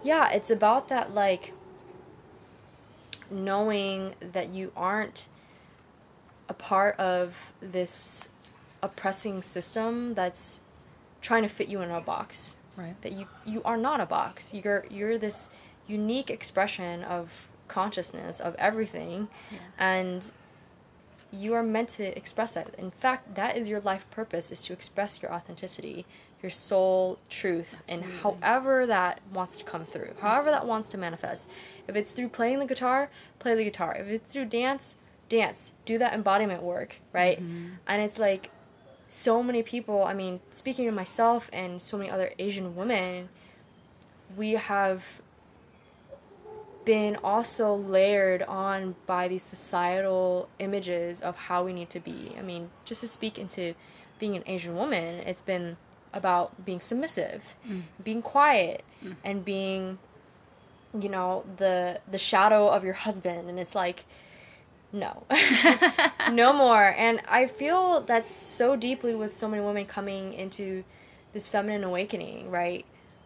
yeah, 0.04 0.30
it's 0.30 0.50
about 0.50 0.88
that 0.88 1.12
like 1.14 1.52
knowing 3.30 4.14
that 4.20 4.48
you 4.48 4.72
aren't 4.76 5.28
a 6.48 6.54
part 6.54 6.98
of 6.98 7.52
this 7.60 8.28
oppressing 8.82 9.42
system 9.42 10.14
that's 10.14 10.60
trying 11.20 11.42
to 11.42 11.48
fit 11.48 11.68
you 11.68 11.80
in 11.82 11.90
a 11.90 12.00
box. 12.00 12.56
Right. 12.76 13.00
That 13.02 13.12
you 13.12 13.26
you 13.44 13.62
are 13.64 13.76
not 13.76 14.00
a 14.00 14.06
box. 14.06 14.54
You're 14.54 14.86
you're 14.90 15.18
this 15.18 15.48
unique 15.86 16.30
expression 16.30 17.02
of 17.02 17.48
consciousness 17.66 18.40
of 18.40 18.54
everything 18.56 19.28
Yeah. 19.50 19.58
and 19.78 20.30
you 21.30 21.52
are 21.54 21.62
meant 21.62 21.90
to 21.90 22.16
express 22.16 22.54
that. 22.54 22.74
In 22.78 22.90
fact 22.90 23.34
that 23.34 23.56
is 23.56 23.68
your 23.68 23.80
life 23.80 24.10
purpose 24.10 24.50
is 24.50 24.62
to 24.62 24.72
express 24.72 25.20
your 25.22 25.32
authenticity 25.34 26.06
your 26.40 26.50
soul 26.52 27.18
truth 27.28 27.82
and 27.88 28.04
however 28.22 28.86
that 28.86 29.20
wants 29.34 29.58
to 29.58 29.64
come 29.64 29.84
through 29.84 30.10
however 30.20 30.52
that 30.52 30.64
wants 30.64 30.88
to 30.88 30.96
manifest 30.96 31.50
if 31.88 31.96
it's 31.96 32.12
through 32.12 32.28
playing 32.28 32.58
the 32.58 32.66
guitar 32.66 33.10
play 33.38 33.54
the 33.54 33.64
guitar 33.64 33.96
if 33.98 34.06
it's 34.08 34.32
through 34.32 34.44
dance 34.44 34.94
dance 35.28 35.72
do 35.84 35.98
that 35.98 36.12
embodiment 36.12 36.62
work 36.62 36.96
right 37.12 37.38
Mhm. 37.40 37.70
and 37.86 38.02
it's 38.02 38.18
like 38.18 38.50
so 39.08 39.42
many 39.42 39.62
people 39.62 40.04
i 40.04 40.12
mean 40.12 40.40
speaking 40.52 40.86
of 40.88 40.94
myself 40.94 41.48
and 41.52 41.80
so 41.82 41.96
many 41.98 42.10
other 42.10 42.30
asian 42.38 42.76
women 42.76 43.28
we 44.36 44.52
have 44.52 45.20
been 46.84 47.16
also 47.22 47.74
layered 47.74 48.42
on 48.42 48.94
by 49.06 49.28
these 49.28 49.42
societal 49.42 50.48
images 50.58 51.20
of 51.20 51.36
how 51.36 51.62
we 51.64 51.72
need 51.72 51.90
to 51.90 52.00
be 52.00 52.32
i 52.38 52.42
mean 52.42 52.70
just 52.84 53.00
to 53.02 53.06
speak 53.08 53.38
into 53.38 53.74
being 54.18 54.34
an 54.36 54.42
asian 54.46 54.74
woman 54.74 55.16
it's 55.26 55.42
been 55.42 55.76
about 56.14 56.64
being 56.64 56.80
submissive 56.80 57.54
Mm. 57.68 57.82
being 58.02 58.22
quiet 58.22 58.82
Mm. 59.04 59.16
and 59.24 59.44
being 59.44 59.98
you 60.98 61.08
know 61.08 61.44
the 61.58 62.00
the 62.10 62.18
shadow 62.18 62.68
of 62.68 62.84
your 62.84 62.94
husband 62.94 63.48
and 63.48 63.58
it's 63.58 63.74
like 63.74 64.04
no. 64.92 65.24
No 66.32 66.52
more. 66.52 66.94
And 66.96 67.20
i 67.28 67.46
feel 67.46 68.00
that's 68.00 68.34
so 68.34 68.76
deeply 68.76 69.14
with 69.14 69.32
so 69.32 69.48
many 69.48 69.62
women 69.62 69.86
coming 69.86 70.32
into 70.34 70.84
this 71.32 71.48
feminine 71.48 71.84
awakening 71.84 72.50
right? 72.50 72.84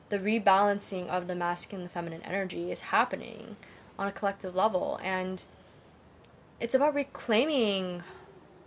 The 0.09 0.19
rebalancing 0.19 1.09
of 1.09 1.27
the 1.27 1.35
masculine 1.35 1.83
and 1.83 1.91
the 1.91 1.95
feminine 1.95 2.23
energy 2.23 2.71
is 2.71 2.81
happening 2.81 3.57
on 3.99 4.09
a 4.09 4.13
collective 4.13 4.55
level 4.55 5.01
and 5.03 5.43
it's 6.61 6.75
about 6.75 6.95
reclaiming 6.95 8.03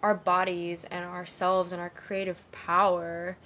our 0.02 0.16
bodies 0.16 0.84
and 0.86 1.06
ourselves 1.06 1.72
and 1.72 1.82
our 1.82 1.90
creative 1.90 2.50
power 2.52 3.38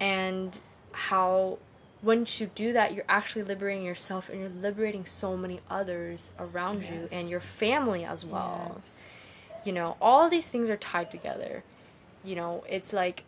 and 0.00 0.60
how 0.92 1.58
once 2.04 2.40
you 2.40 2.46
do 2.54 2.72
that 2.72 2.92
you're 2.94 3.04
actually 3.08 3.42
liberating 3.42 3.84
yourself 3.84 4.28
and 4.28 4.38
you're 4.40 4.48
liberating 4.68 5.04
so 5.06 5.36
many 5.36 5.60
others 5.70 6.30
around 6.38 6.82
you 6.82 7.08
and 7.12 7.28
your 7.30 7.40
family 7.40 8.04
as 8.04 8.24
well. 8.24 8.72
Yes. 8.74 9.08
you 9.64 9.72
know 9.72 9.96
all 10.00 10.28
these 10.28 10.48
things 10.48 10.68
are 10.70 10.76
tied 10.76 11.10
together. 11.10 11.62
You 12.24 12.36
know 12.36 12.64
it's 12.68 12.92
like 12.92 13.22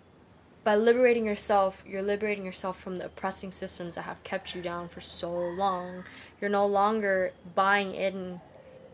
by 0.64 0.74
liberating 0.74 1.24
yourself 1.26 1.82
you're 1.86 2.02
liberating 2.14 2.44
yourself 2.44 2.78
from 2.78 2.96
the 2.98 3.06
oppressing 3.06 3.52
systems 3.52 3.94
that 3.94 4.02
have 4.02 4.22
kept 4.24 4.54
you 4.54 4.62
down 4.62 4.88
for 4.88 5.00
so 5.00 5.30
long. 5.64 6.04
You're 6.40 6.50
no 6.50 6.66
longer 6.66 7.32
buying 7.54 7.94
in 7.94 8.40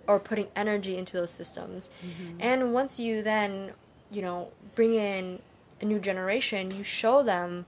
or 0.07 0.19
putting 0.21 0.49
energy 0.55 0.97
into 0.99 1.13
those 1.17 1.31
systems. 1.31 1.91
Mhm. 2.05 2.37
and 2.41 2.75
once 2.75 3.01
you 3.01 3.23
then 3.23 3.73
you 4.11 4.23
know 4.23 4.49
bring 4.75 4.95
in 4.95 5.41
a 5.81 5.85
new 5.85 5.99
generation, 5.99 6.71
you 6.71 6.85
show 6.85 7.23
them 7.23 7.67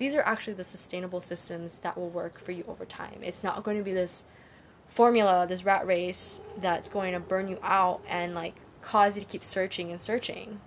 these 0.00 0.14
are 0.14 0.22
actually 0.22 0.54
the 0.54 0.64
sustainable 0.64 1.20
systems 1.20 1.76
that 1.76 1.94
will 1.94 2.08
work 2.08 2.40
for 2.40 2.52
you 2.52 2.64
over 2.66 2.86
time. 2.86 3.18
It's 3.22 3.44
not 3.44 3.62
going 3.62 3.76
to 3.76 3.84
be 3.84 3.92
this 3.92 4.24
formula, 4.88 5.46
this 5.46 5.62
rat 5.62 5.86
race 5.86 6.40
that's 6.58 6.88
going 6.88 7.12
to 7.12 7.20
burn 7.20 7.48
you 7.48 7.58
out 7.62 8.00
and 8.08 8.34
like 8.34 8.54
cause 8.80 9.14
you 9.14 9.20
to 9.20 9.28
keep 9.28 9.44
searching 9.44 9.92
and 9.92 10.00
searching. 10.00 10.58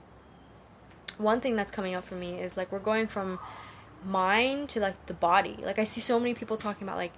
One 1.17 1.41
thing 1.41 1.56
that's 1.56 1.72
coming 1.72 1.96
up 1.96 2.06
for 2.06 2.13
me 2.13 2.39
is 2.39 2.56
like 2.56 2.72
we're 2.72 2.78
going 2.78 3.08
from 3.08 3.39
mind 4.06 4.69
to 4.69 4.80
like 4.80 5.04
the 5.08 5.15
body. 5.15 5.58
Like 5.60 5.80
I 5.80 5.84
see 5.84 6.00
so 6.00 6.19
many 6.19 6.36
people 6.36 6.56
talking 6.56 6.88
about 6.88 6.98
like 6.98 7.13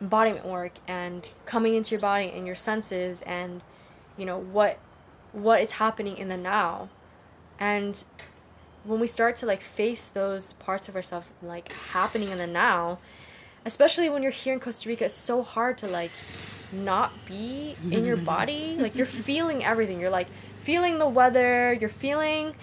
embodiment 0.00 0.44
work 0.44 0.72
and 0.88 1.28
coming 1.46 1.76
into 1.76 1.92
your 1.92 2.00
body 2.00 2.32
and 2.34 2.48
your 2.48 2.56
senses 2.56 3.22
and 3.22 3.60
you 4.16 4.26
know 4.26 4.40
what 4.40 4.78
what 5.30 5.60
is 5.60 5.72
happening 5.72 6.16
in 6.16 6.28
the 6.28 6.36
now. 6.36 6.88
And 7.60 8.02
when 8.88 9.00
we 9.00 9.06
start 9.06 9.36
to 9.36 9.46
like 9.46 9.60
face 9.60 10.08
those 10.08 10.54
parts 10.54 10.88
of 10.88 10.96
ourselves 10.96 11.28
like 11.42 11.72
happening 11.72 12.30
in 12.30 12.38
the 12.38 12.46
now, 12.46 12.98
especially 13.66 14.08
when 14.08 14.22
you're 14.22 14.32
here 14.32 14.54
in 14.54 14.60
Costa 14.60 14.88
Rica, 14.88 15.04
it's 15.04 15.18
so 15.18 15.42
hard 15.42 15.76
to 15.78 15.86
like 15.86 16.10
not 16.72 17.12
be 17.26 17.76
in 17.90 18.06
your 18.06 18.16
body. 18.34 18.76
Like 18.78 18.96
you're 18.96 19.06
feeling 19.06 19.62
everything. 19.62 20.00
You're 20.00 20.10
like 20.10 20.28
feeling 20.62 20.98
the 20.98 21.08
weather, 21.08 21.74
you're 21.74 21.90
feeling 21.90 22.54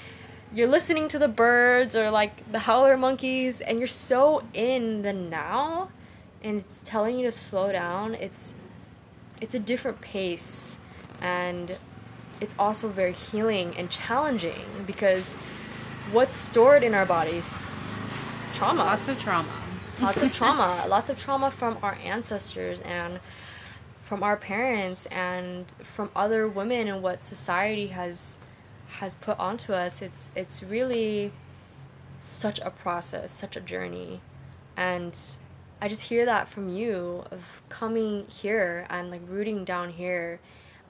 you're 0.54 0.68
listening 0.68 1.08
to 1.10 1.20
the 1.20 1.28
birds 1.28 1.96
or 1.96 2.10
like 2.10 2.52
the 2.52 2.60
howler 2.60 2.96
monkeys 2.96 3.62
and 3.62 3.78
you're 3.78 3.88
so 3.88 4.42
in 4.54 5.02
the 5.02 5.12
now 5.12 5.90
and 6.44 6.58
it's 6.60 6.82
telling 6.82 7.20
you 7.20 7.26
to 7.26 7.32
slow 7.32 7.72
down. 7.72 8.16
It's 8.16 8.56
it's 9.40 9.54
a 9.54 9.60
different 9.60 10.02
pace 10.02 10.78
and 11.22 11.78
it's 12.42 12.56
also 12.58 12.88
very 12.88 13.14
healing 13.14 13.76
and 13.78 13.92
challenging 13.92 14.84
because 14.88 15.38
what's 16.12 16.34
stored 16.34 16.84
in 16.84 16.94
our 16.94 17.06
bodies? 17.06 17.70
Trauma. 18.54 18.84
Lots 18.84 19.08
of 19.08 19.20
trauma. 19.20 19.50
lots 20.02 20.22
of 20.22 20.34
trauma. 20.40 20.86
Lots 20.88 21.10
of 21.10 21.20
trauma 21.20 21.52
from 21.52 21.78
our 21.82 21.98
ancestors 22.04 22.80
and 22.82 23.20
from 24.02 24.22
our 24.24 24.38
parents 24.38 25.08
and 25.08 25.68
from 25.84 26.10
other 26.16 26.48
women 26.48 26.88
and 26.88 27.02
what 27.02 27.24
society 27.24 27.88
has 27.88 28.38
has 29.00 29.14
put 29.16 29.38
onto 29.40 29.74
us. 29.74 30.02
It's 30.02 30.30
it's 30.36 30.64
really 30.64 31.32
such 32.22 32.60
a 32.60 32.70
process, 32.70 33.32
such 33.32 33.56
a 33.56 33.62
journey. 33.62 34.22
And 34.78 35.20
I 35.82 35.88
just 35.88 36.04
hear 36.04 36.26
that 36.26 36.48
from 36.48 36.70
you 36.70 37.26
of 37.32 37.62
coming 37.70 38.26
here 38.28 38.86
and 38.90 39.12
like 39.12 39.22
rooting 39.28 39.66
down 39.66 39.90
here 39.92 40.40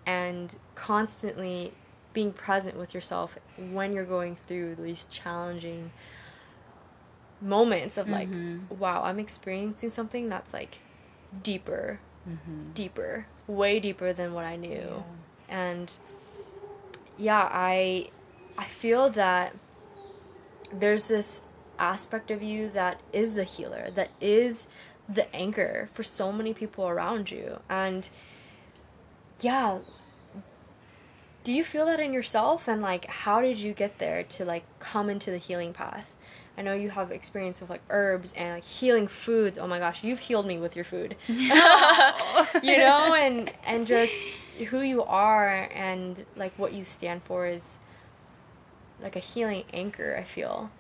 and 0.06 0.56
constantly 0.75 1.71
being 2.15 2.34
present 2.34 2.75
with 2.78 2.93
yourself 2.95 3.38
when 3.78 3.93
you're 3.93 4.06
going 4.17 4.36
through 4.47 4.73
these 4.75 5.06
challenging 5.06 5.91
moments 7.41 7.97
of 7.97 8.10
like 8.10 8.30
Mhm. 8.30 8.78
wow 8.80 9.04
i'm 9.04 9.19
experiencing 9.19 9.91
something 9.91 10.30
that's 10.30 10.54
like 10.54 10.80
deeper 11.43 11.99
Mm-hmm. 12.28 12.71
deeper 12.73 13.28
way 13.45 13.80
deeper 13.80 14.12
than 14.12 14.34
what 14.34 14.45
i 14.45 14.56
knew 14.56 15.04
and 15.47 15.95
yeah 17.19 17.47
i 17.51 18.10
i 18.58 18.63
feel 18.65 19.12
that 19.12 19.54
there's 20.73 21.08
this 21.08 21.41
aspect 21.78 22.32
of 22.32 22.41
you 22.41 22.67
that 22.69 22.99
is 23.13 23.36
the 23.36 23.43
healer 23.43 23.91
that 23.91 24.10
is 24.19 24.65
the 25.08 25.25
anchor 25.36 25.88
for 25.93 26.01
so 26.01 26.32
many 26.32 26.51
people 26.51 26.88
around 26.88 27.30
you 27.30 27.60
and 27.69 28.10
yeah 29.41 29.78
do 31.46 31.54
you 31.54 31.64
feel 31.64 31.86
that 31.86 32.00
in 32.00 32.12
yourself? 32.12 32.68
And 32.68 32.82
like 32.82 33.06
how 33.06 33.40
did 33.40 33.60
you 33.60 33.72
get 33.74 34.00
there 34.00 34.24
to 34.24 34.44
like 34.44 34.64
come 34.80 35.10
into 35.10 35.32
the 35.32 35.38
healing 35.38 35.72
path? 35.72 36.12
I 36.58 36.62
know 36.64 36.74
you 36.74 36.90
have 36.90 37.12
experience 37.12 37.62
with 37.62 37.70
like 37.70 37.82
herbs 37.90 38.34
and 38.34 38.56
like 38.56 38.64
healing 38.64 39.08
foods. 39.08 39.58
Oh 39.58 39.68
my 39.68 39.78
gosh 39.78 40.04
you've 40.04 40.20
healed 40.20 40.48
me 40.48 40.58
with 40.58 40.76
your 40.76 40.84
food. 40.84 41.16
You 41.28 42.78
know 42.80 43.14
and 43.14 43.52
and 43.66 43.86
just 43.86 44.32
who 44.70 44.82
you 44.82 45.04
are 45.04 45.70
and 45.74 46.26
like 46.36 46.58
what 46.58 46.74
you 46.74 46.84
stand 46.84 47.22
for 47.22 47.46
is 47.46 47.78
like 49.02 49.16
a 49.16 49.20
healing 49.20 49.64
anchor 49.72 50.16
i 50.18 50.24
feel. 50.24 50.72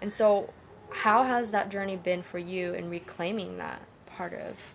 And 0.00 0.12
so 0.12 0.52
how 0.92 1.24
has 1.24 1.50
that 1.50 1.68
journey 1.68 1.96
been 1.96 2.22
for 2.22 2.38
you 2.38 2.72
in 2.72 2.88
reclaiming 2.88 3.58
that 3.58 3.82
part 4.06 4.32
of 4.32 4.72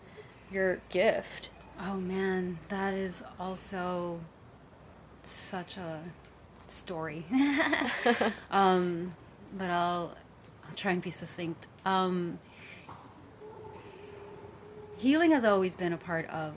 your 0.52 0.82
gift? 0.92 1.50
Oh 1.80 1.96
man, 1.96 2.60
that 2.70 2.94
is 2.94 3.24
also 3.40 4.20
such 5.32 5.78
a 5.78 6.00
story. 6.68 7.26
um, 8.52 9.14
but 9.58 9.70
I'll 9.70 10.16
I'll 10.68 10.76
try 10.76 10.92
and 10.92 11.02
be 11.02 11.10
succinct. 11.10 11.68
Um, 11.86 12.40
healing 14.98 15.32
has 15.32 15.44
always 15.44 15.76
been 15.76 15.94
a 15.94 15.98
part 15.98 16.30
of 16.30 16.54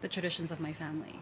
the 0.00 0.08
traditions 0.08 0.50
of 0.50 0.60
my 0.60 0.72
family. 0.72 1.20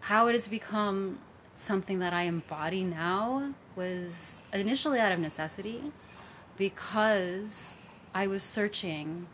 How 0.00 0.28
it 0.28 0.34
has 0.34 0.48
become 0.48 1.18
something 1.56 1.98
that 1.98 2.12
I 2.12 2.22
embody 2.22 2.84
now 2.84 3.52
was 3.76 4.42
initially 4.52 4.98
out 4.98 5.12
of 5.12 5.18
necessity 5.18 5.82
because 6.56 7.76
I 8.14 8.26
was 8.26 8.42
searching. 8.42 9.26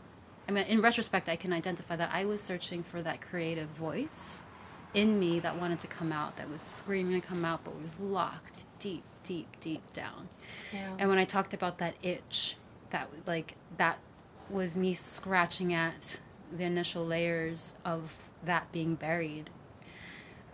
I 0.49 0.53
mean, 0.53 0.65
in 0.65 0.81
retrospect, 0.81 1.29
I 1.29 1.37
can 1.37 1.53
identify 1.53 1.97
that 1.97 2.11
I 2.13 2.25
was 2.25 2.41
searching 2.41 2.83
for 2.83 3.03
that 3.03 3.21
creative 3.21 3.69
voice 3.69 4.43
in 4.95 5.19
me 5.21 5.39
that 5.41 5.57
wanted 5.57 5.79
to 5.81 5.87
come 5.87 6.13
out, 6.13 6.37
that 6.37 6.49
was 6.49 6.63
screaming 6.63 7.21
to 7.21 7.27
come 7.27 7.45
out, 7.45 7.65
but 7.65 7.81
was 7.81 7.99
locked 8.01 8.63
deep, 8.81 9.03
deep, 9.25 9.49
deep 9.61 9.83
down. 9.93 10.29
yeah 10.73 10.97
And 10.99 11.09
when 11.09 11.19
I 11.19 11.25
talked 11.25 11.53
about 11.55 11.79
that 11.79 11.95
itch, 12.03 12.57
that 12.91 13.09
like 13.27 13.55
that 13.77 13.99
was 14.49 14.77
me 14.77 14.95
scratching 14.95 15.75
at 15.75 16.21
the 16.57 16.65
initial 16.65 17.05
layers 17.05 17.75
of 17.85 18.15
that 18.45 18.71
being 18.73 18.95
buried. 18.95 19.51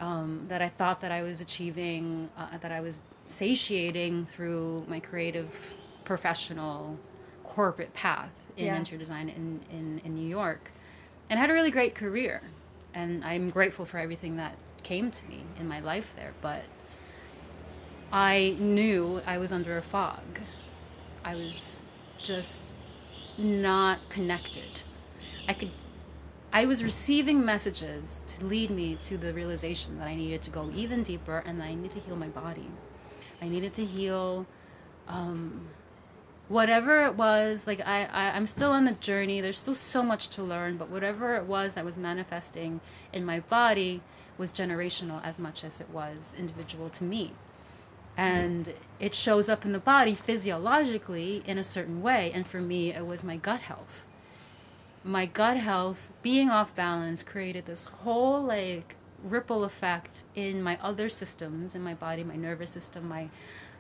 Um, 0.01 0.47
that 0.49 0.61
I 0.61 0.69
thought 0.69 1.01
that 1.03 1.13
I 1.13 1.23
was 1.23 1.41
achieving, 1.41 2.29
uh, 2.37 2.59
that 2.59 2.73
I 2.73 2.81
was 2.81 2.99
satiating 3.29 4.27
through 4.27 4.85
my 4.89 4.99
creative, 4.99 5.71
professional, 6.05 6.99
corporate 7.45 7.95
path 7.95 8.33
in 8.57 8.67
Yeah. 8.67 8.77
interior 8.79 8.99
design 8.99 9.29
in, 9.29 9.61
in, 9.71 10.01
in 10.05 10.15
New 10.17 10.27
York, 10.29 10.73
and 11.31 11.39
had 11.39 11.51
a 11.51 11.53
really 11.53 11.71
great 11.71 11.95
career. 11.95 12.43
And 12.95 13.25
I'm 13.25 13.49
grateful 13.51 13.85
for 13.85 13.99
everything 13.99 14.37
that 14.37 14.57
came 14.83 15.11
to 15.11 15.27
me 15.27 15.43
in 15.59 15.69
my 15.69 15.81
life 15.81 16.13
there. 16.17 16.33
But 16.43 16.65
I 18.13 18.57
knew 18.59 19.23
I 19.27 19.39
was 19.39 19.53
under 19.53 19.79
a 19.79 19.83
fog. 19.83 20.41
I 21.25 21.35
was 21.35 21.83
just 22.23 22.75
not 23.39 24.09
connected. 24.09 24.83
I 25.49 25.55
could 25.55 25.71
I 26.55 26.67
was 26.67 26.85
receiving 26.85 27.47
messages 27.47 28.23
to 28.27 28.45
lead 28.45 28.69
me 28.69 28.99
to 29.05 29.17
the 29.17 29.33
realization 29.33 29.99
that 29.99 30.07
I 30.07 30.15
needed 30.15 30.43
to 30.43 30.51
go 30.51 30.71
even 30.75 31.03
deeper 31.03 31.43
and 31.47 31.59
that 31.59 31.65
I 31.65 31.75
needed 31.75 31.93
to 31.93 32.01
heal 32.01 32.17
my 32.17 32.29
body. 32.29 32.67
I 33.41 33.49
needed 33.49 33.73
to 33.75 33.87
heal 33.87 34.47
um, 35.09 35.67
whatever 36.49 37.05
it 37.05 37.15
was. 37.15 37.67
Like 37.67 37.81
I, 37.87 38.05
I, 38.13 38.37
I'm 38.37 38.47
still 38.47 38.73
on 38.73 38.85
the 38.85 38.93
journey. 38.93 39.41
There's 39.41 39.59
still 39.59 39.75
so 39.75 40.03
much 40.03 40.29
to 40.31 40.43
learn, 40.43 40.77
but 40.77 40.91
whatever 40.91 41.37
it 41.37 41.45
was 41.45 41.75
that 41.75 41.85
was 41.85 41.99
manifesting 41.99 42.81
in 43.13 43.25
my 43.25 43.41
body 43.41 44.01
was 44.39 44.53
generational 44.53 45.25
as 45.25 45.39
much 45.39 45.63
as 45.65 45.81
it 45.81 45.91
was 45.91 46.35
individual 46.39 46.89
to 46.91 47.05
me 47.05 47.33
and 48.17 48.75
it 49.01 49.15
shows 49.15 49.49
up 49.49 49.65
in 49.65 49.73
the 49.73 49.79
body 49.79 50.15
physiologically 50.15 51.43
in 51.47 51.59
a 51.59 51.65
certain 51.65 52.03
way 52.03 52.31
and 52.35 52.47
for 52.47 52.61
me 52.61 52.93
it 52.93 53.07
was 53.07 53.25
my 53.25 53.37
gut 53.37 53.61
health 53.61 54.07
my 55.05 55.27
gut 55.27 55.57
health 55.57 56.13
being 56.23 56.51
off 56.51 56.75
balance 56.77 57.23
created 57.23 57.65
this 57.67 57.87
whole 57.87 58.43
like 58.43 58.97
ripple 59.25 59.65
effect 59.65 60.25
in 60.35 60.63
my 60.63 60.79
other 60.83 61.09
systems 61.09 61.75
in 61.75 61.83
my 61.83 61.95
body 61.95 62.23
my 62.23 62.37
nervous 62.37 62.71
system 62.71 63.09
my 63.09 63.29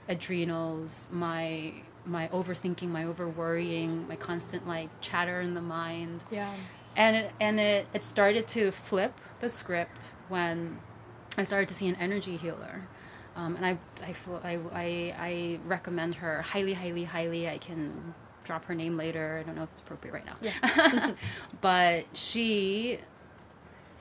adrenals 0.08 1.08
my 1.12 1.72
my 2.04 2.28
overthinking 2.28 2.88
my 2.88 3.04
over 3.04 3.28
worrying 3.28 4.06
my 4.08 4.16
constant 4.16 4.66
like 4.66 4.88
chatter 5.00 5.40
in 5.40 5.54
the 5.54 5.62
mind 5.62 6.24
yeah 6.30 6.52
and 6.96 7.16
it, 7.16 7.32
and 7.40 7.60
it, 7.60 7.86
it 7.94 8.04
started 8.04 8.46
to 8.48 8.70
flip 8.70 9.12
the 9.40 9.48
script 9.48 10.12
when 10.28 10.78
I 11.36 11.44
started 11.44 11.68
to 11.68 11.74
see 11.74 11.88
an 11.88 11.96
energy 11.96 12.36
healer. 12.36 12.82
Um, 13.34 13.56
and 13.56 13.64
I, 13.64 13.78
I, 14.04 14.12
feel, 14.12 14.40
I, 14.44 14.58
I, 14.72 15.14
I 15.18 15.58
recommend 15.64 16.16
her 16.16 16.42
highly, 16.42 16.74
highly, 16.74 17.04
highly. 17.04 17.48
I 17.48 17.56
can 17.56 18.14
drop 18.44 18.64
her 18.66 18.74
name 18.74 18.96
later. 18.96 19.38
I 19.40 19.46
don't 19.46 19.56
know 19.56 19.62
if 19.62 19.70
it's 19.72 19.80
appropriate 19.80 20.12
right 20.12 20.26
now. 20.26 20.36
Yeah. 20.42 21.12
but 21.62 22.04
she 22.14 22.98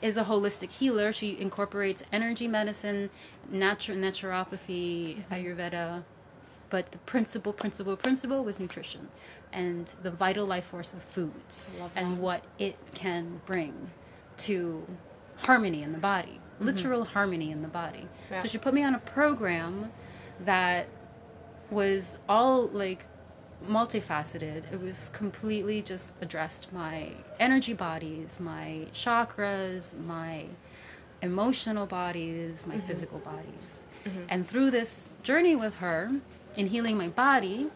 is 0.01 0.17
a 0.17 0.25
holistic 0.25 0.69
healer. 0.71 1.13
She 1.13 1.39
incorporates 1.39 2.03
energy 2.11 2.47
medicine, 2.47 3.09
natu- 3.49 3.95
naturopathy, 3.95 5.21
Ayurveda. 5.29 6.03
But 6.71 6.91
the 6.91 6.97
principal, 6.99 7.53
principal, 7.53 7.95
principle 7.97 8.43
was 8.43 8.59
nutrition 8.59 9.09
and 9.53 9.87
the 10.01 10.09
vital 10.09 10.45
life 10.47 10.65
force 10.65 10.93
of 10.93 11.03
foods 11.03 11.67
and 11.95 12.17
what 12.17 12.43
it 12.57 12.77
can 12.95 13.41
bring 13.45 13.91
to 14.39 14.87
harmony 15.43 15.83
in 15.83 15.91
the 15.91 15.99
body, 15.99 16.39
literal 16.59 17.03
harmony 17.03 17.51
in 17.51 17.61
the 17.61 17.67
body. 17.67 17.99
Mm-hmm. 17.99 18.33
Yeah. 18.33 18.39
So 18.39 18.47
she 18.47 18.57
put 18.57 18.73
me 18.73 18.83
on 18.83 18.95
a 18.95 18.99
program 18.99 19.91
that 20.39 20.87
was 21.69 22.17
all 22.29 22.67
like 22.67 23.03
multifaceted. 23.67 24.71
It 24.71 24.79
was 24.79 25.09
completely 25.09 25.81
just 25.81 26.15
addressed 26.21 26.71
my 26.71 27.09
energy 27.39 27.73
bodies, 27.73 28.39
my 28.39 28.87
chakras, 28.93 29.99
my 29.99 30.45
emotional 31.21 31.85
bodies, 31.85 32.65
my 32.65 32.77
physical 32.77 33.19
bodies. 33.19 33.83
And 34.29 34.47
through 34.47 34.71
this 34.71 35.11
journey 35.21 35.55
with 35.55 35.75
her 35.75 36.09
in 36.57 36.67
healing 36.67 36.97
my 36.97 37.07
body, 37.07 37.67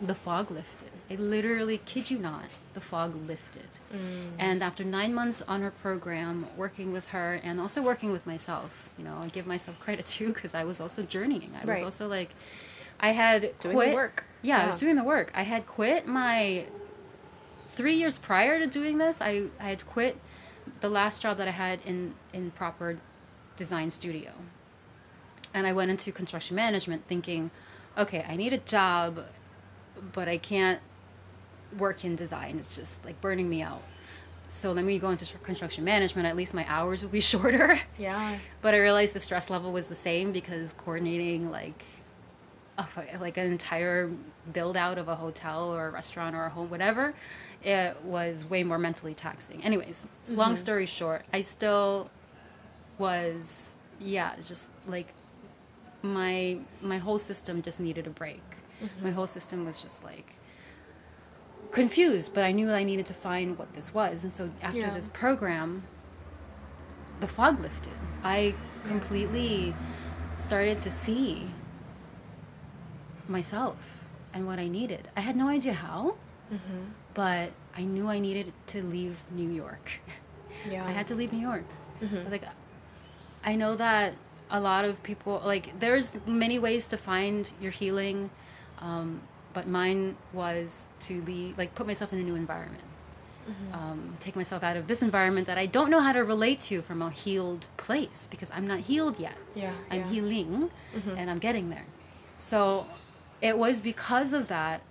the 0.00 0.14
fog 0.14 0.50
lifted. 0.50 0.90
I 1.10 1.14
literally 1.14 1.78
kid 1.78 2.10
you 2.10 2.18
not, 2.18 2.44
the 2.74 2.80
fog 2.80 3.14
lifted. 3.14 3.68
Mm. 3.92 4.32
And 4.38 4.62
after 4.62 4.84
nine 4.84 5.14
months 5.14 5.42
on 5.48 5.62
her 5.62 5.70
program, 5.70 6.46
working 6.56 6.92
with 6.92 7.08
her 7.08 7.40
and 7.42 7.60
also 7.60 7.82
working 7.82 8.12
with 8.12 8.26
myself, 8.26 8.90
you 8.98 9.04
know, 9.04 9.16
I 9.22 9.28
give 9.28 9.46
myself 9.46 9.80
credit 9.80 10.06
too 10.16 10.32
because 10.32 10.54
I 10.54 10.64
was 10.64 10.80
also 10.80 11.02
journeying. 11.02 11.52
I 11.60 11.64
was 11.64 11.82
also 11.82 12.06
like, 12.06 12.30
I 13.00 13.10
had 13.10 13.58
Doing 13.60 13.76
quit. 13.76 13.90
the 13.90 13.94
work. 13.94 14.24
Yeah, 14.42 14.62
I 14.62 14.66
was 14.66 14.78
doing 14.78 14.96
the 14.96 15.04
work. 15.04 15.32
I 15.34 15.42
had 15.42 15.66
quit 15.66 16.06
my 16.06 16.66
three 17.68 17.94
years 17.94 18.18
prior 18.18 18.58
to 18.58 18.66
doing 18.66 18.98
this. 18.98 19.20
I, 19.20 19.44
I 19.60 19.70
had 19.70 19.86
quit 19.86 20.16
the 20.80 20.88
last 20.88 21.22
job 21.22 21.38
that 21.38 21.48
I 21.48 21.52
had 21.52 21.80
in 21.84 22.14
in 22.32 22.50
proper 22.50 22.98
design 23.56 23.90
studio, 23.90 24.32
and 25.54 25.66
I 25.66 25.72
went 25.72 25.90
into 25.90 26.12
construction 26.12 26.54
management 26.56 27.04
thinking, 27.06 27.50
okay, 27.98 28.24
I 28.28 28.36
need 28.36 28.52
a 28.52 28.58
job, 28.58 29.24
but 30.14 30.28
I 30.28 30.38
can't 30.38 30.80
work 31.78 32.04
in 32.04 32.16
design. 32.16 32.56
It's 32.58 32.76
just 32.76 33.04
like 33.04 33.20
burning 33.20 33.48
me 33.50 33.62
out. 33.62 33.82
So 34.48 34.72
let 34.72 34.84
me 34.84 34.98
go 34.98 35.10
into 35.10 35.26
construction 35.38 35.84
management. 35.84 36.26
At 36.26 36.36
least 36.36 36.54
my 36.54 36.64
hours 36.68 37.02
will 37.02 37.10
be 37.10 37.20
shorter. 37.32 37.80
Yeah. 37.98 38.38
But 38.62 38.74
I 38.74 38.78
realized 38.78 39.12
the 39.12 39.20
stress 39.20 39.50
level 39.50 39.72
was 39.72 39.88
the 39.88 39.94
same 39.94 40.32
because 40.32 40.72
coordinating 40.72 41.50
like 41.50 41.84
a, 42.78 42.86
like 43.18 43.36
an 43.36 43.50
entire 43.50 44.10
build 44.52 44.76
out 44.76 44.98
of 44.98 45.08
a 45.08 45.16
hotel 45.16 45.74
or 45.74 45.88
a 45.88 45.90
restaurant 45.90 46.34
or 46.34 46.44
a 46.44 46.50
home, 46.50 46.70
whatever, 46.70 47.12
it 47.62 47.96
was 48.02 48.48
way 48.48 48.62
more 48.62 48.78
mentally 48.78 49.14
taxing. 49.14 49.62
Anyways, 49.64 50.06
so 50.22 50.34
long 50.34 50.52
mm-hmm. 50.52 50.56
story 50.56 50.86
short, 50.86 51.24
I 51.32 51.42
still 51.42 52.10
was 52.98 53.74
yeah, 54.00 54.34
just 54.36 54.70
like 54.86 55.12
my 56.02 56.58
my 56.82 56.98
whole 56.98 57.18
system 57.18 57.62
just 57.62 57.80
needed 57.80 58.06
a 58.06 58.10
break. 58.10 58.42
My 59.02 59.10
whole 59.10 59.26
system 59.26 59.64
was 59.64 59.82
just 59.82 60.04
like 60.04 60.26
confused, 61.72 62.32
but 62.34 62.44
I 62.44 62.52
knew 62.52 62.70
I 62.70 62.84
needed 62.84 63.06
to 63.06 63.14
find 63.14 63.58
what 63.58 63.74
this 63.74 63.92
was. 63.92 64.22
And 64.24 64.32
so 64.32 64.50
after 64.62 64.78
Yeah. 64.78 64.94
this 64.94 65.08
program, 65.08 65.82
the 67.20 67.26
fog 67.28 67.58
lifted. 67.60 67.92
I 68.22 68.54
completely 68.86 69.74
started 70.36 70.78
to 70.80 70.90
see 70.90 71.50
myself 73.28 74.04
and 74.32 74.46
what 74.46 74.58
I 74.58 74.68
needed. 74.68 75.08
I 75.16 75.20
had 75.20 75.36
no 75.36 75.48
idea 75.48 75.72
how, 75.74 76.14
Mm-hmm. 76.52 76.84
but 77.12 77.50
I 77.76 77.82
knew 77.82 78.08
I 78.08 78.18
needed 78.20 78.52
to 78.68 78.82
leave 78.82 79.22
New 79.30 79.50
York. 79.50 80.00
Yeah. 80.68 80.84
I 80.84 80.90
had 80.90 81.06
to 81.08 81.14
leave 81.14 81.32
New 81.32 81.38
York. 81.50 81.64
Mhm. 82.02 82.30
Like, 82.32 82.42
I 83.44 83.54
know 83.54 83.76
that 83.76 84.14
a 84.50 84.60
lot 84.60 84.84
of 84.84 85.02
people 85.02 85.42
like 85.44 85.78
there's 85.80 86.16
many 86.26 86.58
ways 86.58 86.86
to 86.88 86.96
find 86.96 87.50
your 87.60 87.70
healing, 87.72 88.30
um, 88.80 89.20
but 89.54 89.66
mine 89.66 90.16
was 90.32 90.86
to 91.00 91.20
leave, 91.22 91.58
like, 91.58 91.74
put 91.74 91.86
myself 91.86 92.12
in 92.12 92.20
a 92.20 92.22
new 92.22 92.34
environment. 92.36 92.82
Mm-hmm. 93.48 93.74
Um, 93.74 94.16
take 94.20 94.36
myself 94.36 94.62
out 94.62 94.76
of 94.76 94.88
this 94.88 95.02
environment 95.02 95.46
that 95.46 95.56
I 95.56 95.64
don't 95.66 95.90
know 95.90 96.00
how 96.00 96.12
to 96.12 96.22
relate 96.22 96.60
to 96.68 96.82
from 96.82 97.00
a 97.00 97.10
healed 97.10 97.66
place 97.78 98.28
because 98.30 98.50
I'm 98.50 98.66
not 98.66 98.80
healed 98.80 99.18
yet. 99.18 99.36
Yeah. 99.54 99.72
I'm 99.90 100.00
yeah. 100.00 100.10
healing 100.10 100.70
Mhm. 100.94 101.16
and 101.16 101.30
I'm 101.30 101.38
getting 101.38 101.70
there. 101.70 101.86
So 102.36 102.84
it 103.40 103.56
was 103.56 103.80
because 103.80 104.34
of 104.34 104.48
that 104.48 104.82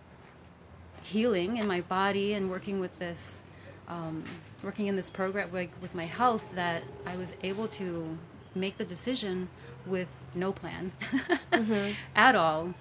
healing 1.03 1.57
in 1.57 1.67
my 1.67 1.81
body 1.81 2.33
and 2.33 2.49
working 2.49 2.79
with 2.79 2.97
this, 2.97 3.43
um, 3.87 4.23
working 4.63 4.87
in 4.87 4.95
this 4.95 5.09
program 5.09 5.49
like 5.53 5.71
with 5.81 5.93
my 5.93 6.05
health 6.05 6.43
that 6.55 6.81
I 7.05 7.15
was 7.15 7.35
able 7.43 7.67
to 7.79 8.17
make 8.55 8.77
the 8.77 8.85
decision 8.85 9.49
with 9.85 10.07
no 10.35 10.51
plan 10.51 10.91
Mhm. 11.51 11.95
at 12.15 12.35
all, 12.35 12.73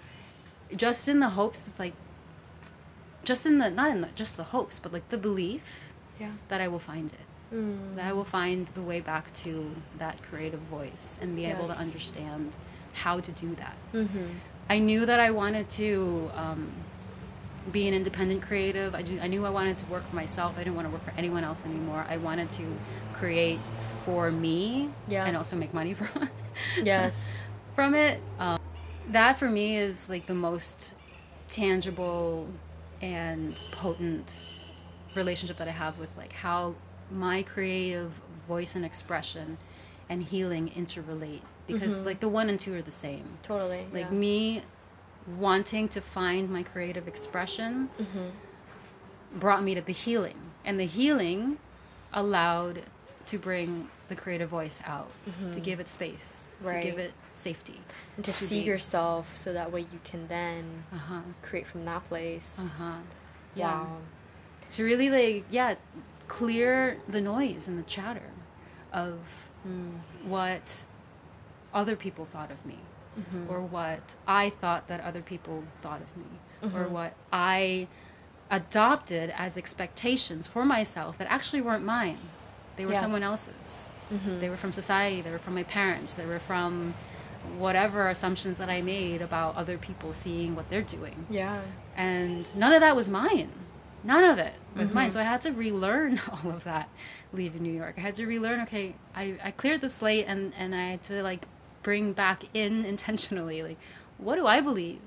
just 0.74 1.09
in 1.09 1.20
the 1.20 1.31
hopes 1.31 1.66
of 1.66 1.79
like, 1.79 1.94
just 3.24 3.46
in 3.46 3.59
the 3.59 3.70
not 3.70 3.90
in 3.90 4.00
the, 4.02 4.09
just 4.14 4.37
the 4.37 4.44
hopes, 4.44 4.79
but 4.79 4.92
like 4.92 5.09
the 5.11 5.18
belief 5.18 5.90
Yeah. 6.18 6.31
that 6.48 6.61
I 6.61 6.68
will 6.68 6.79
find 6.92 7.12
it 7.12 7.20
Mm. 7.55 7.94
that 7.94 8.07
I 8.07 8.12
will 8.12 8.24
find 8.24 8.66
the 8.68 8.83
way 8.83 8.98
back 9.00 9.33
to 9.44 9.70
that 9.98 10.20
creative 10.20 10.59
voice 10.61 11.16
and 11.22 11.37
be 11.37 11.44
able 11.46 11.68
to 11.68 11.76
understand 11.79 12.57
how 13.05 13.20
to 13.20 13.31
do 13.31 13.55
that. 13.55 13.76
Mm-hmm. 13.94 14.26
I 14.68 14.81
knew 14.81 15.07
that 15.07 15.20
I 15.20 15.31
wanted 15.31 15.70
to 15.83 16.29
um, 16.35 16.72
be 17.70 17.87
an 17.87 17.94
independent 17.94 18.42
creative. 18.42 18.96
I, 18.96 19.02
do, 19.02 19.20
I 19.20 19.29
knew 19.29 19.46
I 19.46 19.50
wanted 19.50 19.76
to 19.76 19.87
work 19.87 20.05
for 20.11 20.16
myself. 20.16 20.57
I 20.59 20.64
didn't 20.64 20.74
want 20.74 20.88
to 20.88 20.92
work 20.92 21.05
for 21.05 21.12
anyone 21.16 21.44
else 21.44 21.64
anymore. 21.64 22.05
I 22.11 22.16
wanted 22.16 22.50
to 22.50 22.64
create 23.12 23.61
for 24.06 24.30
me 24.30 24.88
Yeah. 25.08 25.26
and 25.26 25.36
also 25.36 25.56
make 25.56 25.74
money 25.74 25.92
from 26.00 26.30
Yes. 26.82 27.36
from 27.74 27.94
it. 27.94 28.20
Um, 28.38 28.58
that 29.10 29.38
for 29.38 29.48
me 29.48 29.76
is 29.76 30.08
like 30.08 30.24
the 30.26 30.34
most 30.34 30.94
tangible 31.48 32.48
and 33.02 33.60
potent 33.72 34.40
relationship 35.14 35.56
that 35.58 35.68
I 35.68 35.72
have 35.72 35.98
with 35.98 36.16
like 36.16 36.32
how 36.32 36.74
my 37.10 37.42
creative 37.42 38.12
voice 38.48 38.74
and 38.76 38.84
expression 38.84 39.58
and 40.08 40.22
healing 40.22 40.70
interrelate 40.70 41.40
because 41.66 42.00
Mhm. 42.00 42.06
like 42.06 42.20
the 42.20 42.28
one 42.28 42.48
and 42.48 42.58
two 42.60 42.74
are 42.74 42.82
the 42.82 42.90
same. 43.06 43.26
Totally. 43.42 43.86
Like 43.92 44.06
yeah. 44.06 44.10
me 44.26 44.62
wanting 45.38 45.88
to 45.88 46.00
find 46.00 46.48
my 46.50 46.62
creative 46.62 47.08
expression 47.08 47.90
Mm-hmm. 48.00 49.38
brought 49.40 49.62
me 49.64 49.74
to 49.74 49.80
the 49.80 49.92
healing 49.92 50.38
and 50.64 50.78
the 50.78 50.86
healing 50.86 51.58
allowed 52.12 52.82
to 53.26 53.38
bring 53.38 53.88
the 54.08 54.14
creative 54.16 54.48
voice 54.48 54.80
out 54.86 55.10
to 55.52 55.60
give 55.60 55.80
it 55.80 55.88
space 55.88 56.54
to 56.66 56.80
give 56.80 56.98
it 56.98 57.12
safety 57.34 57.80
And 58.16 58.24
to 58.24 58.32
to 58.32 58.44
see 58.46 58.60
be- 58.60 58.66
yourself 58.66 59.36
so 59.36 59.52
that 59.52 59.70
way 59.72 59.80
you 59.80 60.00
can 60.04 60.28
then 60.28 60.84
uh-huh 60.92 61.20
create 61.42 61.66
from 61.66 61.84
that 61.84 62.04
place. 62.04 62.58
uh-huh 62.58 62.98
yeah 63.54 63.80
Wow. 63.82 63.96
to 64.70 64.84
really 64.84 65.08
like 65.10 65.44
yeah 65.50 65.74
clear 66.28 66.98
the 67.08 67.20
noise 67.20 67.68
and 67.68 67.78
the 67.78 67.88
chatter 67.88 68.30
of 68.92 69.18
Mm. 69.66 69.98
what 70.24 70.84
other 71.74 71.96
people 71.96 72.24
thought 72.24 72.50
of 72.52 72.64
me 72.64 72.78
Mhm. 73.18 73.50
or 73.50 73.60
what 73.60 74.14
i 74.28 74.50
thought 74.50 74.86
that 74.88 75.00
other 75.00 75.22
people 75.22 75.64
thought 75.82 76.00
of 76.00 76.16
me 76.16 76.30
or 76.62 76.84
Mhm. 76.86 76.90
what 76.90 77.12
i 77.32 77.88
adopted 78.50 79.30
as 79.36 79.56
expectations 79.56 80.46
for 80.46 80.64
myself 80.64 81.18
that 81.18 81.26
actually 81.28 81.60
weren't 81.60 81.84
mine 81.84 82.18
they 82.76 82.86
were 82.86 82.92
Yeah. 82.92 83.00
someone 83.00 83.22
else's 83.24 83.88
Mhm. 84.12 84.40
they 84.40 84.48
were 84.48 84.56
from 84.56 84.72
society 84.72 85.20
they 85.20 85.30
were 85.30 85.38
from 85.38 85.54
my 85.54 85.62
parents 85.64 86.14
they 86.14 86.26
were 86.26 86.38
from 86.38 86.94
whatever 87.58 88.08
assumptions 88.08 88.56
that 88.58 88.68
i 88.68 88.80
made 88.80 89.20
about 89.22 89.56
other 89.56 89.78
people 89.78 90.12
seeing 90.12 90.54
what 90.56 90.68
they're 90.70 90.82
doing 90.82 91.26
Yeah. 91.30 91.60
and 91.96 92.46
none 92.56 92.72
of 92.72 92.80
that 92.80 92.94
was 92.96 93.08
mine 93.08 93.50
none 94.04 94.24
of 94.24 94.38
it 94.38 94.52
was 94.76 94.92
mine 94.92 95.10
Mhm. 95.10 95.12
so 95.14 95.20
i 95.20 95.24
had 95.24 95.40
to 95.42 95.52
relearn 95.52 96.20
all 96.32 96.50
of 96.52 96.64
that 96.64 96.88
leaving 97.32 97.62
new 97.62 97.72
york 97.72 97.94
i 97.98 98.00
had 98.00 98.14
to 98.16 98.26
relearn 98.26 98.60
okay 98.60 98.94
i, 99.14 99.36
I 99.42 99.50
cleared 99.50 99.80
the 99.80 99.88
slate 99.88 100.26
and, 100.28 100.52
and 100.58 100.74
i 100.74 100.90
had 100.92 101.02
to 101.04 101.22
like 101.22 101.42
bring 101.82 102.12
back 102.12 102.44
in 102.54 102.84
intentionally 102.94 103.62
like 103.62 103.78
what 104.18 104.36
do 104.36 104.46
i 104.46 104.60
believe 104.60 105.00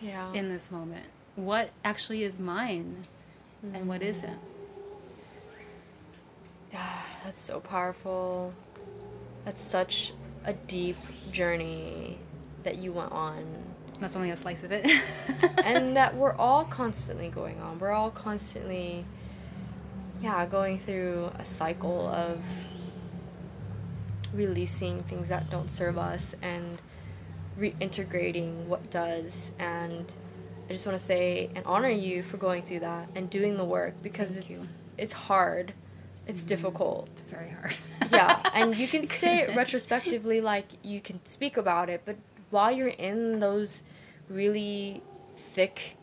Yeah. 0.00 0.32
in 0.32 0.48
this 0.48 0.70
moment 0.70 1.06
what 1.36 1.70
actually 1.84 2.22
is 2.24 2.38
mine 2.40 3.06
and 3.74 3.86
what 3.88 4.00
Mm. 4.00 4.06
isn't 4.06 4.38
Yeah, 6.72 6.99
that's 7.24 7.42
so 7.42 7.60
powerful. 7.60 8.54
That's 9.44 9.62
such 9.62 10.12
a 10.44 10.52
deep 10.52 10.96
journey 11.32 12.18
that 12.64 12.76
you 12.76 12.92
went 12.92 13.12
on. 13.12 13.44
that's 13.98 14.16
only 14.16 14.30
a 14.30 14.36
slice 14.36 14.62
of 14.64 14.72
it 14.72 14.86
and 15.64 15.96
that 15.96 16.14
we're 16.14 16.34
all 16.34 16.64
constantly 16.64 17.28
going 17.28 17.60
on. 17.60 17.78
We're 17.78 17.90
all 17.92 18.10
constantly, 18.10 19.04
yeah, 20.22 20.46
going 20.46 20.78
through 20.78 21.30
a 21.38 21.44
cycle 21.44 22.08
of 22.08 22.42
releasing 24.32 25.02
things 25.02 25.28
that 25.28 25.50
don't 25.50 25.68
serve 25.70 25.98
us 25.98 26.34
and 26.42 26.78
reintegrating 27.58 28.66
what 28.66 28.90
does. 28.90 29.52
And 29.58 30.12
I 30.68 30.72
just 30.72 30.86
want 30.86 30.98
to 30.98 31.04
say 31.04 31.50
and 31.54 31.64
honor 31.66 31.88
you 31.88 32.22
for 32.22 32.36
going 32.36 32.62
through 32.62 32.80
that 32.80 33.08
and 33.14 33.28
doing 33.28 33.56
the 33.56 33.64
work 33.64 33.94
because 34.02 34.30
Thank 34.30 34.42
it's 34.42 34.50
you. 34.50 34.68
it's 34.96 35.12
hard, 35.12 35.72
it's 36.26 36.42
difficult. 36.44 37.08
it's 37.12 37.22
very 37.22 37.50
hard 37.50 37.74
yeah, 38.12 38.40
and 38.54 38.76
you 38.76 38.86
can 38.88 39.02
say 39.20 39.40
it 39.40 39.56
retrospectively, 39.56 40.40
like 40.40 40.66
you 40.82 41.00
can 41.00 41.24
speak 41.24 41.56
about 41.56 41.88
it, 41.88 42.02
but 42.04 42.16
while 42.50 42.70
you're 42.72 42.88
in 42.88 43.40
those 43.40 43.82
really 44.28 45.02
thick, 45.36 45.96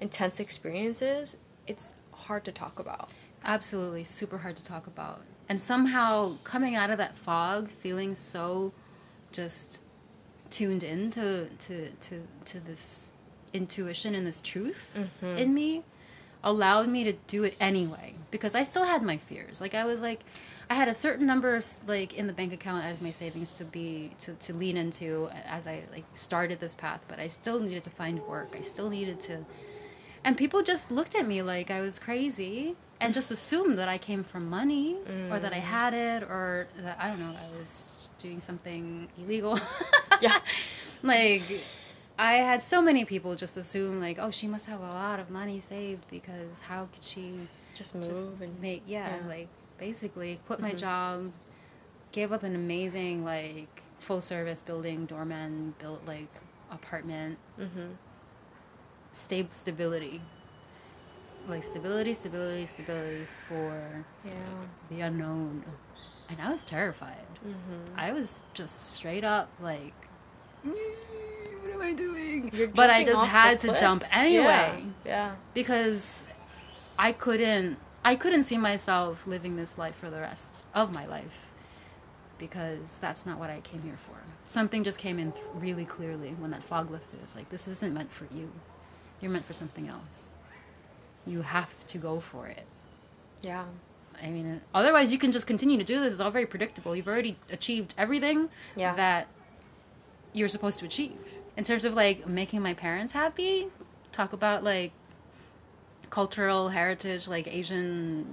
intense 0.00 0.38
experiences, 0.40 1.36
it's 1.66 1.94
hard 2.12 2.44
to 2.44 2.52
talk 2.52 2.78
about. 2.78 3.10
Absolutely, 3.44 4.04
super 4.04 4.38
hard 4.38 4.56
to 4.56 4.64
talk 4.64 4.86
about. 4.86 5.20
And 5.48 5.60
somehow 5.60 6.36
coming 6.44 6.74
out 6.76 6.90
of 6.90 6.98
that 6.98 7.16
fog, 7.16 7.68
feeling 7.70 8.14
so 8.14 8.72
just 9.32 9.82
tuned 10.50 10.82
in 10.82 11.10
to 11.12 11.46
to 11.66 11.88
to, 11.90 12.22
to 12.46 12.60
this 12.60 13.12
intuition 13.52 14.14
and 14.14 14.26
this 14.26 14.40
truth 14.42 14.96
Mhm. 15.22 15.38
in 15.38 15.54
me 15.54 15.82
allowed 16.42 16.88
me 16.88 17.04
to 17.04 17.12
do 17.12 17.44
it 17.44 17.56
anyway 17.60 18.14
because 18.30 18.54
I 18.54 18.62
still 18.62 18.84
had 18.84 19.02
my 19.02 19.16
fears. 19.16 19.60
Like 19.60 19.74
I 19.74 19.84
was 19.84 20.02
like 20.02 20.20
I 20.70 20.74
had 20.74 20.88
a 20.88 20.94
certain 20.94 21.26
number 21.26 21.56
of 21.56 21.66
like 21.86 22.14
in 22.14 22.26
the 22.26 22.32
bank 22.32 22.52
account 22.52 22.84
as 22.84 23.00
my 23.00 23.10
savings 23.10 23.52
to 23.58 23.64
be 23.64 24.12
to, 24.20 24.34
to 24.34 24.54
lean 24.54 24.76
into 24.76 25.30
as 25.46 25.66
I 25.66 25.82
like 25.92 26.04
started 26.14 26.60
this 26.60 26.74
path, 26.74 27.04
but 27.08 27.18
I 27.18 27.26
still 27.26 27.60
needed 27.60 27.84
to 27.84 27.90
find 27.90 28.20
work. 28.20 28.54
I 28.56 28.60
still 28.60 28.90
needed 28.90 29.20
to 29.22 29.44
and 30.24 30.36
people 30.36 30.62
just 30.62 30.90
looked 30.90 31.14
at 31.14 31.26
me 31.26 31.42
like 31.42 31.70
I 31.70 31.80
was 31.80 31.98
crazy 31.98 32.74
and 33.00 33.14
just 33.14 33.30
assumed 33.30 33.78
that 33.78 33.88
I 33.88 33.96
came 33.96 34.24
from 34.24 34.50
money 34.50 34.96
or 35.30 35.38
that 35.38 35.52
I 35.52 35.58
mm. 35.58 35.62
had 35.62 35.94
it 35.94 36.24
or 36.24 36.66
that 36.78 36.98
I 37.00 37.08
don't 37.08 37.20
know, 37.20 37.30
I 37.32 37.58
was 37.58 38.08
doing 38.18 38.40
something 38.40 39.08
illegal. 39.18 39.60
Yeah. 40.20 40.38
like 41.02 41.42
I 42.18 42.34
had 42.34 42.62
so 42.62 42.82
many 42.82 43.04
people 43.04 43.36
just 43.36 43.56
assume 43.56 44.00
like, 44.00 44.18
oh, 44.20 44.30
she 44.30 44.48
must 44.48 44.66
have 44.66 44.80
a 44.80 44.88
lot 44.88 45.20
of 45.20 45.30
money 45.30 45.60
saved 45.60 46.02
because 46.10 46.58
how 46.60 46.86
could 46.92 47.04
she 47.04 47.48
Just 47.74 47.94
move 47.94 48.08
just 48.08 48.28
and 48.40 48.60
make 48.60 48.82
yeah, 48.86 49.16
yeah. 49.22 49.28
like 49.28 49.48
basically 49.78 50.40
quit 50.46 50.58
my 50.58 50.72
Mhm. 50.72 50.78
job, 50.78 51.32
gave 52.10 52.32
up 52.32 52.42
an 52.42 52.56
amazing 52.56 53.24
like 53.24 53.68
full 54.00 54.20
service 54.20 54.60
building 54.60 55.06
doorman 55.06 55.74
built 55.80 56.04
like 56.06 56.28
apartment, 56.72 57.38
Mhm. 57.58 57.94
stable 59.12 59.52
stability. 59.52 60.20
Like 61.46 61.62
stability, 61.62 62.14
stability, 62.14 62.66
stability 62.66 63.26
for 63.48 64.04
Yeah. 64.24 64.32
the 64.90 65.00
unknown. 65.02 65.64
And 66.28 66.40
I 66.42 66.50
was 66.50 66.64
terrified. 66.64 67.26
Mhm. 67.46 67.96
I 67.96 68.12
was 68.12 68.42
just 68.54 68.92
straight 68.94 69.24
up 69.24 69.48
like, 69.60 69.94
"Mm, 70.66 71.57
what 71.68 71.74
am 71.74 71.82
I 71.82 71.94
doing? 71.94 72.70
But 72.74 72.90
I 72.90 73.04
just 73.04 73.24
had 73.26 73.60
to 73.60 73.68
cliff. 73.68 73.80
jump 73.80 74.04
anyway 74.10 74.84
Yeah. 75.04 75.36
because 75.54 76.22
I 76.98 77.12
couldn't. 77.12 77.78
I 78.04 78.14
couldn't 78.14 78.44
see 78.44 78.56
myself 78.58 79.26
living 79.26 79.56
this 79.56 79.76
life 79.76 79.94
for 79.96 80.08
the 80.08 80.20
rest 80.20 80.64
of 80.74 80.94
my 80.94 81.04
life 81.06 81.46
because 82.38 82.98
that's 83.00 83.26
not 83.26 83.38
what 83.38 83.50
I 83.50 83.60
came 83.60 83.82
here 83.82 83.96
for. 83.96 84.16
Something 84.46 84.84
just 84.84 84.98
came 84.98 85.18
in 85.18 85.32
really 85.54 85.84
clearly 85.84 86.30
when 86.38 86.50
that 86.52 86.62
fog 86.64 86.90
lifted. 86.90 87.20
It's 87.22 87.36
like 87.36 87.50
this 87.50 87.68
isn't 87.68 87.92
meant 87.92 88.10
for 88.12 88.26
you. 88.34 88.50
You're 89.20 89.32
meant 89.32 89.44
for 89.44 89.52
something 89.52 89.88
else. 89.88 90.30
You 91.26 91.42
have 91.42 91.74
to 91.88 91.98
go 91.98 92.20
for 92.20 92.46
it. 92.46 92.64
Yeah. 93.42 93.64
I 94.22 94.28
mean, 94.30 94.46
uh, 94.50 94.58
otherwise 94.78 95.12
you 95.12 95.18
can 95.18 95.30
just 95.32 95.46
continue 95.46 95.76
to 95.78 95.84
do 95.84 96.00
this. 96.00 96.12
It's 96.14 96.20
all 96.20 96.30
very 96.30 96.46
predictable. 96.46 96.96
You've 96.96 97.08
already 97.08 97.36
achieved 97.50 97.94
everything 97.98 98.48
Yeah. 98.76 98.94
that 98.94 99.26
you're 100.32 100.48
supposed 100.48 100.78
to 100.78 100.86
achieve. 100.86 101.18
In 101.58 101.64
terms 101.64 101.84
of 101.84 101.92
like 101.94 102.26
making 102.26 102.62
my 102.62 102.72
parents 102.72 103.12
happy, 103.12 103.66
talk 104.12 104.32
about 104.32 104.62
like 104.62 104.92
cultural 106.08 106.68
heritage, 106.68 107.26
like 107.26 107.52
Asian 107.52 108.24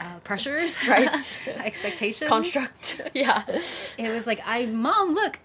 uh, 0.00 0.18
pressures, 0.24 0.76
Right. 0.88 1.38
expectations, 1.64 2.28
Construct. 2.28 3.00
yeah. 3.14 3.44
It 3.96 4.10
was 4.12 4.26
like, 4.26 4.40
I, 4.44 4.66
mom, 4.66 5.14
look, 5.14 5.38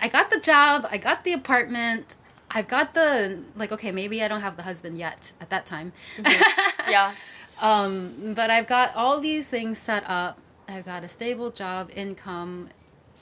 I 0.00 0.08
got 0.08 0.30
the 0.30 0.40
job, 0.40 0.88
I 0.90 0.96
got 0.96 1.22
the 1.24 1.34
apartment. 1.34 2.16
I've 2.50 2.66
got 2.66 2.94
the 2.94 3.42
like 3.56 3.72
okay 3.72 3.92
maybe 3.92 4.22
I 4.22 4.28
don't 4.28 4.40
have 4.40 4.56
the 4.56 4.62
husband 4.62 4.96
yet 4.98 5.32
at 5.42 5.50
that 5.50 5.66
time. 5.66 5.92
Yeah. 6.88 7.12
Um, 7.60 8.34
but 8.36 8.50
I've 8.50 8.68
got 8.68 8.94
all 8.94 9.18
these 9.18 9.48
things 9.48 9.78
set 9.78 10.04
up. 10.08 10.38
I've 10.68 10.84
got 10.86 11.02
a 11.02 11.08
stable 11.08 11.50
job, 11.50 11.90
income, 11.92 12.68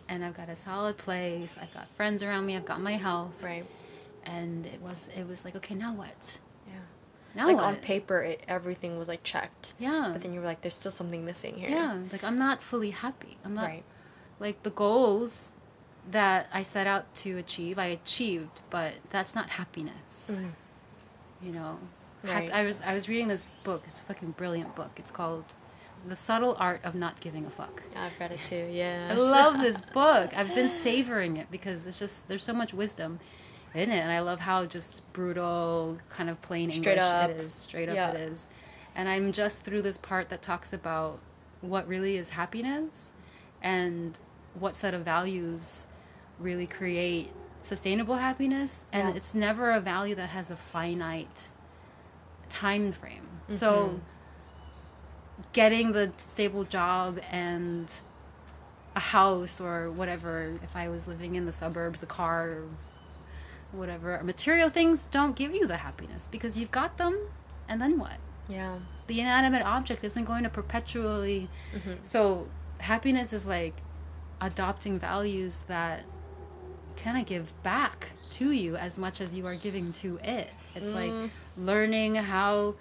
and 0.09 0.25
I've 0.25 0.37
got 0.37 0.49
a 0.49 0.57
solid 0.57 0.97
place. 0.99 1.57
I've 1.61 1.73
got 1.75 1.89
friends 1.89 2.23
around 2.23 2.47
me. 2.47 2.57
I've 2.57 2.65
got 2.67 2.81
my 2.81 2.93
health. 2.93 3.43
Right. 3.43 3.65
And 4.25 4.67
it 4.67 4.81
was 4.81 5.09
it 5.17 5.27
was 5.29 5.45
like, 5.45 5.55
okay, 5.57 5.75
now 5.75 5.93
what? 5.95 6.39
Yeah. 6.67 6.73
Now 7.35 7.47
like 7.47 7.57
what? 7.57 7.65
on 7.65 7.77
paper, 7.77 8.21
it, 8.23 8.43
everything 8.49 8.99
was 8.99 9.09
like 9.09 9.23
checked, 9.23 9.73
yeah. 9.79 10.11
but 10.13 10.23
then 10.23 10.33
you 10.35 10.41
were 10.41 10.47
like, 10.47 10.63
"There's 10.63 10.75
still 10.75 10.91
something 10.91 11.25
missing 11.25 11.55
here." 11.55 11.71
yeah, 11.71 11.97
like 12.13 12.25
I'm 12.25 12.39
not 12.39 12.63
fully 12.63 12.91
happy. 12.91 13.37
I'm 13.45 13.55
not 13.55 13.67
Right. 13.67 13.85
like 14.41 14.63
the 14.65 14.71
goals 14.71 15.53
that 16.11 16.49
I 16.53 16.63
set 16.63 16.87
out 16.87 17.15
to 17.17 17.37
achieve. 17.37 17.79
I 17.79 17.87
achieved, 17.87 18.61
but 18.71 18.95
that's 19.11 19.35
not 19.35 19.51
happiness. 19.51 20.31
Mhm. 20.33 20.51
You 21.43 21.53
know, 21.53 21.79
Right. 22.25 22.51
I 22.53 22.65
was 22.65 22.81
I 22.83 22.95
was 22.95 23.09
reading 23.09 23.29
this 23.29 23.45
book. 23.63 23.83
It's 23.87 24.01
a 24.01 24.05
fucking 24.05 24.33
brilliant 24.33 24.75
book. 24.75 24.91
It's 24.97 25.11
called 25.13 25.45
The 26.07 26.17
Subtle 26.17 26.57
Art 26.59 26.81
of 26.85 26.95
Not 26.95 27.19
Giving 27.21 27.47
a 27.47 27.51
Fuck. 27.51 27.83
I've 27.97 28.13
read 28.21 28.33
it 28.33 28.41
too. 28.45 28.69
Yeah. 28.71 29.09
I 29.11 29.15
love 29.15 29.61
this 29.61 29.81
book. 29.95 30.37
I've 30.37 30.55
been 30.55 30.69
savoring 30.69 31.37
it 31.37 31.51
because 31.51 31.87
it's 31.87 31.99
just 31.99 32.29
there's 32.29 32.45
so 32.45 32.53
much 32.53 32.73
wisdom 32.73 33.19
in 33.75 33.91
it, 33.91 33.99
and 33.99 34.11
I 34.13 34.21
love 34.21 34.41
how 34.41 34.65
just 34.67 35.13
brutal, 35.13 35.99
kind 36.11 36.31
of 36.31 36.41
plain 36.43 36.71
Straight 36.71 36.93
English 36.99 37.05
up. 37.05 37.31
it 37.31 37.37
is. 37.39 37.53
Straight 37.53 37.89
up 37.89 37.95
Yeah. 37.97 38.11
it 38.13 38.21
is. 38.21 38.47
And 38.95 39.09
I'm 39.09 39.33
just 39.33 39.63
through 39.63 39.83
this 39.83 39.99
part 39.99 40.29
that 40.31 40.43
talks 40.43 40.73
about 40.73 41.19
what 41.61 41.87
really 41.89 42.17
is 42.17 42.31
happiness 42.31 43.13
and 43.63 44.19
what 44.59 44.77
set 44.77 44.95
of 44.95 45.03
values 45.03 45.87
really 46.39 46.67
create 46.67 47.31
sustainable 47.63 48.15
happiness 48.17 48.85
and 48.93 49.09
Yeah. 49.09 49.15
it's 49.17 49.35
never 49.35 49.71
a 49.73 49.81
value 49.81 50.15
that 50.15 50.29
has 50.31 50.51
a 50.51 50.57
finite 50.57 51.49
time 52.49 52.93
frame. 52.93 53.27
So 53.49 53.89
Mhm. 53.89 54.01
Getting 55.57 55.93
the 55.93 56.13
stable 56.19 56.65
job 56.65 57.19
and 57.33 57.87
a 58.95 59.01
house 59.01 59.61
or 59.67 59.91
whatever 59.91 60.33
if 60.63 60.73
i 60.77 60.87
was 60.95 61.03
living 61.13 61.35
in 61.35 61.45
the 61.47 61.53
suburbs 61.63 62.03
a 62.03 62.07
car 62.07 62.61
whatever 63.73 64.21
material 64.23 64.69
things 64.71 65.07
don't 65.07 65.35
give 65.37 65.53
you 65.55 65.67
the 65.67 65.79
happiness 65.79 66.27
because 66.31 66.57
you've 66.59 66.71
got 66.71 66.99
them 66.99 67.15
and 67.69 67.81
then 67.81 67.99
what 67.99 68.19
Yeah. 68.49 68.77
the 69.09 69.21
inanimate 69.21 69.63
object 69.77 70.05
isn't 70.05 70.25
going 70.33 70.45
to 70.45 70.51
perpetually 70.51 71.49
Mhm. 71.75 71.97
so 72.15 72.47
happiness 72.79 73.33
is 73.33 73.47
like 73.47 73.75
adopting 74.41 74.99
values 74.99 75.55
that 75.75 76.05
kind 77.03 77.17
of 77.21 77.27
give 77.27 77.47
back 77.63 78.13
to 78.39 78.51
you 78.53 78.77
as 78.77 78.97
much 78.99 79.21
as 79.25 79.35
you 79.35 79.47
are 79.47 79.57
giving 79.57 79.93
to 80.05 80.19
it 80.23 80.51
it's 80.75 80.91
Mm. 80.91 80.95
like 81.23 81.31
learning 81.57 82.15
how 82.17 82.75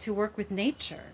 to 0.00 0.12
work 0.14 0.36
with 0.36 0.50
nature 0.50 1.06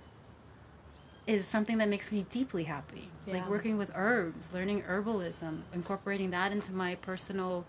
is 1.26 1.46
something 1.46 1.78
that 1.78 1.88
makes 1.88 2.10
me 2.10 2.26
deeply 2.30 2.64
happy. 2.64 3.08
Yeah. 3.26 3.34
Like 3.34 3.48
working 3.50 3.78
with 3.78 3.92
herbs, 3.94 4.52
learning 4.52 4.82
herbalism, 4.82 5.60
incorporating 5.72 6.30
that 6.30 6.52
into 6.52 6.72
my 6.72 6.96
personal 6.96 7.64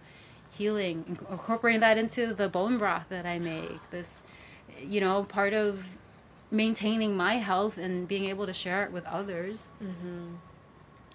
healing, 0.58 1.18
incorporating 1.30 1.82
that 1.82 1.97
into 1.97 2.34
the 2.34 2.47
bone 2.49 2.78
broth 2.78 3.10
that 3.10 3.26
I 3.26 3.39
make. 3.39 3.89
This, 3.91 4.24
you 4.82 4.99
know, 5.01 5.24
part 5.24 5.54
of 5.54 5.86
maintaining 6.51 7.16
my 7.16 7.36
health 7.36 7.78
and 7.78 8.08
being 8.08 8.26
able 8.26 8.45
to 8.45 8.54
share 8.54 8.84
it 8.86 8.91
with 8.91 9.06
others. 9.06 9.70
Mhm. 9.84 10.36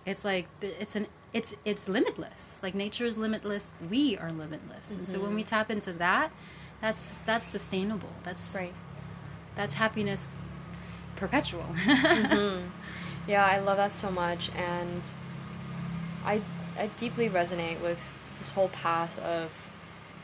It's 0.07 0.25
like 0.25 0.47
it's 0.63 0.97
an 0.97 1.07
it's 1.33 1.55
it's 1.65 1.89
limitless. 1.89 2.61
Like 2.63 2.75
nature 2.75 3.05
is 3.05 3.19
limitless, 3.19 3.75
we 3.91 4.17
are 4.17 4.33
limitless. 4.33 4.91
And 4.91 5.07
so 5.07 5.21
when 5.21 5.35
we 5.35 5.43
tap 5.43 5.71
into 5.71 5.93
that, 5.95 6.31
that's 6.81 7.23
that's 7.23 7.47
sustainable. 7.47 8.09
That's 8.25 8.55
Right. 8.55 8.73
that's 9.55 9.75
happiness 9.75 10.29
perpetual. 11.19 11.67
Mhm. 11.75 12.71
Yeah, 13.27 13.45
I 13.45 13.59
love 13.59 13.77
that 13.77 13.93
so 13.93 14.11
much, 14.11 14.51
and 14.57 15.03
I 16.25 16.41
I 16.79 16.87
deeply 16.97 17.29
resonate 17.29 17.81
with 17.81 18.01
this 18.39 18.51
whole 18.53 18.69
path 18.71 19.19
of 19.19 19.51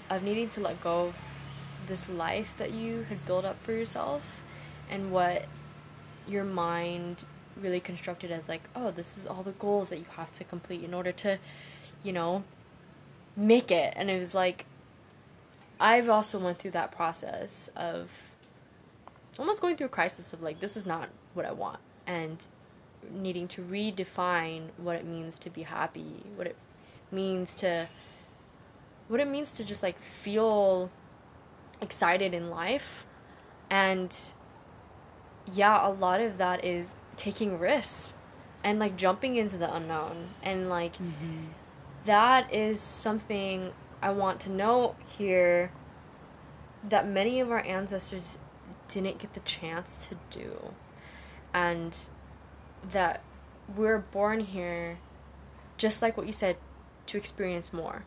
of 0.08 0.22
needing 0.22 0.48
to 0.50 0.60
let 0.60 0.80
go 0.82 1.06
of 1.08 1.16
this 1.86 2.08
life 2.08 2.54
that 2.58 2.70
you 2.72 3.02
had 3.10 3.26
built 3.26 3.44
up 3.44 3.58
for 3.62 3.72
yourself, 3.72 4.42
and 4.90 5.10
what 5.12 5.46
your 6.26 6.44
mind 6.44 7.24
really 7.60 7.80
constructed 7.80 8.30
as 8.30 8.48
like, 8.48 8.62
oh, 8.74 8.90
this 8.90 9.16
is 9.18 9.26
all 9.26 9.42
the 9.42 9.52
goals 9.52 9.88
that 9.90 9.98
you 9.98 10.06
have 10.16 10.32
to 10.32 10.42
complete 10.44 10.82
in 10.82 10.92
order 10.94 11.12
to, 11.12 11.38
you 12.02 12.12
know, 12.12 12.42
make 13.36 13.70
it, 13.70 13.92
and 13.96 14.10
it 14.10 14.18
was 14.18 14.34
like. 14.34 14.64
I've 15.80 16.08
also 16.08 16.38
went 16.38 16.58
through 16.58 16.70
that 16.70 16.92
process 16.92 17.68
of 17.76 18.23
almost 19.38 19.60
going 19.60 19.76
through 19.76 19.86
a 19.86 19.90
crisis 19.90 20.32
of 20.32 20.42
like 20.42 20.60
this 20.60 20.76
is 20.76 20.86
not 20.86 21.08
what 21.34 21.44
I 21.44 21.52
want 21.52 21.80
and 22.06 22.44
needing 23.10 23.48
to 23.48 23.62
redefine 23.62 24.78
what 24.78 24.96
it 24.96 25.04
means 25.04 25.36
to 25.36 25.50
be 25.50 25.62
happy, 25.62 26.22
what 26.36 26.46
it 26.46 26.56
means 27.10 27.54
to 27.56 27.88
what 29.08 29.20
it 29.20 29.28
means 29.28 29.52
to 29.52 29.64
just 29.64 29.82
like 29.82 29.96
feel 29.96 30.90
excited 31.80 32.32
in 32.34 32.50
life. 32.50 33.04
And 33.70 34.16
yeah, 35.52 35.86
a 35.86 35.90
lot 35.90 36.20
of 36.20 36.38
that 36.38 36.64
is 36.64 36.94
taking 37.16 37.58
risks 37.58 38.14
and 38.62 38.78
like 38.78 38.96
jumping 38.96 39.36
into 39.36 39.56
the 39.56 39.74
unknown. 39.74 40.28
And 40.42 40.68
like 40.68 40.94
mm-hmm. 40.94 41.46
that 42.06 42.52
is 42.52 42.80
something 42.80 43.72
I 44.02 44.10
want 44.10 44.40
to 44.40 44.50
note 44.50 44.96
here 45.16 45.70
that 46.88 47.06
many 47.06 47.40
of 47.40 47.50
our 47.50 47.64
ancestors 47.64 48.38
didn't 48.88 49.18
get 49.18 49.34
the 49.34 49.40
chance 49.40 50.08
to 50.08 50.38
do. 50.38 50.74
And 51.52 51.96
that 52.92 53.22
we're 53.76 53.98
born 53.98 54.40
here, 54.40 54.98
just 55.78 56.02
like 56.02 56.16
what 56.16 56.26
you 56.26 56.32
said, 56.32 56.56
to 57.06 57.16
experience 57.16 57.72
more. 57.72 58.04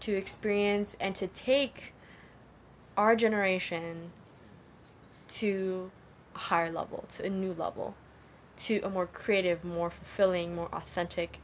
To 0.00 0.12
experience 0.12 0.96
and 1.00 1.14
to 1.16 1.26
take 1.26 1.92
our 2.96 3.16
generation 3.16 4.10
to 5.28 5.90
a 6.34 6.38
higher 6.38 6.70
level, 6.70 7.06
to 7.12 7.26
a 7.26 7.30
new 7.30 7.52
level, 7.52 7.94
to 8.58 8.80
a 8.80 8.90
more 8.90 9.06
creative, 9.06 9.64
more 9.64 9.90
fulfilling, 9.90 10.54
more 10.54 10.68
authentic 10.72 11.38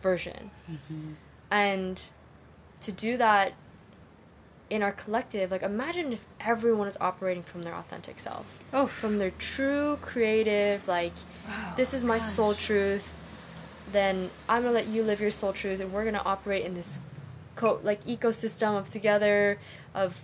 version. 0.00 0.50
Mm-hmm. 0.70 1.12
And 1.50 2.02
to 2.82 2.92
do 2.92 3.16
that 3.16 3.52
in 4.68 4.82
our 4.82 4.92
collective, 4.92 5.50
like 5.50 5.62
imagine 5.62 6.12
if 6.14 6.24
everyone 6.40 6.88
is 6.88 6.96
operating 7.00 7.42
from 7.42 7.62
their 7.62 7.74
authentic 7.74 8.18
self, 8.18 8.46
Oh, 8.72 8.86
from 8.86 9.18
their 9.18 9.30
true 9.30 9.98
creative, 10.02 10.86
like, 10.88 11.12
wow, 11.48 11.74
this 11.76 11.94
is 11.94 12.02
my 12.04 12.18
gosh. 12.18 12.26
soul 12.26 12.54
truth, 12.54 13.14
then 13.92 14.30
I'm 14.48 14.62
gonna 14.62 14.74
let 14.74 14.88
you 14.88 15.02
live 15.04 15.20
your 15.20 15.30
soul 15.30 15.52
truth, 15.52 15.78
and 15.80 15.92
we're 15.92 16.04
gonna 16.04 16.22
operate 16.24 16.64
in 16.64 16.74
this 16.74 16.98
co- 17.54 17.78
like 17.84 18.02
ecosystem 18.04 18.76
of 18.76 18.90
together, 18.90 19.58
of 19.94 20.20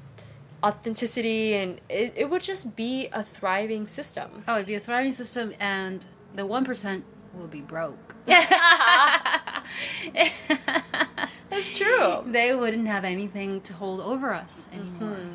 authenticity, 0.64 1.54
and 1.54 1.80
it, 1.88 2.12
it 2.16 2.28
would 2.30 2.42
just 2.42 2.74
be 2.76 3.08
a 3.12 3.22
thriving 3.22 3.86
system. 3.86 4.42
Oh, 4.48 4.56
it'd 4.56 4.66
be 4.66 4.74
a 4.74 4.80
thriving 4.80 5.12
system, 5.12 5.54
and 5.60 6.04
the 6.34 6.46
one 6.46 6.64
percent 6.64 7.04
will 7.34 7.46
be 7.46 7.60
broke. 7.60 8.16
That's 11.52 11.76
true. 11.76 12.22
They 12.26 12.54
wouldn't 12.54 12.86
have 12.86 13.04
anything 13.04 13.60
to 13.62 13.72
hold 13.74 14.00
over 14.00 14.32
us 14.32 14.66
anymore. 14.72 15.16
Mhm. 15.16 15.32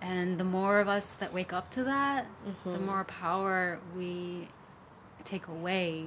And 0.00 0.38
the 0.38 0.44
more 0.44 0.80
of 0.80 0.88
us 0.88 1.14
that 1.20 1.32
wake 1.32 1.52
up 1.52 1.70
to 1.72 1.84
that, 1.84 2.26
the 2.64 2.70
Mhm. 2.78 2.86
more 2.86 3.04
power 3.04 3.78
we 3.96 4.48
take 5.24 5.46
away 5.48 6.06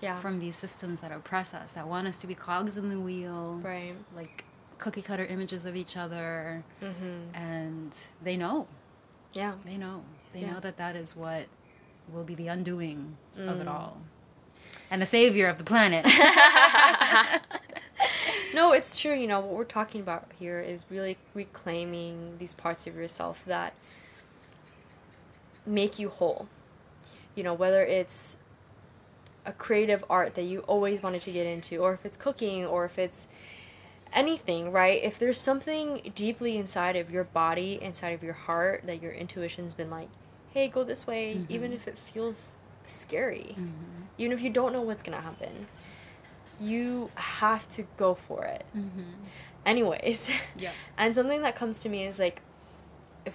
Yeah. 0.00 0.20
from 0.20 0.38
these 0.40 0.56
systems 0.56 1.00
that 1.00 1.12
oppress 1.12 1.54
us, 1.54 1.72
that 1.72 1.86
want 1.86 2.06
us 2.08 2.16
to 2.18 2.26
be 2.26 2.34
cogs 2.34 2.76
in 2.76 2.88
the 2.90 2.98
wheel, 3.00 3.60
right. 3.62 3.94
like 4.14 4.44
cookie 4.78 5.02
cutter 5.02 5.24
images 5.24 5.64
of 5.64 5.76
each 5.76 5.96
other. 5.96 6.62
Mm-hmm. 6.82 7.34
And 7.34 7.92
they 8.22 8.36
know, 8.36 8.66
Yeah. 9.32 9.52
they 9.64 9.76
know, 9.76 10.02
they 10.32 10.40
Yeah. 10.40 10.52
know 10.54 10.60
that 10.60 10.76
that 10.78 10.96
is 10.96 11.14
what 11.16 11.46
will 12.12 12.24
be 12.24 12.34
the 12.34 12.48
undoing 12.48 13.16
of 13.38 13.60
it 13.60 13.66
Mm. 13.66 13.70
all. 13.70 13.98
And 14.90 15.00
the 15.00 15.06
savior 15.06 15.48
of 15.48 15.56
the 15.56 15.64
planet. 15.64 16.04
no, 18.54 18.72
it's 18.72 18.96
true. 18.96 19.14
You 19.14 19.26
know, 19.26 19.40
what 19.40 19.54
we're 19.54 19.64
talking 19.64 20.00
about 20.00 20.24
here 20.38 20.60
is 20.60 20.86
really 20.90 21.16
reclaiming 21.34 22.38
these 22.38 22.54
parts 22.54 22.86
of 22.86 22.94
yourself 22.96 23.44
that 23.46 23.74
make 25.66 25.98
you 25.98 26.08
whole. 26.08 26.48
You 27.34 27.42
know, 27.44 27.54
whether 27.54 27.82
it's 27.82 28.36
a 29.46 29.52
creative 29.52 30.04
art 30.08 30.34
that 30.34 30.42
you 30.42 30.60
always 30.60 31.02
wanted 31.02 31.22
to 31.22 31.32
get 31.32 31.46
into, 31.46 31.78
or 31.78 31.94
if 31.94 32.04
it's 32.04 32.16
cooking, 32.16 32.64
or 32.64 32.84
if 32.84 32.98
it's 32.98 33.26
anything, 34.12 34.70
right? 34.70 35.02
If 35.02 35.18
there's 35.18 35.38
something 35.40 36.12
deeply 36.14 36.56
inside 36.56 36.96
of 36.96 37.10
your 37.10 37.24
body, 37.24 37.78
inside 37.80 38.10
of 38.10 38.22
your 38.22 38.34
heart, 38.34 38.82
that 38.86 39.02
your 39.02 39.12
intuition's 39.12 39.74
been 39.74 39.90
like, 39.90 40.08
hey, 40.52 40.68
go 40.68 40.84
this 40.84 41.06
way, 41.06 41.40
even 41.48 41.70
Mhm. 41.72 41.74
if 41.74 41.88
it 41.88 41.98
feels 41.98 42.52
scary 42.86 43.54
Mhm. 43.56 44.06
even 44.18 44.32
if 44.36 44.42
you 44.42 44.50
don't 44.50 44.72
know 44.72 44.82
what's 44.82 45.02
gonna 45.02 45.20
happen 45.20 45.66
you 46.60 47.10
have 47.16 47.68
to 47.68 47.82
go 47.96 48.14
for 48.14 48.44
it 48.44 48.64
Mhm. 48.76 49.04
anyways 49.66 50.30
Yeah. 50.56 50.70
and 50.98 51.14
something 51.14 51.42
that 51.42 51.56
comes 51.56 51.80
to 51.82 51.88
me 51.88 52.04
is 52.04 52.18
like 52.18 52.40
if 53.26 53.34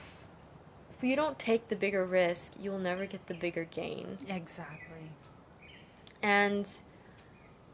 if 0.97 1.03
you 1.03 1.15
don't 1.15 1.37
take 1.39 1.69
the 1.69 1.75
bigger 1.75 2.05
risk 2.05 2.53
you'll 2.59 2.79
never 2.79 3.05
get 3.05 3.27
the 3.27 3.33
bigger 3.33 3.65
gain 3.65 4.17
Exactly. 4.27 5.09
and 6.23 6.67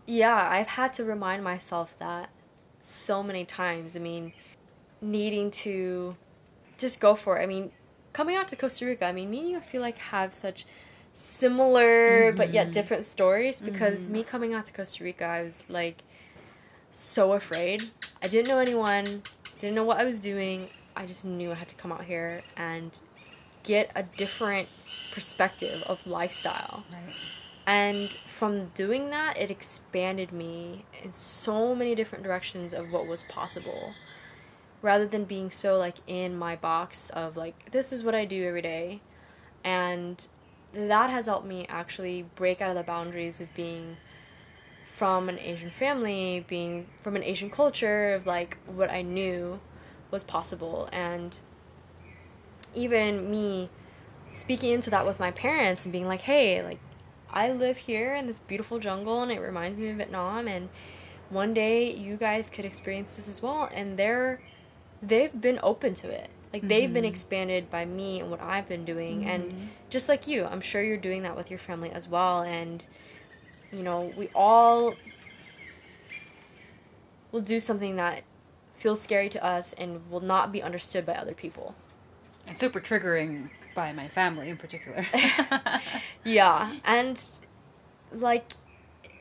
yeah 0.05 0.49
i've 0.51 0.67
had 0.67 0.93
to 0.93 1.03
remind 1.03 1.43
myself 1.43 1.97
that 1.99 2.29
so 2.81 3.23
many 3.23 3.45
times 3.45 3.95
i 3.95 3.99
mean 3.99 4.33
needing 5.01 5.49
to 5.51 6.15
just 6.77 6.99
go 6.99 7.15
for 7.15 7.39
it 7.39 7.43
i 7.43 7.45
mean 7.45 7.71
coming 8.11 8.35
out 8.35 8.47
to 8.47 8.55
costa 8.55 8.85
rica 8.85 9.05
i 9.05 9.11
mean 9.11 9.29
me 9.29 9.39
and 9.39 9.49
you 9.49 9.57
i 9.57 9.61
feel 9.61 9.81
like 9.81 9.97
have 9.97 10.33
such 10.33 10.65
similar 11.16 12.32
but 12.32 12.53
yet 12.53 12.68
Mhm. 12.68 12.74
different 12.74 13.05
stories 13.05 13.61
because 13.61 14.07
Mhm. 14.07 14.11
me 14.11 14.24
coming 14.24 14.53
out 14.53 14.66
to 14.66 14.74
costa 14.74 15.03
rica 15.03 15.26
i 15.26 15.41
was 15.43 15.64
like 15.70 15.97
so 16.91 17.34
afraid 17.34 17.89
i 18.22 18.28
didn't 18.28 18.47
know 18.47 18.59
anyone 18.59 19.24
didn't 19.61 19.76
know 19.76 19.84
what 19.84 19.97
i 19.99 20.03
was 20.03 20.20
doing 20.20 20.70
i 20.95 21.05
just 21.05 21.24
knew 21.26 21.51
i 21.51 21.55
had 21.55 21.68
to 21.68 21.76
come 21.76 21.91
out 21.91 22.03
here 22.05 22.43
and 22.57 22.99
get 23.64 23.91
a 23.95 24.03
different 24.03 24.68
perspective 25.11 25.84
of 25.84 26.05
lifestyle 26.07 26.84
Right. 26.91 27.16
and 27.66 28.14
from 28.14 28.70
doing 28.70 29.09
that, 29.11 29.38
it 29.38 29.49
expanded 29.49 30.34
me 30.34 30.84
in 31.01 31.14
so 31.14 31.74
many 31.74 31.95
different 31.95 32.24
directions 32.26 32.74
of 32.74 32.91
what 32.91 33.07
was 33.07 33.24
possible. 33.24 33.93
Rather 34.82 35.07
than 35.07 35.24
being 35.24 35.49
so 35.49 35.78
like 35.78 35.95
in 36.05 36.36
my 36.38 36.57
box 36.57 37.09
of 37.11 37.38
like, 37.38 37.72
this 37.72 37.93
is 37.93 38.03
what 38.03 38.16
I 38.16 38.26
do 38.26 38.45
every 38.45 38.61
day. 38.64 38.99
And 39.64 40.28
that 40.74 41.09
has 41.09 41.28
helped 41.28 41.45
me 41.45 41.65
actually 41.69 42.26
break 42.36 42.61
out 42.61 42.69
of 42.69 42.76
the 42.76 42.84
boundaries 42.84 43.39
of 43.39 43.53
being 43.55 43.97
from 44.91 45.30
an 45.30 45.39
Asian 45.39 45.69
family, 45.69 46.45
being 46.47 46.88
from 47.01 47.15
an 47.15 47.24
Asian 47.24 47.49
culture, 47.49 48.13
of 48.13 48.26
like 48.26 48.57
what 48.65 48.89
I 48.89 49.01
knew 49.01 49.59
was 50.11 50.24
possible. 50.24 50.89
And 50.91 51.38
even 52.76 53.30
me 53.30 53.69
speaking 54.34 54.71
into 54.71 54.89
that 54.89 55.05
with 55.05 55.19
my 55.19 55.32
parents 55.32 55.86
and 55.86 55.91
being 55.91 56.07
like, 56.07 56.21
hey, 56.21 56.61
like, 56.63 56.80
I 57.32 57.51
live 57.51 57.78
here 57.78 58.13
in 58.13 58.28
this 58.28 58.39
beautiful 58.39 58.80
jungle 58.80 59.24
and 59.24 59.32
it 59.32 59.39
reminds 59.39 59.80
me 59.80 59.89
of 59.89 59.97
Vietnam 59.97 60.47
and 60.47 60.69
one 61.30 61.53
day 61.53 61.91
you 61.91 62.15
guys 62.15 62.47
could 62.47 62.63
experience 62.63 63.15
this 63.15 63.28
as 63.28 63.41
well 63.41 63.67
and 63.74 63.97
they're 63.97 64.39
they've 65.01 65.41
been 65.41 65.59
open 65.63 65.95
to 65.95 66.09
it. 66.09 66.30
Like 66.53 66.61
they've 66.61 66.93
been 66.93 67.03
Mhm. 67.03 67.07
expanded 67.09 67.71
by 67.71 67.83
me 67.83 68.19
and 68.19 68.29
what 68.29 68.39
I've 68.41 68.69
been 68.69 68.85
doing 68.85 69.25
and 69.25 69.51
Mhm. 69.51 69.67
just 69.89 70.07
like 70.07 70.27
you, 70.27 70.45
I'm 70.45 70.61
sure 70.61 70.83
you're 70.83 70.97
doing 70.97 71.23
that 71.23 71.35
with 71.35 71.49
your 71.49 71.59
family 71.59 71.91
as 71.91 72.07
well 72.07 72.41
and 72.43 72.85
you 73.71 73.81
know, 73.81 74.13
we 74.15 74.29
all 74.35 74.93
will 77.31 77.41
do 77.41 77.59
something 77.59 77.95
that 77.95 78.21
feels 78.77 79.01
scary 79.01 79.29
to 79.29 79.43
us 79.43 79.73
and 79.73 80.11
will 80.11 80.19
not 80.19 80.51
be 80.51 80.61
understood 80.61 81.05
by 81.07 81.13
other 81.15 81.33
people. 81.33 81.73
It's 82.45 82.59
super 82.59 82.79
triggering 82.79 83.49
by 83.73 83.91
my 83.93 84.07
family 84.07 84.49
in 84.49 84.57
particular. 84.57 85.07
Yeah, 86.23 86.73
and 86.85 87.19
like 88.11 88.53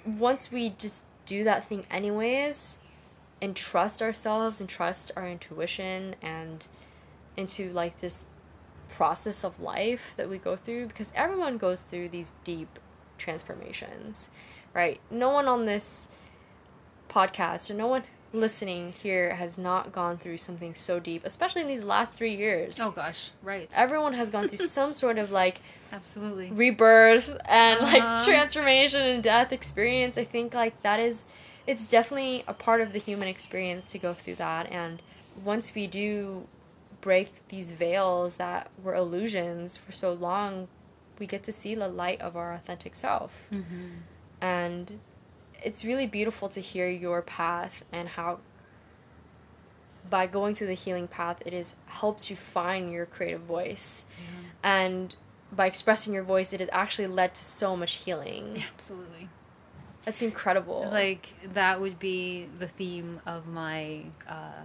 once 0.04 0.52
we 0.52 0.70
just 0.70 1.02
do 1.24 1.44
that 1.44 1.66
thing 1.66 1.86
anyways 1.90 2.76
and 3.40 3.56
trust 3.56 4.02
ourselves 4.02 4.60
and 4.60 4.68
trust 4.68 5.10
our 5.16 5.26
intuition 5.26 6.14
and 6.20 6.66
into 7.36 7.70
like 7.70 8.00
this 8.00 8.24
process 8.90 9.42
of 9.44 9.60
life 9.60 10.12
that 10.16 10.28
we 10.28 10.38
go 10.38 10.54
through 10.56 10.86
because 10.86 11.12
everyone 11.16 11.56
goes 11.58 11.82
through 11.82 12.08
these 12.08 12.32
deep 12.44 12.68
transformations, 13.18 14.28
right? 14.74 15.00
No 15.10 15.30
one 15.30 15.48
on 15.48 15.66
this 15.66 16.08
podcast 17.08 17.70
or 17.70 17.74
no 17.74 17.86
one 17.88 18.02
listening 18.34 18.92
here 18.92 19.34
has 19.34 19.58
not 19.58 19.92
gone 19.92 20.16
through 20.16 20.38
something 20.38 20.74
so 20.74 20.98
deep, 20.98 21.22
especially 21.24 21.60
in 21.60 21.68
these 21.68 21.82
last 21.82 22.14
3 22.14 22.34
years. 22.34 22.80
oh 22.80 22.90
gosh, 22.90 23.30
right. 23.42 23.68
Everyone 23.76 24.14
has 24.14 24.30
gone 24.30 24.48
through 24.48 24.58
some 24.66 24.92
sort 24.94 25.18
of 25.18 25.30
like 25.30 25.60
Absolutely. 25.92 26.50
rebirth 26.50 27.36
and 27.46 27.80
like 27.80 28.02
Uh-huh. 28.02 28.24
transformation 28.24 29.02
and 29.02 29.22
death 29.22 29.52
experience 29.52 30.16
i 30.16 30.24
think 30.24 30.54
like 30.54 30.80
that 30.82 30.98
is 30.98 31.26
it's 31.66 31.84
definitely 31.84 32.42
a 32.48 32.54
part 32.54 32.80
of 32.80 32.94
the 32.94 32.98
human 32.98 33.28
experience 33.28 33.90
to 33.92 33.98
go 33.98 34.14
through 34.14 34.36
that 34.36 34.70
and 34.72 35.02
once 35.44 35.74
we 35.74 35.86
do 35.86 36.46
break 37.03 37.48
these 37.48 37.72
veils 37.72 38.36
that 38.38 38.70
were 38.82 38.94
illusions 38.94 39.76
for 39.76 39.92
so 39.92 40.12
long 40.12 40.68
we 41.18 41.26
get 41.26 41.42
to 41.44 41.53
see 41.53 41.74
the 41.74 41.88
light 41.88 42.20
of 42.22 42.36
our 42.36 42.55
authentic 42.55 42.96
self. 42.96 43.46
Mm-hmm. 43.53 43.88
and 44.40 44.92
it's 45.64 45.84
really 45.84 46.07
beautiful 46.07 46.48
to 46.48 46.61
hear 46.61 46.88
your 46.88 47.22
path 47.22 47.84
and 47.92 48.09
how 48.09 48.40
by 50.11 50.26
going 50.26 50.55
through 50.55 50.66
the 50.66 50.74
healing 50.74 51.07
path 51.07 51.42
it 51.46 51.53
has 51.53 51.74
helped 51.86 52.28
you 52.30 52.36
find 52.36 52.92
your 52.92 53.07
creative 53.07 53.40
voice. 53.42 54.05
And 54.64 55.14
by 55.53 55.66
expressing 55.66 56.12
your 56.12 56.22
voice 56.24 56.53
it 56.53 56.61
has 56.61 56.68
actually 56.72 57.07
led 57.09 57.34
to 57.34 57.44
so 57.44 57.76
much 57.76 57.94
healing. 58.05 58.62
Absolutely. 58.74 59.28
that's 60.05 60.22
incredible. 60.22 60.88
Like 60.90 61.28
that 61.55 61.80
would 61.80 61.98
be 61.98 62.46
the 62.59 62.66
theme 62.66 63.20
of 63.26 63.46
my 63.46 64.03
uh, 64.28 64.64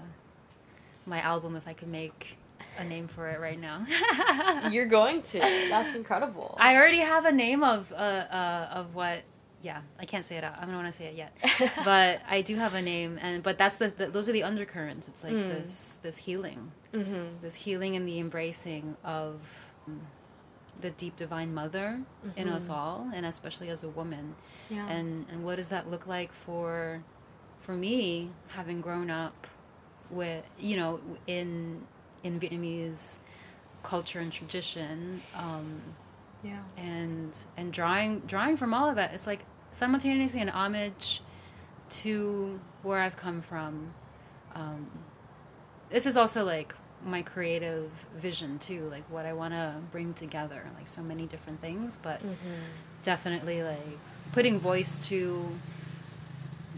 my 1.08 1.20
album 1.22 1.55
if 1.55 1.68
I 1.68 1.74
could 1.74 1.88
make 1.88 2.38
a 2.80 2.84
name 2.84 3.08
for 3.08 3.28
it 3.30 3.39
right 3.39 3.60
now. 3.60 3.86
you're 4.72 4.86
going 4.88 5.22
to 5.24 5.39
that's 5.39 5.95
incredible 5.95 6.55
I 6.60 6.76
already 6.76 6.99
have 6.99 7.26
a 7.26 7.32
name 7.32 7.64
of 7.64 7.91
uh, 7.91 7.95
uh, 7.95 8.70
of 8.74 8.95
what. 8.95 9.22
Yeah, 9.64 9.82
I 9.99 10.05
can't 10.05 10.24
say 10.24 10.38
it 10.38 10.43
out. 10.43 10.53
I 10.62 10.66
don't 10.66 10.76
want 10.76 10.93
to 10.93 10.97
say 10.97 11.05
it 11.08 11.16
yet. 11.16 11.34
but 11.84 12.22
I 12.30 12.41
do 12.41 12.55
have 12.58 12.76
a 12.76 12.82
name, 12.82 13.18
and 13.22 13.41
but 13.41 13.58
that's 13.58 13.78
the, 13.78 13.88
the 13.89 14.05
those 14.05 14.30
are 14.30 14.32
the 14.32 14.43
undercurrents. 14.43 15.08
It's 15.08 15.24
like 15.24 15.34
Mm. 15.34 15.49
this 15.49 15.95
this 16.03 16.18
healing, 16.18 16.72
mm-hmm. 16.93 17.41
this 17.41 17.55
healing 17.55 17.95
and 17.95 18.08
the 18.08 18.20
embracing 18.20 18.95
of 19.03 19.41
um, 19.88 19.99
the 20.80 20.91
deep 20.91 21.18
divine 21.18 21.53
mother 21.55 21.99
in 22.36 22.47
us 22.49 22.68
Mhm. 22.68 22.74
all, 22.74 23.12
and 23.16 23.26
especially 23.26 23.70
as 23.70 23.84
a 23.84 23.89
woman. 23.89 24.36
yeah 24.70 24.88
and 24.95 25.26
and 25.32 25.43
what 25.45 25.55
does 25.55 25.70
that 25.70 25.89
look 25.89 26.05
like 26.08 26.32
for 26.45 27.01
for 27.64 27.74
me 27.74 28.30
having 28.49 28.80
grown 28.82 29.10
up 29.10 29.47
with 30.10 30.43
you 30.60 30.78
know 30.78 30.99
in 31.28 31.82
in 32.24 32.39
Vietnamese 32.39 33.18
culture 33.84 34.20
and 34.20 34.32
tradition. 34.32 35.22
Um, 35.36 35.82
Yeah. 36.43 36.62
and 36.78 37.34
and 37.58 37.74
drawing 37.74 38.20
drawing 38.28 38.58
from 38.58 38.72
all 38.74 38.88
of 38.89 38.97
it 38.99 39.10
it's 39.12 39.26
like 39.26 39.41
simultaneously 39.72 40.39
an 40.39 40.49
homage 40.49 41.22
to 41.89 42.60
where 42.84 42.99
i've 43.01 43.18
come 43.18 43.41
from 43.41 43.91
um, 44.55 44.86
this 45.89 46.05
is 46.05 46.16
also 46.16 46.43
like 46.45 46.76
my 47.03 47.22
creative 47.24 47.89
vision 48.22 48.60
too 48.60 48.82
like 48.91 49.03
what 49.10 49.26
i 49.26 49.34
want 49.34 49.51
to 49.53 49.74
bring 49.91 50.14
together 50.14 50.62
like 50.78 50.88
so 50.88 51.01
many 51.01 51.26
different 51.26 51.60
things 51.60 51.97
but 51.97 52.20
Mm-hmm. 52.22 52.62
definitely 53.03 53.64
like 53.64 53.97
putting 54.32 54.60
voice 54.60 55.08
to 55.10 55.20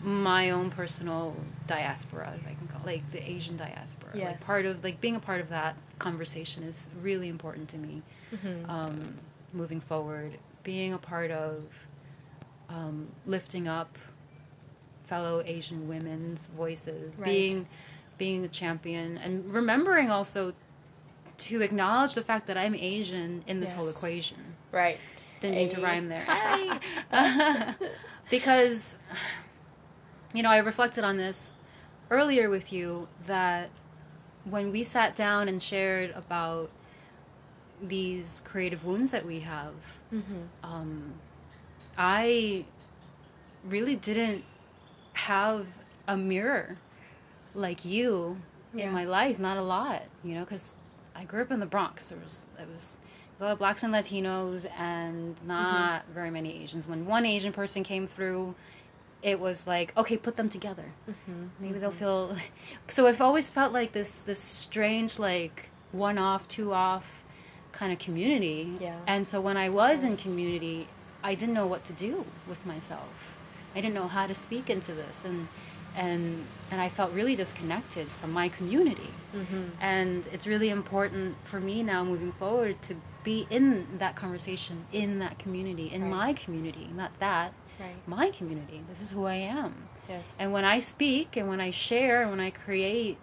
my 0.04 0.50
own 0.52 0.70
personal 0.72 1.36
diaspora 1.68 2.32
if 2.36 2.47
i 2.47 2.54
can 2.54 2.68
call 2.68 2.82
like 2.86 3.04
the 3.12 3.22
asian 3.30 3.58
diaspora 3.58 4.10
like 4.16 4.39
part 4.45 4.66
of 4.66 4.84
like 4.84 5.00
being 5.02 5.16
a 5.16 5.20
part 5.20 5.41
of 5.41 5.50
that 5.50 5.76
conversation 6.00 6.64
is 6.64 6.89
really 7.02 7.28
important 7.30 7.68
to 7.70 7.78
me 7.78 8.02
Mm-hmm. 8.34 8.70
um, 8.70 9.16
moving 9.54 9.82
forward, 9.82 10.34
being 10.64 10.93
a 10.93 11.00
part 11.00 11.32
of 11.32 11.64
um, 12.70 13.08
lifting 13.26 13.68
up 13.68 13.89
fellow 15.06 15.41
Asian 15.43 15.88
women's 15.89 16.45
voices, 16.45 17.16
Right. 17.18 17.26
being 17.26 17.68
being 18.20 18.45
a 18.45 18.47
champion, 18.47 19.18
and 19.18 19.52
remembering 19.52 20.12
also 20.12 20.54
to 21.39 21.62
acknowledge 21.64 22.14
the 22.14 22.22
fact 22.22 22.45
that 22.45 22.56
I'm 22.56 22.76
Asian 22.76 23.43
in 23.47 23.62
this 23.62 23.72
whole 23.72 23.89
equation. 23.89 24.38
Right. 24.72 25.00
Didn't 25.41 25.58
need 25.58 25.72
to 25.72 25.82
rhyme 25.82 26.08
there. 26.10 26.28
Because, 28.30 28.95
you 30.34 30.43
know, 30.43 30.49
I 30.49 30.57
reflected 30.57 31.03
on 31.03 31.17
this 31.17 31.51
earlier 32.09 32.49
with 32.49 32.71
you 32.73 33.07
that 33.25 33.69
when 34.49 34.71
we 34.71 34.84
sat 34.84 35.15
down 35.15 35.47
and 35.47 35.61
shared 35.61 36.11
about 36.15 36.69
these 37.82 38.41
creative 38.45 38.86
wounds 38.86 39.11
that 39.11 39.25
we 39.25 39.41
have, 39.41 39.73
Mm-hmm. 40.13 40.41
um, 40.63 41.13
I 41.97 42.65
really 43.65 43.95
didn't 43.95 44.43
have 45.13 45.67
a 46.07 46.15
mirror 46.17 46.77
like 47.53 47.84
you 47.86 48.38
Yeah. 48.73 48.88
in 48.88 48.93
my 48.93 49.05
life. 49.05 49.38
Not 49.39 49.57
a 49.57 49.61
lot, 49.61 50.01
you 50.23 50.34
know, 50.36 50.41
because 50.41 50.73
I 51.15 51.25
grew 51.25 51.41
up 51.41 51.51
in 51.51 51.59
the 51.59 51.65
Bronx. 51.65 52.09
There 52.09 52.17
was 52.23 52.45
it 52.59 52.67
was, 52.67 52.95
there 52.97 53.34
was 53.34 53.41
a 53.41 53.43
lot 53.45 53.51
of 53.53 53.59
blacks 53.59 53.84
and 53.84 53.93
Latinos, 53.93 54.65
and 54.80 55.36
not 55.45 56.05
very 56.07 56.32
many 56.32 56.63
Asians. 56.63 56.88
When 56.88 57.05
one 57.05 57.25
Asian 57.25 57.51
person 57.53 57.84
came 57.84 58.07
through, 58.07 58.55
it 59.22 59.39
was 59.39 59.67
like, 59.67 59.95
okay, 59.97 60.17
put 60.17 60.36
them 60.38 60.49
together. 60.49 60.86
Mm-hmm. 61.09 61.45
Maybe 61.59 61.80
they'll 61.80 61.91
feel. 61.91 62.36
So 62.88 63.05
I've 63.05 63.22
always 63.22 63.49
felt 63.49 63.72
like 63.74 63.91
this 63.91 64.20
this 64.20 64.39
strange 64.39 65.20
like 65.20 65.70
one 65.91 66.17
off, 66.17 66.47
two 66.47 66.74
off 66.74 67.24
kind 67.72 67.91
of 67.93 67.99
community. 67.99 68.74
Yeah. 68.80 68.97
And 69.07 69.26
so 69.28 69.39
when 69.41 69.57
I 69.57 69.70
was 69.70 70.03
in 70.03 70.17
community, 70.17 70.88
I 71.24 71.36
didn't 71.36 71.53
know 71.53 71.67
what 71.67 71.84
to 71.86 71.93
do 71.93 72.26
with 72.47 72.65
myself. 72.65 73.36
I 73.76 73.82
didn't 73.82 73.93
know 73.93 74.07
how 74.07 74.26
to 74.28 74.34
speak 74.34 74.70
into 74.70 74.93
this, 74.93 75.24
and 75.26 75.47
and 75.95 76.45
and 76.72 76.82
I 76.82 76.89
felt 76.89 77.11
really 77.13 77.36
disconnected 77.36 78.07
from 78.07 78.32
my 78.32 78.49
community. 78.49 79.11
Mm-hmm. 79.36 79.63
And 79.82 80.26
it's 80.34 80.47
really 80.47 80.70
important 80.70 81.36
for 81.45 81.59
me 81.59 81.84
now 81.84 82.03
moving 82.03 82.32
forward 82.32 82.82
to 82.84 82.95
be 83.24 83.45
in 83.49 83.86
that 83.99 84.15
conversation, 84.15 84.86
in 84.93 85.20
that 85.20 85.38
community, 85.39 85.88
in 85.93 86.03
Right. 86.03 86.09
my 86.09 86.34
community, 86.34 86.88
not 86.95 87.11
that, 87.20 87.53
Right. 87.80 88.07
my 88.07 88.30
community. 88.32 88.82
This 88.89 89.01
is 89.01 89.11
who 89.11 89.25
I 89.25 89.36
am. 89.36 89.73
Yes. 90.07 90.38
And 90.39 90.51
when 90.51 90.65
I 90.65 90.80
speak 90.80 91.38
and 91.38 91.47
when 91.47 91.61
I 91.61 91.71
share 91.71 92.21
and 92.21 92.32
when 92.32 92.39
I 92.39 92.49
create 92.49 93.17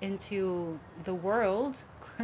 into 0.00 0.78
the 1.04 1.14
world, 1.14 1.82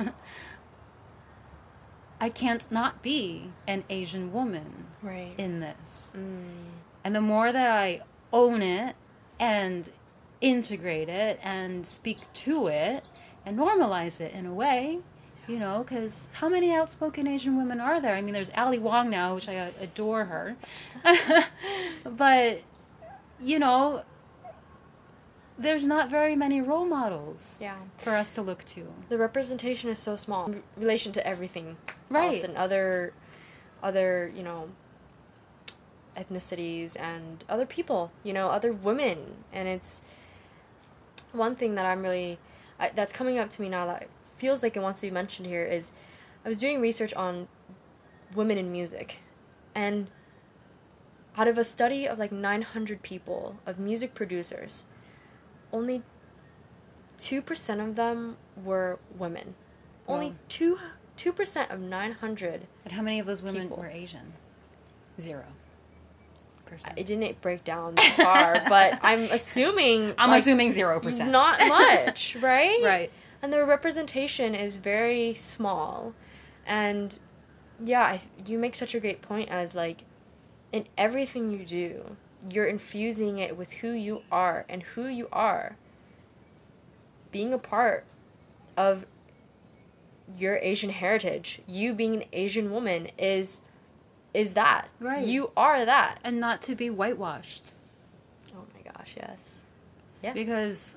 I 2.21 2.29
can't 2.29 2.71
not 2.71 3.03
be 3.03 3.51
an 3.67 3.85
Asian 3.91 4.33
woman 4.33 4.87
right. 5.03 5.35
in 5.37 5.61
this. 5.61 6.13
Mm. 6.17 6.71
And 7.05 7.15
the 7.15 7.21
more 7.21 7.53
that 7.53 7.71
I 7.71 8.01
own 8.33 8.63
it 8.63 8.97
and 9.39 9.89
integrate 10.41 11.09
it 11.09 11.39
and 11.43 11.87
speak 11.87 12.19
to 12.33 12.67
it 12.69 13.07
and 13.45 13.59
normalize 13.59 14.21
it 14.21 14.33
in 14.33 14.47
a 14.47 14.55
way, 14.55 15.01
you 15.49 15.59
know, 15.59 15.85
because 15.85 16.29
how 16.35 16.49
many 16.49 16.73
outspoken 16.73 17.27
Asian 17.27 17.57
women 17.57 17.81
are 17.81 18.01
there? 18.01 18.15
I 18.15 18.21
mean, 18.23 18.35
there's 18.35 18.51
Ali 18.57 18.79
Wong 18.79 19.11
now, 19.11 19.35
which 19.35 19.49
I 19.49 19.55
adore 19.81 20.25
her. 20.27 20.57
but, 22.05 22.61
you 23.43 23.59
know, 23.59 24.03
there's 25.59 25.87
not 25.87 26.11
very 26.11 26.35
many 26.35 26.61
role 26.61 26.85
models 26.87 27.57
Yeah. 27.61 27.77
for 27.99 28.15
us 28.17 28.35
to 28.35 28.43
look 28.43 28.65
to. 28.65 28.83
The 29.09 29.19
representation 29.19 29.89
is 29.91 29.99
so 29.99 30.17
small 30.17 30.47
in 30.47 30.63
relation 30.77 31.13
to 31.13 31.27
everything 31.27 31.77
Right. 32.11 32.27
else 32.35 32.43
and 32.43 32.57
other, 32.57 33.13
other 33.83 34.31
you 34.35 34.43
know, 34.43 34.69
ethnicities 36.17 36.97
and 37.01 37.45
other 37.49 37.67
people. 37.67 38.13
You 38.25 38.33
know, 38.33 38.49
other 38.49 38.73
women, 38.73 39.19
and 39.53 39.69
it's 39.69 40.01
one 41.33 41.55
thing 41.57 41.75
that 41.75 41.87
I'm 41.87 42.03
really 42.03 42.39
I, 42.79 42.91
that's 42.91 43.13
coming 43.13 43.39
up 43.39 43.51
to 43.51 43.63
me 43.63 43.69
now 43.69 43.87
that 43.87 44.09
feels 44.45 44.63
like 44.63 44.77
it 44.77 44.81
wants 44.81 45.01
to 45.01 45.07
be 45.07 45.11
mentioned 45.11 45.47
here 45.49 45.65
is 45.65 45.91
I 46.45 46.51
was 46.51 46.59
doing 46.59 46.79
research 46.79 47.15
on 47.15 47.49
women 48.37 48.59
in 48.59 48.71
music, 48.71 49.21
and 49.75 50.09
out 51.39 51.49
of 51.49 51.57
a 51.57 51.65
study 51.65 52.07
of 52.07 52.19
like 52.19 52.31
900 52.31 53.03
people 53.03 53.57
of 53.67 53.79
music 53.79 54.15
producers, 54.15 54.85
only 55.73 56.03
2% 57.17 57.89
of 57.89 57.97
them 57.97 58.37
were 58.63 58.99
women. 59.19 59.55
Only 60.07 60.35
2 60.51 60.79
2% 61.17 61.73
of 61.73 61.81
900. 61.81 62.61
And 62.85 62.93
how 62.93 63.01
many 63.01 63.19
of 63.21 63.25
those 63.25 63.41
women 63.41 63.63
People. 63.63 63.79
were 63.79 63.89
Asian? 63.89 64.35
Zero. 65.19 65.45
Percent. 66.67 66.99
It 66.99 67.07
didn't 67.07 67.41
break 67.41 67.65
down 67.65 67.95
that 67.95 68.15
far, 68.17 68.69
but 68.69 68.99
I'm 69.03 69.31
assuming 69.31 70.13
I'm 70.19 70.29
like, 70.29 70.41
assuming 70.41 70.73
zero 70.73 71.01
percent. 71.01 71.31
not 71.31 71.61
much, 71.61 72.37
right? 72.43 72.83
right. 72.83 73.11
And 73.45 73.53
the 73.53 73.63
representation 73.63 74.55
is 74.55 74.79
very 74.79 75.35
small 75.35 76.15
and 76.67 77.19
yeah 77.79 78.01
I, 78.01 78.21
you 78.47 78.59
make 78.59 78.75
such 78.75 78.95
a 78.95 79.01
great 79.01 79.21
point 79.21 79.51
as 79.51 79.75
like 79.75 79.99
in 80.73 80.87
everything 80.97 81.51
you 81.53 81.67
do 81.67 82.17
you're 82.49 82.65
infusing 82.65 83.39
it 83.39 83.55
with 83.59 83.71
who 83.75 83.91
you 83.93 84.23
are 84.33 84.65
and 84.71 84.83
who 84.83 85.07
you 85.09 85.29
are 85.31 85.77
being 87.33 87.53
a 87.53 87.59
part 87.59 88.05
of 88.79 89.05
your 90.39 90.57
asian 90.63 90.89
heritage 90.89 91.61
you 91.69 91.93
being 91.93 92.15
an 92.15 92.25
asian 92.33 92.71
woman 92.71 93.09
is 93.19 93.61
is 94.33 94.55
that 94.55 94.89
Right. 95.01 95.27
you 95.27 95.51
are 95.55 95.85
that 95.85 96.19
And 96.25 96.41
not 96.41 96.63
to 96.63 96.75
be 96.75 96.89
whitewashed. 96.89 97.63
oh 98.57 98.65
my 98.75 98.91
gosh 98.91 99.17
yes 99.19 99.61
Yeah. 100.23 100.33
Because 100.33 100.97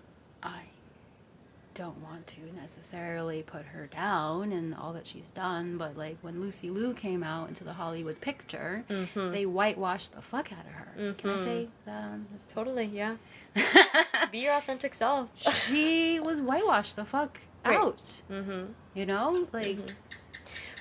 don't 1.78 2.02
want 2.02 2.26
to 2.28 2.42
necessarily 2.56 3.44
put 3.44 3.64
her 3.68 3.88
down 3.94 4.52
and 4.52 4.74
all 4.74 4.94
that 4.94 5.06
she's 5.06 5.30
done, 5.30 5.78
but 5.78 5.96
like 5.96 6.18
when 6.24 6.42
Lucy 6.42 6.70
Liu 6.72 6.94
came 6.94 7.22
out 7.24 7.50
into 7.50 7.64
the 7.64 7.74
Hollywood 7.74 8.20
picture, 8.20 8.84
mm-hmm. 8.90 9.32
they 9.32 9.46
whitewashed 9.46 10.14
the 10.16 10.22
fuck 10.22 10.52
out 10.52 10.66
of 10.66 10.72
her. 10.72 11.14
Can 11.20 11.30
I 11.30 11.34
Mhm. 11.36 11.44
say 11.44 11.68
that 11.86 12.04
on 12.04 12.26
this? 12.32 12.46
totally 12.54 12.86
yeah 12.86 13.16
be 14.32 14.40
your 14.40 14.54
authentic 14.54 14.94
self 14.96 15.30
she 15.68 16.20
was 16.20 16.42
whitewashed 16.42 16.96
the 16.96 17.06
fuck 17.06 17.40
Right. 17.66 17.78
out. 17.78 17.98
mm-hmm. 18.32 18.66
You 18.96 19.06
know? 19.06 19.48
Like, 19.54 19.78
Mhm. 19.78 19.92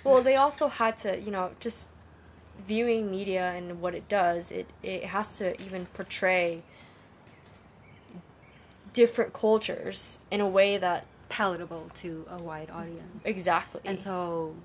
Well, 0.05 0.22
they 0.22 0.36
also 0.36 0.68
had 0.68 0.97
to, 0.99 1.18
you 1.20 1.32
know, 1.32 1.51
just 1.59 1.88
viewing 2.66 3.11
media 3.11 3.53
and 3.57 3.80
what 3.82 3.94
it 3.94 4.09
does, 4.09 4.51
it, 4.53 4.66
it 4.82 5.05
has 5.05 5.36
to 5.38 5.61
even 5.61 5.86
portray 5.86 6.62
different 9.03 9.32
cultures 9.44 10.18
in 10.30 10.40
a 10.40 10.49
way 10.59 10.78
that 10.78 11.05
palatable 11.28 11.84
to 12.03 12.24
a 12.36 12.38
wide 12.51 12.70
audience. 12.80 13.20
exactly 13.24 13.80
And 13.84 13.99
so 13.99 14.14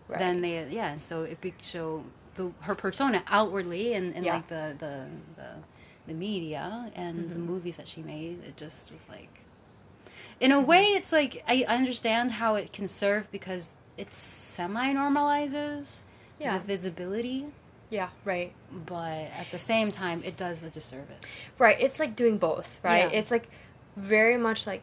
Right. 0.07 0.19
then 0.23 0.36
they 0.45 0.55
yeah, 0.82 0.91
so 0.99 1.15
it 1.32 1.38
be 1.41 1.51
so 1.73 2.03
the 2.38 2.45
her 2.67 2.75
persona 2.86 3.19
outwardly 3.27 3.86
and, 3.97 4.07
and 4.15 4.23
Yeah. 4.25 4.36
like 4.36 4.47
the 4.47 4.65
the 4.86 4.93
the, 5.39 5.49
the 6.07 6.13
media 6.27 6.63
and 7.03 7.15
the 7.34 7.36
Mhm. 7.39 7.51
movies 7.53 7.75
that 7.79 7.88
she 7.93 8.01
made, 8.13 8.36
it 8.49 8.55
just 8.65 8.82
was 8.95 9.03
like 9.15 9.34
in 10.39 10.51
a 10.51 10.55
Mm-hmm. 10.55 10.71
way 10.73 10.84
it's 10.97 11.11
like 11.19 11.34
I 11.53 11.57
understand 11.77 12.25
how 12.41 12.51
it 12.61 12.67
can 12.77 12.88
serve 12.88 13.23
because 13.38 13.63
it 13.97 14.09
semi 14.13 14.88
normalizes 15.01 15.86
yeah 16.43 16.57
the 16.57 16.63
visibility, 16.73 17.39
yeah 17.97 18.09
right 18.34 18.51
but 18.95 19.23
at 19.41 19.47
the 19.55 19.59
same 19.71 19.89
time 19.91 20.17
it 20.29 20.36
does 20.45 20.57
a 20.63 20.69
disservice. 20.77 21.49
right 21.65 21.77
it's 21.86 21.99
like 22.03 22.13
doing 22.15 22.38
both 22.49 22.69
right 22.84 23.09
Yeah. 23.11 23.19
it's 23.19 23.32
like 23.36 23.47
very 24.01 24.37
much 24.37 24.65
like 24.67 24.81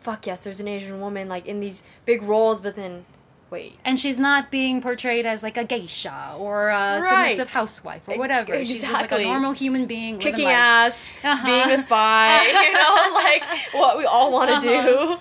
fuck 0.00 0.26
yes 0.26 0.44
there's 0.44 0.60
an 0.60 0.68
asian 0.68 1.00
woman 1.00 1.28
like 1.28 1.46
in 1.46 1.58
these 1.60 1.82
big 2.06 2.22
roles 2.22 2.60
but 2.60 2.76
then 2.76 3.04
wait. 3.50 3.72
And 3.82 3.98
she's 3.98 4.18
not 4.18 4.50
being 4.50 4.82
portrayed 4.82 5.24
as 5.24 5.42
like 5.42 5.56
a 5.56 5.64
geisha 5.64 6.34
or 6.36 6.68
a 6.68 7.00
Right. 7.00 7.30
submissive 7.30 7.48
housewife 7.48 8.06
or 8.06 8.18
whatever. 8.18 8.52
Exactly. 8.52 8.64
She's 8.66 8.82
just 8.82 8.92
like 8.92 9.10
a 9.10 9.22
normal 9.22 9.52
human 9.52 9.86
being 9.86 10.18
Kicking 10.18 10.48
ass, 10.48 11.14
Uh-huh. 11.24 11.46
being 11.46 11.70
a 11.70 11.80
spy, 11.80 12.42
you 12.66 12.72
know, 12.74 13.10
like 13.14 13.42
what 13.72 13.96
we 13.96 14.04
all 14.04 14.30
want 14.30 14.50
to 14.50 14.68
Uh-huh. 14.68 15.16
do. 15.16 15.18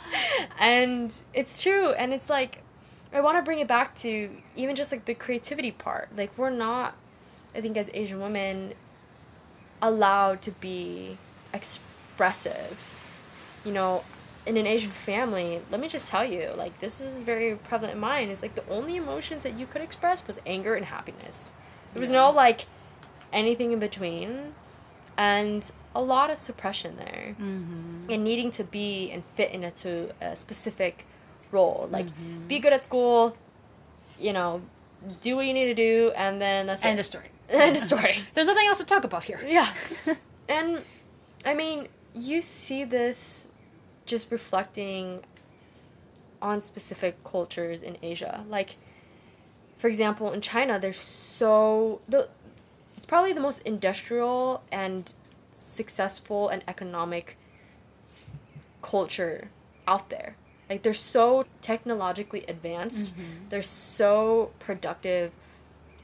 And 0.59 1.13
it's 1.33 1.63
true. 1.63 1.91
And 1.93 2.11
it's 2.13 2.29
like, 2.29 2.61
I 3.13 3.21
want 3.21 3.37
to 3.37 3.43
bring 3.43 3.59
it 3.59 3.67
back 3.69 3.95
to 4.03 4.29
even 4.57 4.75
just 4.75 4.91
like 4.91 5.05
the 5.05 5.13
creativity 5.13 5.71
part. 5.71 6.09
Like, 6.17 6.37
we're 6.37 6.49
not, 6.49 6.95
I 7.55 7.61
think, 7.61 7.77
as 7.77 7.89
Asian 7.93 8.19
women, 8.19 8.73
allowed 9.81 10.41
to 10.41 10.51
be 10.51 11.17
expressive. 11.53 12.96
You 13.67 13.73
know, 13.73 14.03
in 14.45 14.55
an 14.55 14.65
Asian 14.65 14.91
family, 14.91 15.59
let 15.71 15.79
me 15.81 15.87
just 15.89 16.07
tell 16.07 16.23
you, 16.23 16.43
like, 16.55 16.79
this 16.79 17.01
is 17.01 17.19
very 17.19 17.55
prevalent 17.69 17.95
in 17.95 17.99
mine. 17.99 18.29
It's 18.29 18.41
like 18.41 18.55
the 18.55 18.67
only 18.69 18.95
emotions 18.95 19.43
that 19.43 19.53
you 19.59 19.65
could 19.65 19.81
express 19.81 20.25
was 20.25 20.39
anger 20.45 20.73
and 20.75 20.85
happiness. 20.85 21.51
There 21.93 21.99
was 21.99 22.09
Yeah. 22.11 22.19
no, 22.21 22.31
like, 22.31 22.59
anything 23.33 23.73
in 23.73 23.79
between. 23.79 24.53
And 25.17 25.69
a 25.95 26.01
lot 26.01 26.29
of 26.29 26.37
suppression 26.39 26.95
there. 26.97 27.35
Mm-hmm. 27.41 28.05
And 28.11 28.23
needing 28.23 28.51
to 28.51 28.63
be 28.63 29.11
and 29.11 29.21
fit 29.23 29.51
into 29.51 30.13
a 30.21 30.35
specific 30.35 31.05
role. 31.51 31.89
Like, 31.91 32.05
Mm-hmm. 32.05 32.47
be 32.47 32.59
good 32.59 32.71
at 32.71 32.83
school, 32.83 33.35
you 34.19 34.31
know, 34.31 34.61
do 35.21 35.35
what 35.35 35.45
you 35.45 35.53
need 35.53 35.65
to 35.65 35.73
do, 35.73 36.11
and 36.15 36.39
then 36.39 36.67
that's 36.67 36.85
End 36.85 36.99
it. 36.99 37.01
of 37.01 37.05
story. 37.05 37.29
End 37.49 37.75
of 37.75 37.81
story. 37.81 38.19
There's 38.33 38.47
nothing 38.47 38.67
else 38.67 38.77
to 38.77 38.85
talk 38.85 39.03
about 39.03 39.23
here. 39.25 39.41
Yeah. 39.45 39.69
and 40.49 40.81
I 41.45 41.53
mean, 41.53 41.87
you 42.15 42.41
see 42.41 42.83
this 42.85 43.46
just 44.07 44.31
reflecting 44.31 45.23
on 46.41 46.61
specific 46.61 47.23
cultures 47.23 47.83
in 47.83 47.97
Asia. 48.01 48.43
Like 48.47 48.75
for 49.77 49.87
example, 49.87 50.31
in 50.31 50.41
China, 50.41 50.79
there's 50.79 50.97
so 50.97 52.01
the 52.09 52.27
it's 52.95 53.05
probably 53.05 53.33
the 53.33 53.41
most 53.41 53.61
industrial 53.61 54.63
and 54.71 55.11
successful 55.53 56.49
and 56.49 56.63
economic 56.67 57.37
culture 58.81 59.49
out 59.87 60.09
there. 60.09 60.35
Like 60.69 60.81
they're 60.81 60.93
so 60.93 61.45
technologically 61.61 62.43
advanced. 62.47 63.13
Mm-hmm. 63.13 63.49
They're 63.49 63.61
so 63.61 64.51
productive. 64.59 65.33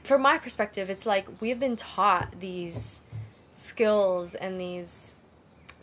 From 0.02 0.22
my 0.22 0.38
perspective, 0.38 0.88
it's 0.88 1.06
like 1.06 1.26
we've 1.40 1.60
been 1.60 1.76
taught 1.76 2.40
these 2.40 3.00
skills 3.52 4.34
and 4.34 4.60
these 4.60 5.16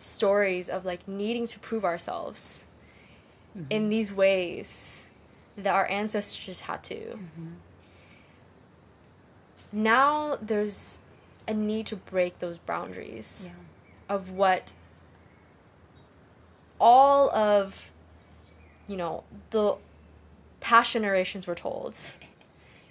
stories 0.02 0.68
of 0.70 0.84
like 0.86 1.08
needing 1.08 1.46
to 1.48 1.60
prove 1.60 1.86
ourselves 1.86 2.64
mm-hmm. 3.58 3.68
in 3.70 3.90
these 3.90 4.12
ways 4.12 5.06
that 5.58 5.74
our 5.76 5.88
ancestors 5.90 6.62
had 6.62 6.84
to. 6.84 6.96
Mm-hmm. 6.96 7.48
Now 9.74 10.38
there's 10.42 11.00
a 11.48 11.54
need 11.54 11.86
to 11.88 11.96
break 11.96 12.40
those 12.40 12.58
boundaries 12.58 13.48
Yeah. 13.48 14.16
of 14.16 14.30
what 14.30 14.74
all 16.80 17.30
of 17.32 17.92
you 18.88 18.98
know 18.98 19.24
the 19.52 19.76
past 20.60 20.94
generations 20.94 21.46
were 21.48 21.56
told 21.56 21.96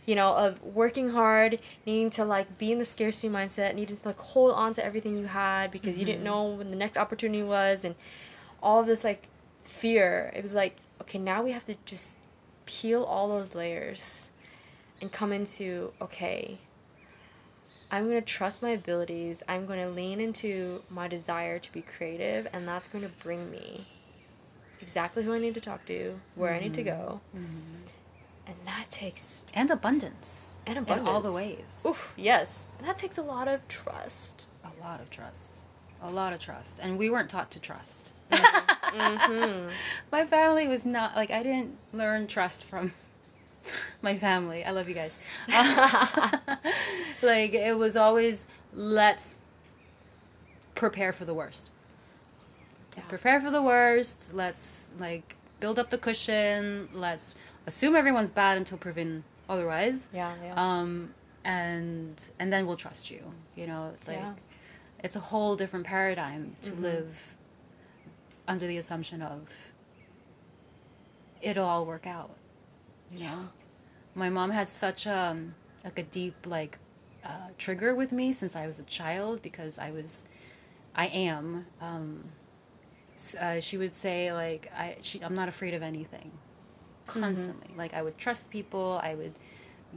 you 0.07 0.14
know 0.14 0.34
of 0.34 0.62
working 0.62 1.11
hard 1.11 1.59
needing 1.86 2.11
to 2.11 2.24
like 2.24 2.59
be 2.59 2.72
in 2.72 2.78
the 2.78 2.84
scarcity 2.84 3.28
mindset 3.28 3.74
needing 3.74 3.96
to 3.96 4.09
like 4.09 4.18
hold 4.18 4.53
on 4.53 4.74
to 4.74 4.84
everything 4.84 5.16
you 5.16 5.26
had 5.26 5.70
because 5.70 5.98
you 5.98 6.05
didn't 6.05 6.24
mm-hmm. 6.24 6.24
know 6.24 6.44
when 6.46 6.70
the 6.70 6.76
next 6.76 6.96
opportunity 6.96 7.42
was 7.42 7.84
and 7.84 7.94
all 8.62 8.80
of 8.80 8.86
this 8.86 9.05
like 9.05 9.24
fear 9.62 10.32
it 10.34 10.42
was 10.42 10.55
like 10.55 10.76
okay 11.01 11.18
now 11.18 11.42
we 11.42 11.53
have 11.53 11.64
to 11.64 11.74
just 11.84 12.16
peel 12.66 13.03
all 13.05 13.28
those 13.28 13.55
layers 13.55 14.30
and 15.01 15.12
come 15.12 15.32
into 15.32 15.92
okay 16.01 16.59
I'm 17.92 18.09
going 18.09 18.20
to 18.20 18.26
trust 18.26 18.62
my 18.62 18.70
abilities. 18.70 19.42
I'm 19.48 19.66
going 19.66 19.80
to 19.80 19.88
lean 19.88 20.20
into 20.20 20.82
my 20.90 21.09
desire 21.09 21.59
to 21.59 21.72
be 21.72 21.82
creative, 21.82 22.46
and 22.53 22.66
that's 22.66 22.86
going 22.86 23.05
to 23.05 23.11
bring 23.22 23.51
me 23.51 23.84
exactly 24.80 25.24
who 25.24 25.34
I 25.34 25.38
need 25.38 25.55
to 25.55 25.61
talk 25.61 25.84
to, 25.86 26.20
where 26.36 26.55
I 26.55 26.61
need 26.61 26.74
to 26.74 26.84
go. 26.84 27.20
Mm-hmm. 27.34 27.44
Mm-hmm. 27.44 27.99
And 28.51 28.59
that 28.66 28.90
takes 28.90 29.44
And 29.55 29.70
abundance. 29.70 30.61
and 30.66 30.76
abundance 30.78 31.09
In 31.09 31.14
all 31.14 31.20
the 31.20 31.30
ways. 31.32 31.84
Oof, 31.86 32.12
yes. 32.16 32.66
And 32.78 32.88
that 32.88 32.96
takes 32.96 33.16
a 33.16 33.22
lot 33.22 33.46
of 33.46 33.66
trust. 33.68 34.46
A 34.64 34.72
lot 34.82 35.01
of 35.01 35.09
trust. 35.11 35.59
A 36.03 36.11
lot 36.11 36.32
of 36.32 36.40
trust. 36.40 36.80
And 36.82 36.98
we 36.98 37.09
weren't 37.11 37.30
taught 37.30 37.51
to 37.53 37.61
trust. 37.61 38.11
Mm-hmm. 38.90 39.68
My 40.11 40.24
family 40.26 40.66
was 40.66 40.84
not 40.84 41.14
like 41.14 41.30
I 41.30 41.44
didn't 41.44 41.76
learn 41.92 42.26
trust 42.26 42.64
from 42.64 42.92
my 44.03 44.16
family. 44.18 44.64
I 44.64 44.72
love 44.72 44.88
you 44.88 44.96
guys. 44.96 45.16
like 47.22 47.55
it 47.55 47.78
was 47.78 47.96
always 47.96 48.48
let's 48.74 49.34
prepare 50.74 51.12
for 51.12 51.24
the 51.24 51.34
worst. 51.34 51.70
Let's 52.96 53.07
Yeah. 53.07 53.11
prepare 53.11 53.40
for 53.40 53.51
the 53.53 53.62
worst. 53.62 54.34
Let's 54.34 54.88
like 54.98 55.36
build 55.61 55.78
up 55.78 55.90
the 55.90 55.98
cushion. 55.98 56.88
Let's 56.92 57.36
assume 57.66 57.94
everyone's 57.96 58.30
bad 58.30 58.56
until 58.58 58.78
proven 58.78 59.24
otherwise. 59.48 60.08
yeah, 60.12 60.32
yeah. 60.44 60.54
Um 60.56 61.11
and 61.44 62.22
and 62.38 62.52
then 62.52 62.66
we'll 62.66 62.76
trust 62.76 63.11
you. 63.11 63.20
You 63.56 63.66
know, 63.66 63.90
it's 63.94 64.06
like 64.08 64.18
Yeah. 64.18 64.34
it's 65.02 65.16
a 65.16 65.20
whole 65.20 65.56
different 65.56 65.86
paradigm 65.86 66.56
to 66.62 66.70
Mhm. 66.72 66.80
live 66.82 67.32
under 68.48 68.66
the 68.66 68.76
assumption 68.76 69.22
of 69.22 69.50
it'll 71.42 71.66
all 71.66 71.86
work 71.86 72.06
out. 72.06 72.30
You 73.12 73.24
know, 73.24 73.48
my 74.14 74.28
mom 74.28 74.50
had 74.50 74.68
such 74.68 75.06
um 75.06 75.54
like 75.84 75.98
a 75.98 76.02
deep 76.02 76.34
like 76.46 76.78
uh, 77.24 77.48
trigger 77.58 77.94
with 77.94 78.12
me 78.12 78.32
since 78.32 78.54
I 78.56 78.66
was 78.66 78.78
a 78.78 78.84
child 78.84 79.42
because 79.42 79.78
I 79.78 79.90
was, 79.90 80.24
I 80.94 81.06
am. 81.08 81.66
Um, 81.82 82.24
uh, 83.38 83.61
she 83.61 83.76
would 83.76 83.94
say 83.94 84.32
like 84.32 84.70
I 84.74 84.96
she 85.02 85.20
I'm 85.22 85.34
not 85.34 85.48
afraid 85.48 85.74
of 85.74 85.82
anything, 85.82 86.30
constantly. 87.12 87.68
Like 87.76 87.92
I 87.94 88.02
would 88.02 88.16
trust 88.18 88.50
people. 88.50 89.00
I 89.02 89.14
would 89.14 89.34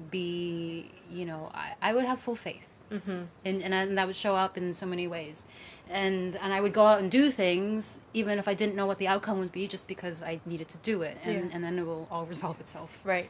be 0.09 0.89
you 1.09 1.25
know 1.25 1.51
I, 1.53 1.73
I 1.81 1.93
would 1.93 2.05
have 2.05 2.19
full 2.19 2.35
faith 2.35 2.67
mm-hmm. 2.91 3.23
and 3.45 3.61
and, 3.61 3.75
I, 3.75 3.81
and 3.83 3.97
that 3.97 4.07
would 4.07 4.15
show 4.15 4.35
up 4.35 4.57
in 4.57 4.73
so 4.73 4.85
many 4.87 5.07
ways 5.07 5.43
and 5.89 6.35
and 6.37 6.51
I 6.51 6.61
would 6.61 6.73
go 6.73 6.87
out 6.87 6.99
and 6.99 7.11
do 7.11 7.29
things 7.29 7.99
even 8.13 8.39
if 8.39 8.47
I 8.47 8.55
didn't 8.55 8.75
know 8.75 8.87
what 8.87 8.97
the 8.97 9.07
outcome 9.07 9.37
would 9.39 9.51
be 9.51 9.67
just 9.67 9.87
because 9.87 10.23
I 10.23 10.39
needed 10.47 10.67
to 10.69 10.77
do 10.77 11.03
it 11.03 11.17
and 11.23 11.35
Yeah. 11.35 11.49
and 11.53 11.63
then 11.63 11.77
it 11.77 11.85
will 11.85 12.07
all 12.09 12.25
resolve 12.25 12.59
itself 12.59 12.99
Right. 13.05 13.29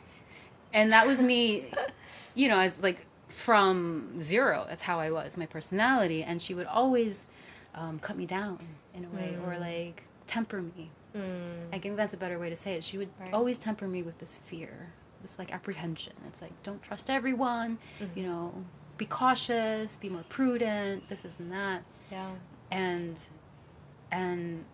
and 0.74 0.94
that 0.94 1.06
was 1.06 1.22
me 1.22 1.66
you 2.34 2.48
know 2.48 2.60
as 2.60 2.82
like 2.82 3.06
from 3.28 4.22
zero 4.24 4.66
that's 4.70 4.84
how 4.84 5.00
I 5.02 5.12
was 5.12 5.36
my 5.36 5.46
personality 5.48 6.24
and 6.24 6.42
she 6.42 6.54
would 6.54 6.68
always 6.68 7.26
um, 7.76 8.00
cut 8.00 8.16
me 8.16 8.26
down 8.26 8.60
in 8.96 9.04
a 9.04 9.10
way 9.10 9.36
or 9.46 9.54
Mm. 9.56 9.60
like 9.60 10.04
temper 10.28 10.62
me 10.62 10.92
Mm. 11.16 11.74
I 11.74 11.80
think 11.80 11.96
that's 11.98 12.14
a 12.14 12.18
better 12.18 12.40
way 12.40 12.50
to 12.50 12.56
say 12.56 12.74
it. 12.76 12.84
She 12.84 12.98
would 12.98 13.10
Right. 13.20 13.34
always 13.34 13.58
temper 13.58 13.88
me 13.88 14.02
with 14.04 14.20
this 14.20 14.36
fear, 14.38 14.94
this 15.22 15.38
like 15.40 15.54
apprehension. 15.54 16.14
It's 16.28 16.42
like 16.42 16.52
don't 16.64 16.82
trust 16.82 17.10
everyone, 17.10 17.78
Mhm. 18.00 18.16
you 18.18 18.24
know, 18.24 18.54
be 18.98 19.06
cautious, 19.06 19.98
be 19.98 20.10
more 20.10 20.24
prudent, 20.30 21.08
this 21.10 21.24
is 21.26 21.40
and 21.40 21.52
that. 21.52 21.84
Yeah. 22.12 22.32
And 22.72 23.18
and 24.12 24.66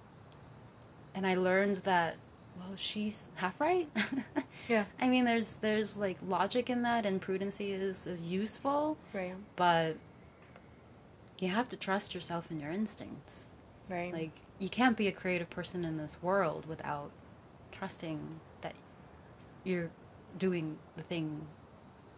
and 1.15 1.25
I 1.27 1.35
learned 1.35 1.77
that 1.77 2.15
well, 2.57 2.75
she's 2.75 3.31
half 3.35 3.59
right. 3.61 3.87
Yeah. 4.67 4.85
I 5.01 5.09
mean, 5.09 5.25
there's 5.25 5.55
there's 5.57 5.97
like 5.97 6.17
logic 6.21 6.69
in 6.69 6.83
that, 6.83 7.03
and 7.05 7.19
prudency 7.21 7.71
is 7.71 8.05
is 8.05 8.23
useful, 8.23 8.97
Right. 9.13 9.33
but 9.55 9.95
you 11.39 11.47
have 11.47 11.69
to 11.69 11.77
trust 11.77 12.13
yourself 12.13 12.51
and 12.51 12.61
your 12.61 12.69
instincts. 12.69 13.49
Right. 13.89 14.13
Like 14.13 14.31
you 14.59 14.69
can't 14.69 14.97
be 14.97 15.07
a 15.07 15.11
creative 15.11 15.49
person 15.49 15.85
in 15.85 15.97
this 15.97 16.21
world 16.21 16.67
without 16.67 17.11
trusting 17.71 18.19
that 18.61 18.73
you're 19.63 19.89
doing 20.37 20.77
the 20.95 21.01
thing. 21.03 21.41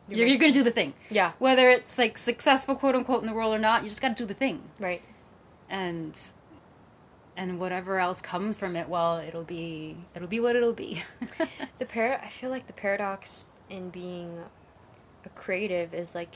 You're 0.10 0.20
You're, 0.20 0.28
you're 0.28 0.38
gonna 0.40 0.52
do 0.52 0.64
the 0.64 0.72
thing, 0.72 0.94
yeah. 1.10 1.32
whether 1.40 1.70
it's 1.70 1.98
like 1.98 2.18
successful, 2.18 2.76
quote 2.76 2.96
unquote, 2.96 3.22
in 3.22 3.28
the 3.28 3.34
world 3.36 3.54
or 3.54 3.60
not. 3.60 3.84
You 3.84 3.90
just 3.90 4.02
gotta 4.02 4.16
do 4.16 4.26
the 4.26 4.34
thing, 4.34 4.60
Right. 4.80 5.02
and 5.70 6.18
and 7.38 7.60
whatever 7.60 7.98
else 8.00 8.22
comes 8.22 8.58
from 8.58 8.76
it, 8.76 8.90
well, 8.90 9.18
it'll 9.20 9.44
be 9.46 9.96
it'll 10.16 10.28
be 10.28 10.40
what 10.40 10.56
it'll 10.56 10.74
be. 10.74 11.04
The 11.80 11.86
par 11.86 12.20
I 12.24 12.28
feel 12.30 12.50
like 12.50 12.68
the 12.68 12.74
paradox 12.74 13.46
in 13.70 13.90
being 13.90 14.38
a 15.26 15.30
creative 15.30 15.94
is 15.94 16.14
like 16.14 16.34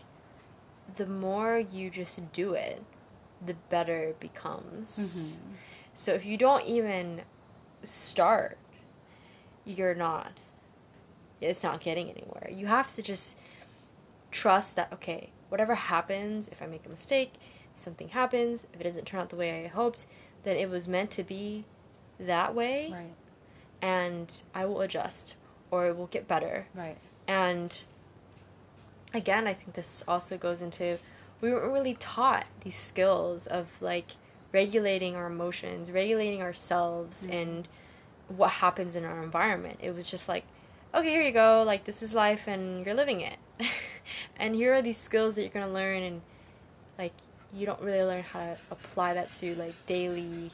the 0.98 1.06
more 1.06 1.60
you 1.60 1.90
just 1.90 2.32
do 2.34 2.54
it, 2.54 2.82
the 3.46 3.56
better 3.70 4.04
it 4.04 4.20
becomes. 4.20 4.98
Mhm. 4.98 5.58
So 5.96 6.14
if 6.14 6.26
you 6.26 6.38
don't 6.38 6.66
even 6.66 7.22
start, 7.84 8.58
you're 9.66 9.96
not 9.96 10.32
it's 11.42 11.64
not 11.64 11.82
getting 11.82 12.10
anywhere. 12.10 12.50
You 12.52 12.68
have 12.68 12.94
to 12.94 13.02
just 13.02 13.38
trust 14.32 14.76
that 14.76 14.92
okay, 14.94 15.30
whatever 15.50 15.76
happens, 15.76 16.48
if 16.48 16.62
I 16.62 16.68
make 16.68 16.86
a 16.86 16.90
mistake, 16.90 17.34
if 17.74 17.80
something 17.80 18.10
happens, 18.10 18.66
if 18.74 18.82
it 18.82 18.84
doesn't 18.84 19.06
turn 19.06 19.22
out 19.22 19.30
the 19.30 19.36
way 19.36 19.66
I 19.66 19.68
hoped, 19.68 20.06
then 20.44 20.58
it 20.58 20.70
was 20.70 20.88
meant 20.88 21.12
to 21.12 21.24
be 21.24 21.66
that 22.20 22.56
way 22.56 22.90
right. 22.92 23.12
and 23.82 24.42
I 24.54 24.66
will 24.66 24.82
adjust 24.82 25.36
or 25.72 25.88
it 25.88 25.98
will 25.98 26.08
get 26.08 26.28
better. 26.28 26.68
Right. 26.74 26.98
And 27.28 27.78
again, 29.14 29.48
I 29.48 29.54
think 29.54 29.74
this 29.74 30.04
also 30.08 30.38
goes 30.38 30.62
into 30.62 30.98
we 31.42 31.52
weren't 31.52 31.74
really 31.74 31.96
taught 31.96 32.46
these 32.64 32.78
skills 32.78 33.46
of 33.48 33.82
like 33.82 34.12
regulating 34.60 35.16
our 35.18 35.28
emotions, 35.28 35.92
regulating 35.92 36.42
ourselves, 36.42 37.16
Mm-hmm. 37.22 37.40
and 37.40 37.68
what 38.40 38.52
happens 38.66 38.96
in 38.96 39.04
our 39.06 39.22
environment. 39.30 39.78
It 39.88 39.94
was 39.98 40.10
just 40.10 40.28
like, 40.34 40.46
okay, 40.96 41.10
here 41.16 41.22
you 41.22 41.32
go, 41.32 41.64
like 41.72 41.82
this 41.86 42.02
is 42.02 42.14
life, 42.26 42.44
and 42.48 42.64
you're 42.86 42.96
living 43.04 43.20
it. 43.22 43.38
and 44.42 44.56
here 44.56 44.74
are 44.74 44.82
these 44.82 44.98
skills 44.98 45.36
that 45.36 45.42
you're 45.44 45.58
gonna 45.60 45.72
learn, 45.82 46.02
and 46.10 46.22
like 46.98 47.14
you 47.54 47.66
don't 47.70 47.82
really 47.82 48.04
learn 48.12 48.24
how 48.24 48.40
to 48.40 48.58
apply 48.72 49.14
that 49.14 49.32
to 49.40 49.54
like 49.56 49.76
daily 49.86 50.52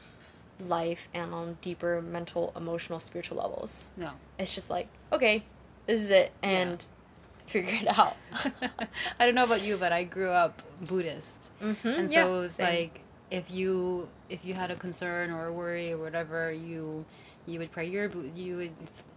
life 0.60 1.08
and 1.14 1.32
on 1.32 1.56
deeper 1.62 2.02
mental, 2.02 2.52
emotional, 2.56 3.00
spiritual 3.00 3.38
levels. 3.38 3.90
No. 3.96 4.10
It's 4.38 4.54
just 4.54 4.68
like, 4.70 4.88
okay, 5.12 5.42
this 5.86 6.00
is 6.02 6.10
it, 6.10 6.30
and 6.42 6.84
figure 7.46 7.78
it 7.82 7.88
out. 7.98 8.16
I 9.18 9.24
don't 9.24 9.34
know 9.34 9.44
about 9.44 9.64
you, 9.64 9.76
but 9.76 9.92
I 9.92 10.04
grew 10.04 10.30
up 10.30 10.60
Buddhist. 10.88 11.40
mm-hmm. 11.62 11.88
and 11.98 12.10
so 12.10 12.36
it 12.36 12.40
was 12.40 12.58
like 12.58 13.00
if 13.38 13.50
you 13.50 14.08
if 14.28 14.44
you 14.44 14.52
had 14.54 14.70
a 14.70 14.76
concern 14.76 15.30
or 15.30 15.46
a 15.46 15.52
worry 15.52 15.92
or 15.92 15.98
whatever 15.98 16.52
you 16.52 17.04
you 17.46 17.58
would 17.58 17.72
pray 17.72 17.86
your 17.86 18.10
you 18.36 18.56
would 18.58 18.70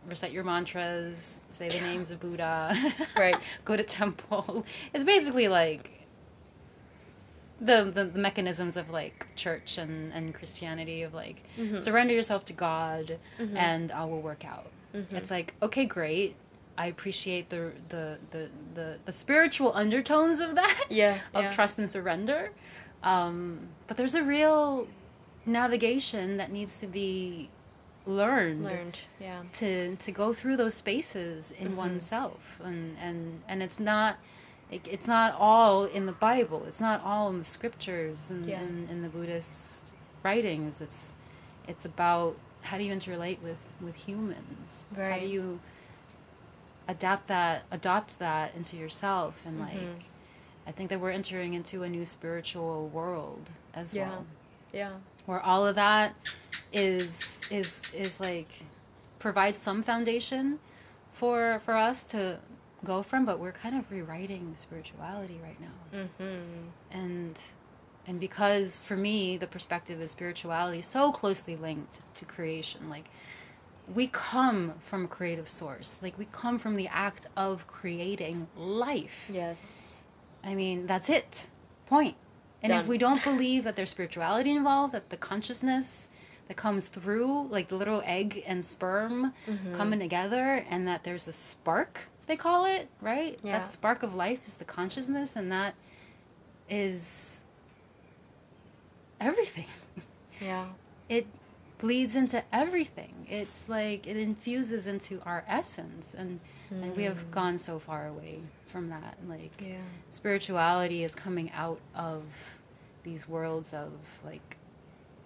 recite 0.07 0.31
your 0.31 0.43
mantras 0.43 1.39
say 1.51 1.67
the 1.67 1.81
names 1.81 2.09
of 2.11 2.19
buddha 2.21 2.57
Right. 3.17 3.35
go 3.65 3.75
to 3.75 3.83
temple 3.83 4.65
it's 4.93 5.03
basically 5.03 5.47
like 5.49 5.91
the, 7.59 7.89
the 7.93 8.03
the 8.05 8.19
mechanisms 8.19 8.75
of 8.77 8.89
like 8.89 9.27
church 9.35 9.77
and 9.77 10.11
and 10.13 10.33
christianity 10.33 11.03
of 11.03 11.13
like 11.13 11.37
Mhm. 11.57 11.79
surrender 11.79 12.13
yourself 12.13 12.45
to 12.45 12.53
god 12.53 13.17
Mhm. 13.39 13.55
and 13.55 13.91
i 13.91 14.03
will 14.05 14.21
work 14.21 14.43
out 14.45 14.67
Mhm. 14.93 15.13
it's 15.13 15.31
like 15.31 15.53
okay 15.61 15.85
great 15.85 16.35
i 16.77 16.87
appreciate 16.87 17.49
the 17.49 17.71
the 17.89 18.17
the 18.31 18.49
the, 18.75 18.97
the 19.05 19.13
spiritual 19.13 19.71
undertones 19.73 20.39
of 20.41 20.55
that 20.55 20.85
yeah, 20.89 21.17
of 21.33 21.43
yeah. 21.45 21.51
trust 21.51 21.79
and 21.79 21.89
surrender. 21.89 22.51
Um, 23.05 23.69
but 23.87 23.95
there's 23.97 24.15
a 24.15 24.23
real 24.23 24.87
navigation 25.45 26.37
that 26.37 26.51
needs 26.51 26.75
to 26.77 26.87
be 26.87 27.49
learned, 28.07 28.63
learned. 28.63 28.99
Yeah. 29.21 29.41
to 29.53 29.95
to 29.95 30.11
go 30.11 30.33
through 30.33 30.57
those 30.57 30.73
spaces 30.73 31.51
in 31.51 31.69
Mhm. 31.73 31.75
oneself, 31.75 32.59
and 32.63 32.97
and 33.01 33.41
and 33.47 33.63
it's 33.63 33.79
not. 33.79 34.17
it- 34.71 34.87
It's 34.87 35.05
not 35.07 35.35
all 35.39 35.85
in 35.85 36.07
the 36.07 36.11
Bible. 36.29 36.63
It's 36.67 36.79
not 36.81 37.03
all 37.03 37.29
in 37.29 37.37
the 37.37 37.45
scriptures 37.45 38.31
and 38.31 38.49
Yeah. 38.49 38.61
in, 38.61 38.87
in 38.89 39.01
the 39.03 39.09
Buddhist 39.09 39.93
writings. 40.23 40.81
It's 40.81 41.09
it's 41.67 41.85
about 41.85 42.35
how 42.63 42.77
do 42.79 42.83
you 42.83 42.91
interrelate 42.93 43.41
with 43.43 43.61
with 43.79 43.95
humans? 44.07 44.87
How 44.95 45.19
do 45.19 45.27
you 45.27 45.59
adapt 46.87 47.27
that 47.27 47.63
adopt 47.71 48.17
that 48.19 48.55
into 48.55 48.75
yourself 48.77 49.41
and 49.45 49.59
like 49.59 49.73
Mhm. 49.73 50.03
I 50.67 50.71
think 50.71 50.89
that 50.89 50.99
we're 50.99 51.11
entering 51.11 51.53
into 51.53 51.83
a 51.83 51.89
new 51.89 52.05
spiritual 52.05 52.89
world 52.89 53.49
as 53.73 53.93
Yeah. 53.93 54.09
well, 54.09 54.25
Yeah. 54.73 54.91
where 55.25 55.39
all 55.39 55.65
of 55.67 55.75
that 55.75 56.13
is 56.73 57.41
is 57.49 57.83
is 57.93 58.19
like 58.19 58.49
provides 59.19 59.57
some 59.57 59.83
foundation 59.83 60.59
for 61.13 61.59
for 61.63 61.75
us 61.75 62.03
to 62.05 62.39
go 62.83 63.01
from, 63.01 63.25
but 63.25 63.39
we're 63.39 63.51
kind 63.51 63.75
of 63.77 63.89
rewriting 63.91 64.53
spirituality 64.57 65.39
right 65.43 65.59
now, 65.59 65.99
Mm-hmm. 65.99 66.69
and 66.91 67.39
and 68.07 68.19
because 68.19 68.77
for 68.77 68.95
me 68.95 69.37
the 69.37 69.47
perspective 69.47 69.99
of 70.01 70.09
spirituality 70.09 70.79
is 70.79 70.85
so 70.87 71.11
closely 71.11 71.55
linked 71.55 72.01
to 72.17 72.25
creation, 72.25 72.89
like 72.89 73.05
we 73.93 74.07
come 74.07 74.71
from 74.85 75.05
a 75.05 75.07
creative 75.07 75.47
source, 75.47 75.99
like 76.01 76.17
we 76.17 76.25
come 76.31 76.57
from 76.59 76.75
the 76.75 76.87
act 76.87 77.27
of 77.37 77.65
creating 77.67 78.47
life. 78.57 79.29
Yes. 79.31 79.94
I 80.45 80.53
mean, 80.55 80.85
that's 80.87 81.09
it. 81.09 81.47
Point. 81.87 82.15
And 82.63 82.71
if 82.73 82.87
we 82.87 82.97
don't 82.97 83.23
believe 83.23 83.63
that 83.63 83.75
there's 83.75 83.89
spirituality 83.91 84.51
involved, 84.51 84.93
that 84.93 85.09
the 85.09 85.17
consciousness 85.17 86.07
that 86.47 86.55
comes 86.57 86.87
through, 86.87 87.47
like 87.47 87.67
the 87.69 87.75
little 87.75 88.01
egg 88.05 88.43
and 88.47 88.63
sperm 88.63 89.33
Mhm. 89.47 89.75
coming 89.75 89.99
together, 89.99 90.65
and 90.69 90.87
that 90.87 91.03
there's 91.03 91.27
a 91.27 91.33
spark, 91.33 92.07
they 92.27 92.35
call 92.37 92.65
it, 92.65 92.87
right? 93.01 93.39
Yeah. 93.43 93.59
That 93.59 93.67
spark 93.71 94.01
of 94.03 94.13
life 94.15 94.45
is 94.47 94.55
the 94.55 94.65
consciousness, 94.65 95.35
and 95.35 95.51
that 95.51 95.73
is 96.69 97.41
everything. 99.19 99.67
Yeah. 100.41 100.65
It 101.07 101.27
bleeds 101.79 102.13
into 102.13 102.43
everything. 102.51 103.25
It's 103.29 103.69
like 103.69 104.05
it 104.05 104.17
infuses 104.17 104.85
into 104.85 105.21
our 105.25 105.45
essence, 105.47 106.13
and 106.13 106.41
and 106.69 106.93
we 106.97 107.03
have 107.03 107.31
gone 107.31 107.57
so 107.57 107.79
far 107.79 108.05
away 108.05 108.41
from 108.75 108.89
that. 108.89 109.15
Like 109.25 109.53
Yeah. 109.61 109.77
spirituality 110.11 111.05
is 111.05 111.15
coming 111.15 111.49
out 111.55 111.79
of 111.95 112.23
these 113.05 113.25
worlds 113.29 113.73
of 113.73 114.19
like 114.25 114.57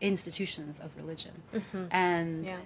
institutions 0.02 0.80
of 0.80 0.95
religion 0.95 1.32
Mm-hmm. 1.54 1.86
and 1.91 2.45
Yeah. 2.45 2.58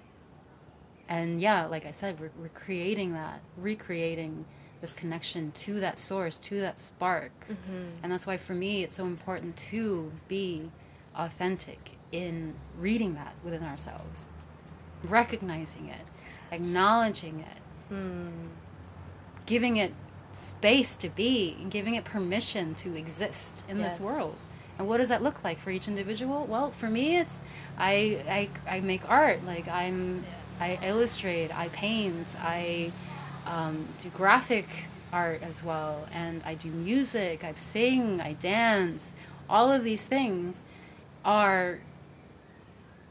and 1.08 1.40
yeah 1.40 1.64
like 1.66 1.84
i 1.86 1.90
said 1.90 2.18
we're, 2.20 2.30
we're 2.38 2.48
creating 2.66 3.12
that 3.12 3.40
recreating 3.56 4.44
this 4.80 4.92
connection 4.92 5.50
to 5.52 5.80
that 5.80 5.98
source 5.98 6.36
to 6.38 6.60
that 6.60 6.78
spark 6.78 7.32
Mm-hmm. 7.48 8.02
and 8.02 8.12
that's 8.12 8.26
why 8.26 8.36
for 8.36 8.54
me 8.54 8.82
it's 8.84 8.96
so 8.96 9.04
important 9.06 9.56
to 9.72 10.12
be 10.28 10.68
authentic 11.16 11.92
in 12.12 12.54
reading 12.78 13.14
that 13.14 13.34
within 13.44 13.64
ourselves 13.64 14.28
recognizing 15.02 15.86
it 15.88 16.04
acknowledging 16.52 17.40
it 17.40 17.58
Mm. 17.92 18.48
giving 19.46 19.76
it 19.76 19.92
space 20.34 20.96
to 20.96 21.08
be 21.08 21.56
and 21.60 21.70
giving 21.70 21.94
it 21.94 22.04
permission 22.04 22.74
to 22.74 22.94
exist 22.96 23.64
in 23.68 23.78
this 23.78 23.98
world. 24.00 24.34
And 24.78 24.88
what 24.88 24.96
does 24.98 25.08
that 25.08 25.22
look 25.22 25.44
like 25.44 25.58
for 25.60 25.70
each 25.70 25.86
individual? 25.88 26.46
Well, 26.46 26.70
for 26.70 26.88
me, 26.90 27.16
it's 27.18 27.40
I 27.78 28.50
I, 28.68 28.76
I 28.76 28.80
make 28.80 29.08
art. 29.08 29.44
Like 29.46 29.68
I'm 29.68 30.24
I 30.60 30.78
illustrate, 30.82 31.56
I 31.56 31.68
paint, 31.68 32.34
I 32.40 32.90
um, 33.46 33.86
do 34.02 34.08
graphic 34.10 34.66
art 35.12 35.42
as 35.42 35.62
well, 35.62 36.08
and 36.12 36.42
I 36.44 36.54
do 36.54 36.68
music. 36.70 37.44
I 37.44 37.52
sing, 37.52 38.20
I 38.20 38.32
dance. 38.34 39.12
All 39.48 39.70
of 39.70 39.84
these 39.84 40.04
things 40.06 40.62
are 41.24 41.78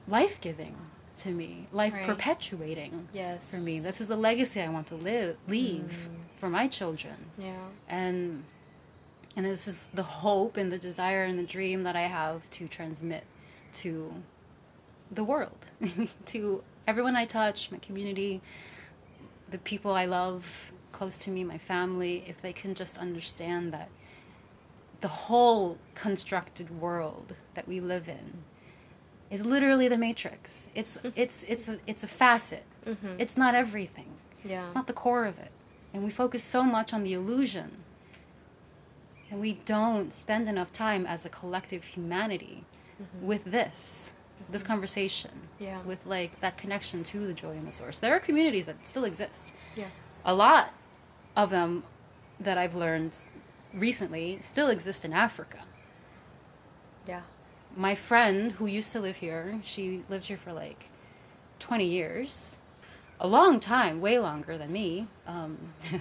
life 0.08 0.40
giving 0.42 0.76
to 1.20 1.30
me, 1.30 1.68
life 1.72 1.94
Right. 1.94 2.06
perpetuating 2.06 3.08
Yes. 3.14 3.50
for 3.52 3.58
me. 3.58 3.80
This 3.80 4.02
is 4.02 4.08
the 4.08 4.18
legacy 4.18 4.62
I 4.62 4.68
want 4.70 4.88
to 4.88 4.96
live 4.96 5.38
leave 5.48 6.10
Mm. 6.12 6.23
For 6.44 6.50
my 6.50 6.68
children. 6.68 7.16
Yeah. 7.38 7.68
And 7.88 8.44
and 9.38 9.46
this 9.46 9.66
is 9.66 9.88
the 9.94 10.04
hope 10.04 10.58
and 10.58 10.74
the 10.74 10.78
desire 10.78 11.24
and 11.24 11.40
the 11.40 11.46
dream 11.46 11.84
that 11.84 11.96
I 11.96 12.02
have 12.02 12.50
to 12.58 12.68
transmit 12.68 13.24
to 13.76 14.12
the 15.10 15.24
world, 15.24 15.60
to 16.26 16.62
everyone 16.86 17.16
I 17.16 17.24
touch, 17.24 17.72
my 17.72 17.78
community, 17.78 18.42
the 19.52 19.58
people 19.58 19.94
I 19.94 20.04
love 20.04 20.74
close 20.92 21.18
to 21.20 21.30
me, 21.30 21.46
my 21.46 21.58
family, 21.58 22.26
if 22.28 22.42
they 22.42 22.52
can 22.52 22.76
just 22.76 22.98
understand 22.98 23.72
that 23.72 23.88
the 25.00 25.08
whole 25.08 25.78
constructed 25.96 26.70
world 26.70 27.36
that 27.56 27.70
we 27.70 27.80
live 27.80 28.10
in 28.10 28.44
is 29.32 29.46
literally 29.46 29.88
the 29.88 29.98
matrix. 29.98 30.68
It's 30.76 30.98
it's 31.16 31.44
it's 31.44 31.70
a, 31.70 31.78
it's 31.88 32.04
a 32.04 32.12
facet. 32.22 32.66
Mm-hmm. 32.86 33.16
It's 33.18 33.38
not 33.38 33.56
everything. 33.56 34.10
yeah. 34.44 34.66
It's 34.66 34.76
not 34.76 34.88
the 34.88 35.00
core 35.06 35.26
of 35.26 35.40
it. 35.40 35.53
And 35.94 36.04
we 36.04 36.10
focus 36.10 36.44
so 36.44 36.64
much 36.64 36.94
on 36.94 37.04
the 37.04 37.14
illusion. 37.14 37.72
And 39.30 39.40
we 39.40 39.54
don't 39.66 40.12
spend 40.12 40.48
enough 40.48 40.74
time 40.74 41.06
as 41.06 41.26
a 41.26 41.30
collective 41.30 41.84
humanity 41.84 42.64
mm-hmm. 43.02 43.26
with 43.26 43.46
this, 43.46 44.14
this 44.50 44.62
mm-hmm. 44.62 44.72
conversation, 44.72 45.32
Yeah. 45.60 45.82
with 45.84 46.06
like 46.06 46.40
that 46.40 46.58
connection 46.58 47.04
to 47.06 47.26
the 47.28 47.34
joy 47.34 47.52
and 47.52 47.68
the 47.68 47.72
source. 47.72 48.00
There 48.00 48.14
are 48.16 48.20
communities 48.20 48.66
that 48.66 48.86
still 48.86 49.06
exist. 49.06 49.54
Yeah. 49.76 49.90
A 50.26 50.34
lot 50.34 50.74
of 51.36 51.50
them 51.50 51.84
that 52.40 52.58
I've 52.58 52.76
learned 52.76 53.18
recently 53.74 54.40
still 54.42 54.70
exist 54.70 55.04
in 55.06 55.14
Africa. 55.14 55.60
Yeah. 57.08 57.22
My 57.76 57.96
friend 57.96 58.54
who 58.54 58.66
used 58.66 58.92
to 58.94 59.00
live 59.00 59.18
here, 59.18 59.60
she 59.64 60.04
lived 60.10 60.28
here 60.28 60.38
for 60.38 60.54
like 60.54 60.90
20 61.60 61.86
years. 61.86 62.58
A 63.24 63.28
long 63.28 63.60
time, 63.62 64.02
way 64.02 64.20
longer 64.20 64.58
than 64.58 64.72
me. 64.74 65.08
Um, 65.26 65.58
I 65.94 65.98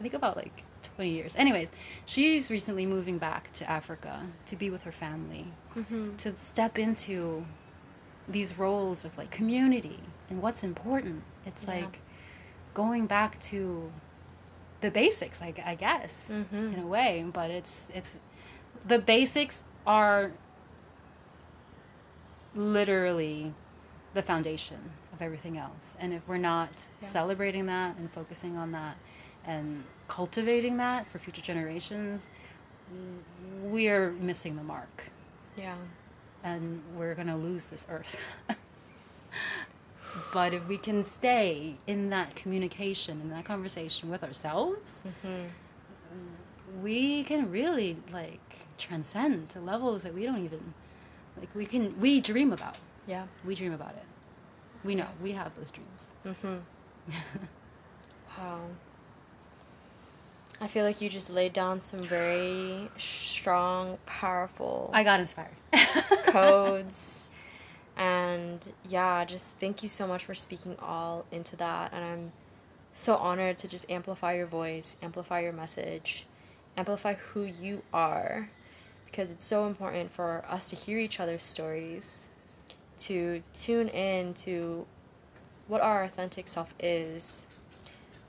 think 0.00 0.14
about 0.14 0.36
like 0.36 0.52
20 0.94 1.10
years. 1.10 1.34
Anyways, 1.36 1.72
she's 2.06 2.50
recently 2.50 2.86
moving 2.86 3.18
back 3.18 3.52
to 3.54 3.68
Africa 3.68 4.20
to 4.46 4.56
be 4.56 4.70
with 4.70 4.84
her 4.84 4.92
family, 4.92 5.46
Mm-hmm. 5.74 6.16
to 6.18 6.36
step 6.36 6.78
into 6.78 7.46
these 8.28 8.58
roles 8.58 9.04
of 9.04 9.16
like 9.18 9.30
community 9.30 9.98
and 10.30 10.40
what's 10.42 10.62
important. 10.62 11.22
It's 11.46 11.64
Yeah. 11.64 11.70
like 11.76 11.98
going 12.74 13.06
back 13.06 13.40
to 13.50 13.90
the 14.82 14.90
basics, 14.90 15.40
I, 15.42 15.52
I 15.66 15.74
guess, 15.74 16.28
Mm-hmm. 16.30 16.74
in 16.74 16.78
a 16.80 16.86
way. 16.86 17.24
But 17.32 17.50
it's 17.50 17.90
it's 17.94 18.16
the 18.86 18.98
basics 18.98 19.62
are 19.86 20.30
literally 22.54 23.52
the 24.14 24.22
foundation 24.22 24.78
everything 25.22 25.56
else. 25.56 25.96
And 26.00 26.12
if 26.12 26.26
we're 26.28 26.36
not 26.38 26.86
Yeah. 27.00 27.08
celebrating 27.08 27.66
that 27.66 27.96
and 27.98 28.10
focusing 28.10 28.56
on 28.56 28.72
that 28.72 28.96
and 29.46 29.84
cultivating 30.08 30.76
that 30.78 31.06
for 31.06 31.18
future 31.18 31.42
generations, 31.42 32.28
we 33.64 33.88
are 33.88 34.10
missing 34.12 34.56
the 34.56 34.62
mark 34.62 35.08
Yeah. 35.56 35.76
and 36.44 36.82
we're 36.96 37.14
going 37.14 37.28
to 37.28 37.36
lose 37.36 37.66
this 37.66 37.86
earth. 37.88 38.16
but 40.32 40.52
if 40.52 40.68
we 40.68 40.76
can 40.76 41.04
stay 41.04 41.76
in 41.86 42.10
that 42.10 42.34
communication, 42.36 43.20
in 43.20 43.30
that 43.30 43.44
conversation 43.44 44.10
with 44.10 44.22
ourselves, 44.22 45.02
Mm-hmm. 45.06 46.82
we 46.82 47.24
can 47.24 47.50
really 47.50 47.96
like 48.12 48.40
transcend 48.78 49.48
to 49.50 49.60
levels 49.60 50.02
that 50.02 50.12
we 50.12 50.24
don't 50.26 50.44
even 50.44 50.74
like 51.38 51.54
we 51.54 51.64
can 51.66 51.98
we 52.00 52.20
dream 52.20 52.52
about. 52.52 52.76
Yeah. 53.06 53.26
We 53.46 53.54
dream 53.54 53.72
about 53.72 53.92
it. 53.94 54.04
We 54.84 54.94
know. 54.94 55.06
We 55.22 55.32
have 55.32 55.54
those 55.56 55.70
dreams. 55.70 56.06
Mm-hmm. 56.26 56.56
Wow. 58.38 58.60
I 60.60 60.68
feel 60.68 60.84
like 60.84 61.00
you 61.00 61.08
just 61.08 61.28
laid 61.28 61.52
down 61.52 61.80
some 61.80 62.00
very 62.00 62.88
strong, 62.96 63.98
powerful 64.06 64.90
I 64.94 65.02
got 65.02 65.20
inspired. 65.20 65.50
codes. 66.24 67.28
And 67.96 68.60
yeah, 68.88 69.24
just 69.24 69.56
thank 69.56 69.82
you 69.82 69.88
so 69.88 70.06
much 70.06 70.24
for 70.24 70.34
speaking 70.34 70.76
all 70.80 71.26
into 71.30 71.56
that. 71.56 71.92
And 71.92 72.04
I'm 72.04 72.32
so 72.94 73.16
honored 73.16 73.58
to 73.58 73.68
just 73.68 73.90
amplify 73.90 74.34
your 74.34 74.46
voice, 74.46 74.96
amplify 75.02 75.40
your 75.40 75.52
message, 75.52 76.26
amplify 76.76 77.14
who 77.14 77.42
you 77.42 77.82
are. 77.92 78.48
Because 79.06 79.30
it's 79.30 79.44
so 79.44 79.66
important 79.66 80.10
for 80.10 80.42
us 80.48 80.70
to 80.70 80.76
hear 80.76 80.98
each 80.98 81.20
other's 81.20 81.42
stories, 81.42 82.26
to 83.08 83.42
tune 83.54 83.88
in 83.88 84.34
to 84.34 84.86
what 85.68 85.80
our 85.80 86.02
authentic 86.04 86.48
self 86.48 86.74
is 86.80 87.46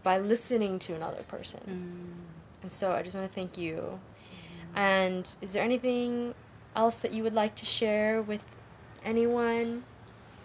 by 0.04 0.18
listening 0.20 0.80
to 0.80 0.94
another 0.94 1.24
person. 1.24 1.60
Mm. 1.68 2.64
And 2.64 2.72
so 2.72 2.92
I 2.94 3.02
just 3.04 3.16
want 3.16 3.28
to 3.28 3.34
thank 3.34 3.58
you. 3.58 4.00
And 4.76 5.24
is 5.42 5.54
there 5.54 5.64
anything 5.64 6.34
else 6.76 7.00
that 7.00 7.14
you 7.14 7.24
would 7.24 7.34
like 7.34 7.56
to 7.58 7.66
share 7.66 8.22
with 8.22 8.44
anyone 9.06 9.84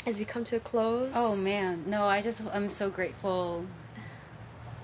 as 0.06 0.18
we 0.18 0.24
come 0.24 0.44
to 0.44 0.56
a 0.56 0.60
close? 0.60 1.12
Oh 1.14 1.36
man, 1.42 1.84
no! 1.88 2.06
I 2.06 2.20
just 2.20 2.42
I'm 2.52 2.68
so 2.68 2.90
grateful 2.90 3.64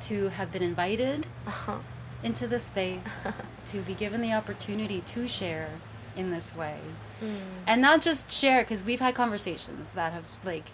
to 0.02 0.28
have 0.30 0.52
been 0.52 0.62
invited 0.62 1.26
Uh-huh. 1.46 1.78
into 2.22 2.46
this 2.46 2.64
space, 2.64 3.00
to 3.68 3.78
be 3.82 3.94
given 3.94 4.20
the 4.22 4.32
opportunity 4.32 5.00
to 5.02 5.28
share 5.28 5.68
in 6.16 6.30
this 6.30 6.54
way, 6.54 6.78
Mm. 7.22 7.38
and 7.66 7.82
not 7.82 8.02
just 8.02 8.30
share 8.30 8.62
because 8.62 8.82
we've 8.82 9.00
had 9.00 9.14
conversations 9.14 9.92
that 9.92 10.12
have 10.12 10.24
like 10.44 10.66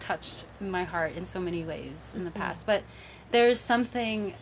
touched 0.00 0.44
my 0.60 0.84
heart 0.84 1.16
in 1.16 1.26
so 1.26 1.40
many 1.40 1.64
ways 1.64 2.12
in 2.14 2.24
the 2.24 2.30
Mhm. 2.30 2.34
past, 2.34 2.66
but 2.66 2.82
there's 3.30 3.60
something 3.60 4.34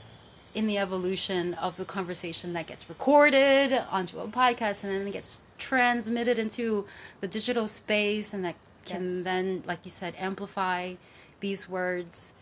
in 0.54 0.66
the 0.66 0.78
evolution 0.78 1.54
of 1.54 1.76
the 1.76 1.84
conversation 1.84 2.52
that 2.52 2.66
gets 2.66 2.88
recorded 2.88 3.72
onto 3.90 4.18
a 4.20 4.28
podcast 4.28 4.84
and 4.84 4.92
then 4.92 5.06
it 5.06 5.12
gets 5.12 5.38
transmitted 5.58 6.38
into 6.38 6.86
the 7.20 7.26
digital 7.28 7.66
space 7.66 8.32
and 8.32 8.44
that 8.44 8.54
can 8.84 9.02
Yes. 9.16 9.24
then 9.24 9.62
like 9.66 9.78
you 9.84 9.90
said 9.90 10.14
amplify 10.18 10.94
these 11.40 11.68
words 11.68 12.32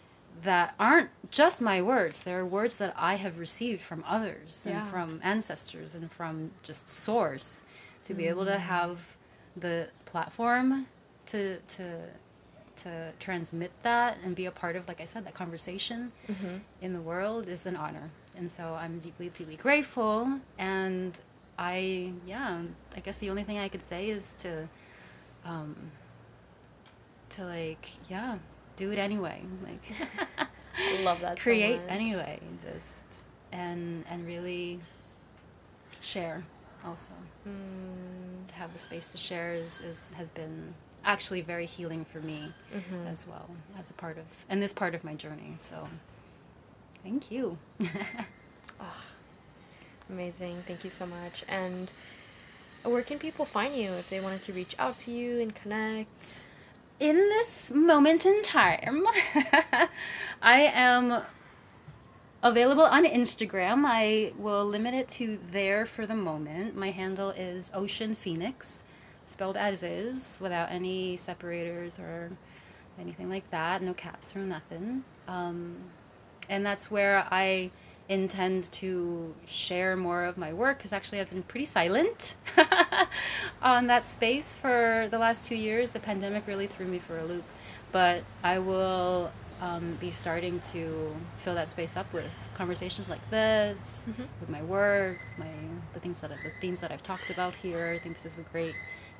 that 0.43 0.75
aren't 0.79 1.09
just 1.31 1.61
my 1.61 1.81
words 1.81 2.23
they're 2.23 2.45
words 2.45 2.77
that 2.79 2.93
i 2.99 3.15
have 3.15 3.39
received 3.39 3.81
from 3.81 4.03
others 4.07 4.67
and 4.67 4.87
from 4.89 5.21
ancestors 5.23 5.95
and 5.95 6.11
from 6.11 6.51
just 6.63 6.89
source 6.89 7.61
to 8.05 8.15
be 8.15 8.27
able 8.27 8.45
to 8.45 8.59
have 8.59 9.15
the 9.57 9.89
platform 10.07 10.87
to 11.27 11.59
to 11.77 11.85
to 12.77 13.13
transmit 13.21 13.71
that 13.83 14.17
and 14.25 14.35
be 14.35 14.47
a 14.47 14.51
part 14.51 14.75
of 14.77 14.89
like 14.89 15.01
i 15.01 15.05
said 15.05 15.25
that 15.27 15.35
conversation 15.35 16.11
Mm-hmm. 16.29 16.57
in 16.81 16.93
the 16.95 17.01
world 17.01 17.47
is 17.49 17.67
an 17.67 17.77
honor. 17.77 18.11
And 18.39 18.51
so 18.51 18.65
I'm 18.81 18.99
deeply, 18.99 19.29
deeply 19.29 19.57
grateful. 19.57 20.41
And 20.59 21.13
I, 21.59 22.13
yeah, 22.27 22.63
I 22.97 23.01
guess 23.01 23.19
the 23.19 23.29
only 23.29 23.43
thing 23.45 23.59
I 23.59 23.69
could 23.69 23.83
say 23.83 24.09
is 24.09 24.33
to, 24.39 24.67
um, 25.45 25.77
to 27.31 27.45
like, 27.45 27.85
yeah, 28.09 28.39
do 28.79 28.91
it 28.91 28.99
anyway. 28.99 29.43
Like, 29.63 30.49
I 30.79 31.03
love 31.09 31.21
that 31.21 31.37
so 31.37 31.43
create 31.43 31.81
much. 31.83 31.91
anyway, 31.91 32.41
just, 32.65 33.21
and, 33.53 34.05
and 34.11 34.27
really 34.27 34.81
share 36.01 36.43
also. 36.87 37.11
Mm. 37.49 38.49
To 38.49 38.55
have 38.55 38.73
the 38.73 38.79
space 38.79 39.07
to 39.09 39.19
share 39.19 39.55
is, 39.55 39.81
is, 39.81 40.11
has 40.17 40.31
been 40.31 40.75
actually 41.05 41.41
very 41.41 41.67
healing 41.67 42.05
for 42.05 42.21
me 42.21 42.53
Mhm. 42.75 43.11
as 43.11 43.27
well 43.27 43.51
as 43.79 43.91
a 43.91 43.95
part 43.95 44.17
of, 44.19 44.25
and 44.49 44.63
this 44.63 44.73
part 44.73 44.95
of 44.95 45.03
my 45.05 45.15
journey. 45.15 45.57
So, 45.61 45.89
thank 47.03 47.31
you. 47.31 47.59
Ah, 48.81 49.05
amazing. 50.11 50.63
Thank 50.67 50.83
you 50.83 50.91
so 50.91 51.07
much. 51.07 51.45
And 51.49 51.91
where 52.83 53.03
can 53.03 53.19
people 53.21 53.45
find 53.45 53.77
you 53.77 53.93
if 53.93 54.11
they 54.11 54.19
wanted 54.21 54.43
to 54.43 54.53
reach 54.53 54.75
out 54.79 54.99
to 55.01 55.11
you 55.11 55.41
and 55.41 55.55
connect? 55.55 56.47
in 57.01 57.17
this 57.17 57.71
moment 57.73 58.25
in 58.25 58.43
time, 58.45 59.05
I 60.43 60.61
am 60.73 61.21
available 62.43 62.83
on 62.83 63.05
Instagram. 63.05 63.85
I 63.87 64.33
will 64.37 64.65
limit 64.65 64.95
it 64.95 65.09
to 65.11 65.39
there 65.51 65.87
for 65.87 66.07
the 66.07 66.17
moment. 66.17 66.77
My 66.77 66.91
handle 66.91 67.31
is 67.31 67.71
Ocean 67.73 68.15
Phoenix, 68.15 68.83
spelled 69.27 69.57
as 69.57 69.83
is, 69.83 70.39
without 70.41 70.71
any 70.71 71.17
separators 71.17 71.99
or 71.99 72.33
anything 73.01 73.29
like 73.29 73.49
that. 73.51 73.83
No 73.83 73.95
caps 73.95 74.35
or 74.35 74.41
nothing. 74.41 75.05
Um, 75.29 75.77
and 76.51 76.67
that's 76.67 76.91
where 76.91 77.27
I 77.31 77.71
intend 78.09 78.71
to 78.73 79.35
share 79.47 79.97
more 79.97 80.25
of 80.25 80.37
my 80.37 80.53
work 80.53 80.79
because 80.79 80.93
actually 80.93 81.21
I've 81.21 81.31
been 81.31 81.45
pretty 81.45 81.65
silent 81.65 82.35
on 83.63 83.87
that 83.87 84.05
space 84.05 84.53
for 84.53 85.09
the 85.11 85.19
last 85.19 85.47
two 85.47 85.55
years. 85.55 85.91
The 85.91 86.01
pandemic 86.01 86.47
really 86.47 86.67
threw 86.67 86.87
me 86.87 86.99
for 86.99 87.19
a 87.19 87.25
loop, 87.25 87.45
but 87.93 88.25
I 88.43 88.59
will 88.59 89.31
um, 89.63 89.97
be 90.01 90.11
starting 90.11 90.59
to 90.73 91.15
fill 91.39 91.55
that 91.55 91.69
space 91.69 91.97
up 91.97 92.13
with 92.13 92.33
conversations 92.55 93.09
like 93.09 93.25
this, 93.31 94.07
Mhm. 94.09 94.27
with 94.41 94.51
my 94.51 94.63
work, 94.63 95.19
my 95.39 95.47
the 95.95 96.01
things 96.01 96.21
that 96.21 96.31
the 96.31 96.51
themes 96.61 96.81
that 96.81 96.91
I've 96.91 97.03
talked 97.05 97.31
about 97.31 97.55
here. 97.55 97.85
I 97.95 97.99
think 98.03 98.21
this 98.23 98.33
is 98.39 98.45
a 98.47 98.49
great 98.51 98.75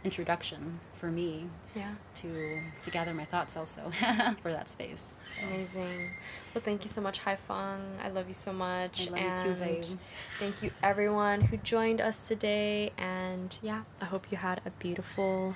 introduction 0.05 0.81
for 0.99 1.11
me 1.13 1.47
Yeah. 1.77 1.95
to 2.17 2.61
to 2.85 2.91
gather 2.91 3.15
my 3.15 3.25
thoughts 3.25 3.57
also 3.57 3.83
for 4.43 4.51
that 4.53 4.69
space. 4.69 5.15
So, 5.41 5.47
Amazing. 5.47 6.11
Well, 6.55 6.63
thank 6.69 6.83
you 6.85 6.91
so 6.91 7.01
much, 7.01 7.19
Hai 7.19 7.37
Feng. 7.37 7.81
I 8.03 8.09
love 8.11 8.27
you 8.29 8.35
so 8.35 8.53
much. 8.53 9.09
I 9.09 9.11
love 9.13 9.21
you 9.25 9.33
too, 9.45 9.55
babe. 9.55 9.99
Thank 10.41 10.63
you, 10.63 10.71
everyone 10.83 11.41
who 11.49 11.57
joined 11.59 12.01
us 12.01 12.19
today. 12.27 12.93
And 12.99 13.57
yeah, 13.63 13.83
I 14.01 14.07
hope 14.07 14.25
you 14.33 14.39
had 14.39 14.61
a 14.67 14.71
beautiful 14.71 15.55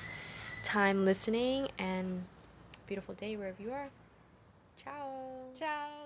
time 0.63 1.05
listening 1.05 1.69
and 1.79 2.25
beautiful 2.87 3.15
day 3.15 3.37
wherever 3.37 3.61
you 3.63 3.73
are. 3.73 3.89
Ciao. 4.77 5.53
Ciao. 5.55 5.87
Thank 5.87 6.05
you. 6.05 6.06